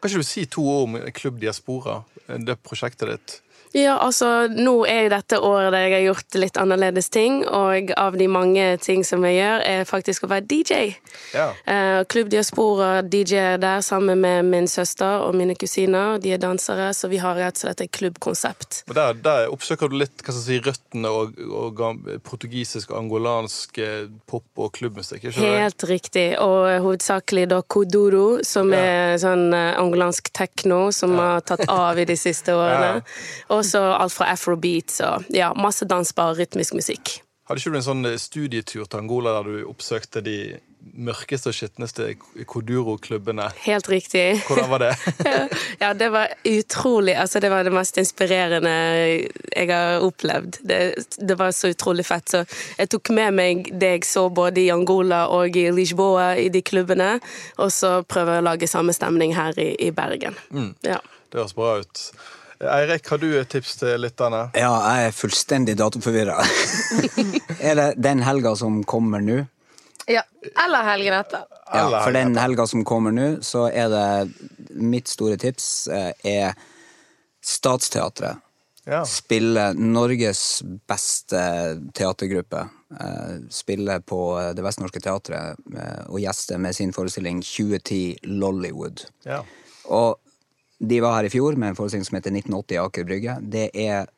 Kan 0.00 0.10
ikke 0.10 0.16
du 0.18 0.22
si 0.22 0.44
to 0.46 0.62
ord 0.62 0.88
om 0.88 1.12
Klubb 1.12 1.38
Diaspora, 1.40 2.02
det 2.28 2.58
prosjektet 2.62 3.08
ditt? 3.08 3.40
Ja, 3.76 3.98
altså, 4.02 4.48
nå 4.50 4.72
er 4.90 5.04
jo 5.04 5.10
dette 5.12 5.38
året 5.46 5.70
der 5.70 5.84
jeg 5.86 5.92
har 5.94 6.04
gjort 6.08 6.36
litt 6.42 6.56
annerledes 6.58 7.06
ting, 7.14 7.44
og 7.46 7.92
av 7.96 8.16
de 8.18 8.26
mange 8.26 8.64
ting 8.82 9.04
som 9.06 9.22
jeg 9.28 9.36
gjør, 9.38 9.62
er 9.62 9.84
faktisk 9.86 10.24
å 10.26 10.30
være 10.32 10.46
DJ. 10.50 10.96
Ja. 11.36 11.50
Uh, 11.68 12.00
Klubb 12.10 12.32
Diaspora 12.32 12.88
DJ-er 13.06 13.60
der 13.62 13.84
sammen 13.86 14.18
med 14.24 14.48
min 14.50 14.66
søster 14.70 15.22
og 15.26 15.36
mine 15.38 15.54
kusiner. 15.54 16.18
De 16.22 16.32
er 16.34 16.42
dansere, 16.42 16.88
så 16.98 17.10
vi 17.12 17.20
har 17.22 17.38
rett 17.38 17.60
og 17.60 17.62
slett 17.62 17.84
et 17.86 17.92
klubbkonsept. 17.94 18.80
Og 18.90 18.96
der, 18.98 19.14
der 19.22 19.46
oppsøker 19.54 19.90
du 19.92 19.94
litt 20.00 20.18
hva 20.24 20.34
skal 20.34 20.42
si, 20.48 20.58
røttene 20.66 21.14
og, 21.14 21.38
og 21.54 21.80
portugisisk 22.26 22.90
og 22.90 22.98
angolansk 23.04 23.78
eh, 23.82 24.08
pop- 24.26 24.58
og 24.60 24.72
klubbmusikk. 24.80 25.28
ikke? 25.30 25.46
Helt 25.60 25.86
riktig, 25.88 26.26
og 26.42 26.66
hovedsakelig 26.88 27.46
da 27.54 27.62
Kodoro, 27.62 28.40
som 28.46 28.74
Ja. 28.74 28.82
er 29.14 29.16
sånn 29.22 29.54
eh, 29.54 29.78
angolansk 29.78 30.32
tekno 30.34 30.88
som 30.94 31.14
har 31.22 31.40
tatt 31.46 31.68
av 31.70 31.98
i 32.02 32.04
de 32.08 32.18
siste 32.18 32.54
årene. 32.58 33.00
Og 33.59 33.59
så 33.66 33.82
alt 33.96 34.14
fra 34.14 34.30
afrobeat 34.34 34.96
og 35.06 35.28
ja, 35.34 35.52
masse 35.56 35.88
dansbar 35.88 36.36
rytmisk 36.38 36.78
musikk. 36.78 37.20
Hadde 37.50 37.64
ikke 37.64 37.74
du 37.74 37.80
en 37.80 37.82
sånn 37.82 38.06
eh, 38.06 38.18
studietur 38.20 38.84
til 38.86 39.00
Angola 39.00 39.32
der 39.40 39.48
du 39.48 39.70
oppsøkte 39.72 40.22
de 40.22 40.36
mørkeste 40.80 41.50
og 41.50 41.56
skitneste 41.56 42.06
Koduro-klubbene? 42.48 43.48
Helt 43.64 43.88
riktig. 43.90 44.38
Hvordan 44.46 44.70
var 44.70 44.84
det? 44.84 44.92
Ja, 45.82 45.90
det 45.96 46.10
var 46.12 46.30
utrolig 46.46 47.16
Altså, 47.18 47.40
det 47.40 47.50
var 47.50 47.64
det 47.64 47.72
mest 47.74 47.98
inspirerende 47.98 48.70
jeg 48.70 49.68
har 49.70 50.04
opplevd. 50.06 50.60
Det, 50.62 50.80
det 51.18 51.38
var 51.40 51.50
så 51.56 51.72
utrolig 51.74 52.06
fett. 52.06 52.30
Så 52.30 52.44
jeg 52.78 52.90
tok 52.94 53.10
med 53.18 53.34
meg 53.34 53.70
det 53.80 53.94
jeg 53.96 54.08
så 54.08 54.28
både 54.30 54.62
i 54.62 54.70
Angola 54.70 55.24
og 55.34 55.56
i 55.56 55.66
Lisboa 55.74 56.36
i 56.38 56.48
de 56.54 56.62
klubbene, 56.62 57.16
og 57.58 57.72
så 57.74 58.00
prøver 58.06 58.38
jeg 58.38 58.44
å 58.44 58.48
lage 58.52 58.70
samme 58.70 58.94
stemning 58.94 59.34
her 59.34 59.58
i, 59.58 59.72
i 59.88 59.90
Bergen. 59.90 60.38
Ja. 60.86 61.00
Det 61.30 61.42
høres 61.42 61.56
bra 61.58 61.80
ut. 61.82 62.10
Eirik, 62.60 63.06
har 63.08 63.18
du 63.18 63.30
et 63.40 63.48
tips 63.48 63.78
til 63.80 64.02
lytterne? 64.02 64.42
Ja, 64.58 64.72
jeg 64.92 65.08
er 65.08 65.14
fullstendig 65.16 65.78
datoforvirra. 65.80 66.36
er 67.70 67.78
det 67.78 67.86
den 68.04 68.20
helga 68.26 68.52
som 68.58 68.82
kommer 68.84 69.22
nå? 69.24 69.38
Ja. 70.10 70.26
Eller 70.64 70.84
helgen 70.90 71.16
etter. 71.16 71.46
Ja, 71.72 71.86
for 72.02 72.12
den 72.12 72.36
helga. 72.36 72.66
som 72.66 72.84
kommer 72.84 73.14
nå, 73.14 73.30
så 73.46 73.68
er 73.70 73.88
det 73.92 74.04
Mitt 74.76 75.08
store 75.08 75.38
tips 75.40 75.88
eh, 75.88 76.12
er 76.26 76.54
Statsteatret. 77.40 78.42
Ja. 78.84 79.04
Spille 79.08 79.70
Norges 79.76 80.62
beste 80.88 81.40
teatergruppe. 81.96 82.66
Eh, 83.00 83.36
Spille 83.52 84.00
på 84.04 84.20
eh, 84.40 84.50
Det 84.56 84.64
Vestnorske 84.66 85.00
Teatret 85.04 85.60
og 86.08 86.18
gjeste 86.20 86.58
med 86.60 86.76
sin 86.76 86.92
forestilling 86.96 87.40
2010 87.40 88.18
Lollywood. 88.36 89.06
ja. 89.24 89.44
Og 89.90 90.20
de 90.80 91.00
var 91.04 91.18
her 91.18 91.28
i 91.28 91.32
fjor 91.32 91.56
med 91.60 91.68
en 91.74 91.76
forestilling 91.78 92.06
som 92.08 92.16
heter 92.16 92.32
1980 92.32 92.80
Aker 92.86 93.04
Brygge. 93.08 93.38
Det 93.52 93.68
er 93.74 94.08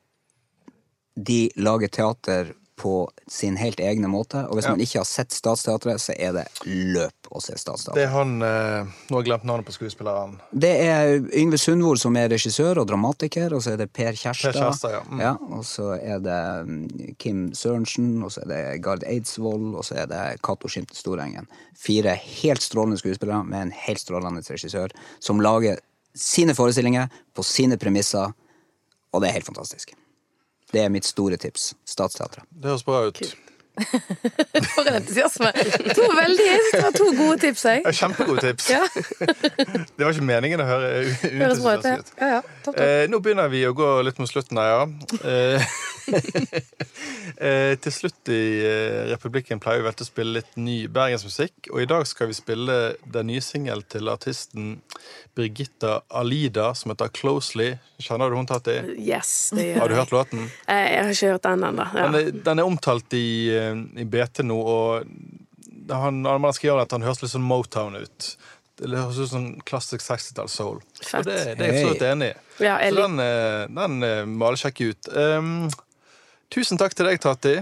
De 1.15 1.51
lager 1.61 1.89
teater 1.93 2.55
på 2.83 3.05
sin 3.29 3.57
helt 3.61 3.79
egne 3.85 4.09
måte, 4.09 4.41
og 4.49 4.57
hvis 4.57 4.65
Ja. 4.65 4.71
man 4.71 4.81
ikke 4.81 4.99
har 4.99 5.05
sett 5.05 5.31
Statsteatret, 5.31 6.01
så 6.01 6.15
er 6.19 6.33
det 6.33 6.47
løp 6.65 7.29
å 7.31 7.41
se 7.41 7.53
Statsteatret. 7.53 7.95
Det 7.95 8.05
er 8.07 8.09
han 8.15 8.43
eh, 8.43 8.89
Nå 9.11 9.17
har 9.19 9.23
jeg 9.23 9.29
glemt 9.29 9.45
navnet 9.45 9.67
på 9.69 9.75
skuespilleren. 9.77 10.39
Det 10.57 10.71
er 10.81 11.21
Yngve 11.37 11.59
Sundvold 11.61 12.01
som 12.01 12.17
er 12.17 12.31
regissør 12.33 12.81
og 12.81 12.89
dramatiker, 12.89 13.53
og 13.55 13.63
så 13.63 13.75
er 13.75 13.77
det 13.85 13.93
Per 13.93 14.17
Kjærstad. 14.17 14.57
Per 14.57 14.61
Kjærstad, 14.63 15.21
ja. 15.21 15.35
Mm. 15.37 15.53
og 15.53 15.65
så 15.69 15.93
er 16.01 16.19
det 16.25 16.41
mm, 16.67 17.15
Kim 17.19 17.45
Sørensen, 17.53 18.23
og 18.25 18.33
så 18.33 18.43
er 18.47 18.51
det 18.55 18.83
Gard 18.83 19.05
Eidsvoll, 19.05 19.75
og 19.77 19.85
så 19.85 20.01
er 20.03 20.07
det 20.11 20.25
Cato 20.43 20.67
Skimte 20.73 20.97
Storengen. 20.97 21.47
Fire 21.77 22.17
helt 22.17 22.63
strålende 22.65 22.99
skuespillere 22.99 23.45
med 23.45 23.69
en 23.69 23.77
helt 23.85 24.01
strålende 24.01 24.41
regissør 24.49 24.91
som 25.21 25.45
lager 25.45 25.77
sine 26.15 26.55
forestillinger 26.57 27.09
på 27.35 27.45
sine 27.47 27.79
premisser, 27.81 28.33
og 29.13 29.23
det 29.23 29.31
er 29.31 29.39
helt 29.39 29.49
fantastisk. 29.49 29.95
Det 30.73 30.81
er 30.81 30.93
mitt 30.93 31.05
store 31.05 31.37
tips. 31.37 31.73
Statsteatret. 31.89 32.45
Det 32.51 32.71
høres 32.73 32.85
bra 32.87 33.03
ut. 33.09 33.23
For 34.75 34.85
en 34.89 34.99
entusiasme. 34.99 35.49
To 35.97 36.07
veldig, 36.17 36.49
det 36.73 36.81
var 36.83 36.97
to 36.97 37.07
gode 37.17 37.39
tips, 37.41 37.65
jeg. 37.65 37.83
Ja, 37.87 37.93
Kjempegode 37.97 38.45
tips. 38.45 38.69
Ja, 38.73 38.83
Det 39.97 40.05
var 40.05 40.13
ikke 40.13 40.27
meningen 40.29 40.61
å 40.61 40.67
høre 40.69 40.91
uentusiastisk 41.09 42.03
ut. 42.05 42.13
Ja, 42.21 42.29
ja. 42.37 42.41
Topp, 42.43 42.75
topp. 42.75 42.81
Eh, 42.85 43.05
nå 43.13 43.21
begynner 43.25 43.49
vi 43.53 43.65
å 43.69 43.73
gå 43.77 43.89
litt 44.05 44.21
mot 44.21 44.29
slutten 44.29 44.61
her, 44.61 44.75
ja. 44.75 44.83
Eh, 45.25 45.77
eh, 47.37 47.75
til 47.83 47.95
slutt 47.95 48.31
i 48.33 48.41
eh, 48.65 49.03
Republikken 49.13 49.61
pleier 49.63 49.83
vi 49.83 49.87
vel 49.87 49.97
til 49.99 50.07
å 50.07 50.11
spille 50.11 50.37
litt 50.39 50.57
ny 50.61 50.77
bergensmusikk. 50.93 51.71
Og 51.73 51.83
i 51.85 51.89
dag 51.91 52.07
skal 52.09 52.31
vi 52.31 52.37
spille 52.37 52.79
den 53.15 53.31
nye 53.31 53.43
singelen 53.45 53.85
til 53.93 54.11
artisten 54.13 54.75
Birgitta 55.37 56.01
Alida, 56.09 56.73
som 56.75 56.93
heter 56.93 57.13
'Closely'. 57.13 57.77
Kjenner 58.03 58.31
du 58.31 58.37
hun, 58.37 58.47
Tati? 58.47 58.79
Yes, 58.99 59.51
det 59.55 59.69
gjør 59.69 59.73
jeg. 59.73 59.81
Har 59.81 59.89
du 59.89 59.95
hørt 60.01 60.17
låten? 60.17 60.49
Eh, 60.67 60.89
Jeg 60.93 61.05
har 61.05 61.13
ikke 61.13 61.33
hørt 61.33 61.43
den 61.49 61.65
ennå. 61.71 61.87
Ja. 61.95 62.09
Den, 62.09 62.15
er, 62.15 62.31
den 62.51 62.59
er 62.59 62.65
omtalt 62.69 63.15
i, 63.15 63.27
i 63.97 64.05
BT 64.05 64.43
nå, 64.45 64.59
og 64.59 65.05
han, 65.91 66.23
man 66.23 66.53
skriver 66.53 66.83
at 66.83 66.93
han 66.93 67.03
høres 67.03 67.23
litt 67.23 67.33
sånn 67.33 67.47
Motown 67.47 67.97
ut. 67.97 68.35
Det 68.83 68.89
høres 68.99 69.19
ut 69.21 69.31
som 69.31 69.47
klassisk 69.69 70.03
60-talls 70.03 70.55
soul. 70.59 70.81
Fett. 70.99 71.21
Og 71.21 71.27
det, 71.29 71.39
det 71.59 71.67
er 71.67 71.73
jeg 71.73 71.83
absolutt 71.85 72.05
enig 72.09 72.29
i. 72.33 72.37
Ja, 72.65 72.77
jeg 72.83 72.95
Så 72.95 73.07
den, 73.07 73.17
den 73.77 74.37
må 74.39 74.49
alle 74.49 74.61
sjekke 74.61 74.89
ut. 74.93 75.11
Um, 75.13 75.69
tusen 76.53 76.81
takk 76.81 76.95
til 76.99 77.09
deg, 77.09 77.23
Tati. 77.23 77.57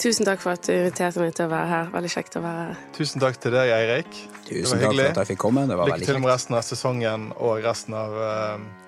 Tusen 0.00 0.28
takk 0.28 0.42
for 0.42 0.52
at 0.56 0.66
du 0.66 0.74
inviterte 0.74 1.22
meg 1.22 1.36
til 1.36 1.46
å 1.46 1.52
være 1.52 1.68
her. 1.70 1.92
Veldig 1.94 2.10
kjekt 2.12 2.36
å 2.36 2.42
være 2.44 2.64
her. 2.68 2.80
Tusen 2.96 3.22
takk 3.22 3.38
til 3.40 3.54
deg, 3.56 3.72
Eirik. 3.72 4.18
Tusen 4.46 4.80
takk 4.82 4.92
for 4.92 5.04
at 5.06 5.22
jeg 5.22 5.30
fikk 5.32 5.44
komme. 5.46 5.64
Det 5.68 5.78
var 5.78 5.88
Lykke 5.88 5.98
veldig 6.00 6.10
til 6.10 6.20
med 6.20 6.32
resten 6.34 6.58
av 6.58 6.66
sesongen 6.66 7.30
og 7.36 7.64
resten 7.64 7.96
av 7.96 8.18
uh, 8.20 8.86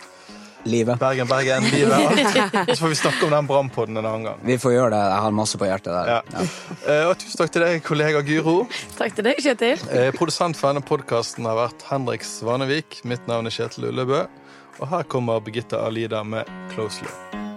Livet. 0.68 0.98
Bergen, 0.98 1.28
Bergen, 1.30 1.62
livet. 1.62 1.98
Og 2.68 2.74
Så 2.74 2.82
får 2.82 2.88
vi 2.88 2.98
snakke 2.98 3.24
om 3.24 3.32
den 3.32 3.48
brannpodden 3.48 3.96
en 3.96 4.04
annen 4.04 4.26
gang. 4.28 4.40
Vi 4.44 4.58
får 4.60 4.74
gjøre 4.74 4.90
det. 4.96 5.00
Jeg 5.12 5.24
har 5.24 5.36
masse 5.38 5.60
på 5.60 5.68
hjertet 5.70 5.94
der. 5.94 6.12
Ja. 6.16 6.46
Eh, 6.88 7.04
og 7.04 7.18
tusen 7.20 7.36
takk 7.40 7.50
til 7.52 7.64
deg, 7.64 7.82
kollega 7.84 8.22
Guro. 8.24 8.62
Takk 8.96 9.16
til 9.18 9.26
deg, 9.26 9.42
Kjetil. 9.44 9.82
Uh, 9.90 10.08
produsent 10.16 10.56
for 10.56 10.72
denne 10.72 10.84
podkasten 10.84 11.48
har 11.48 11.58
vært 11.58 11.84
Henrik 11.90 12.24
Svanevik. 12.24 13.02
Mitt 13.08 13.28
navn 13.28 13.50
er 13.50 13.54
Kjetil 13.54 13.90
Ullebø. 13.90 14.24
Og 14.78 14.88
her 14.92 15.04
kommer 15.10 15.42
Birgitta 15.44 15.82
Alida 15.84 16.22
med 16.24 16.48
'Closely'. 16.72 17.47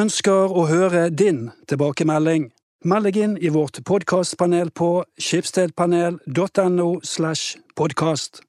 Ønsker 0.00 0.52
å 0.52 0.66
høre 0.70 1.08
din 1.10 1.48
tilbakemelding. 1.68 2.50
Meld 2.88 3.08
deg 3.08 3.18
inn 3.20 3.34
i 3.36 3.50
vårt 3.52 3.82
podkastpanel 3.84 4.70
på 4.72 5.02
skipsstedpanel.no 5.20 6.88
slash 7.04 7.58
podkast. 7.76 8.40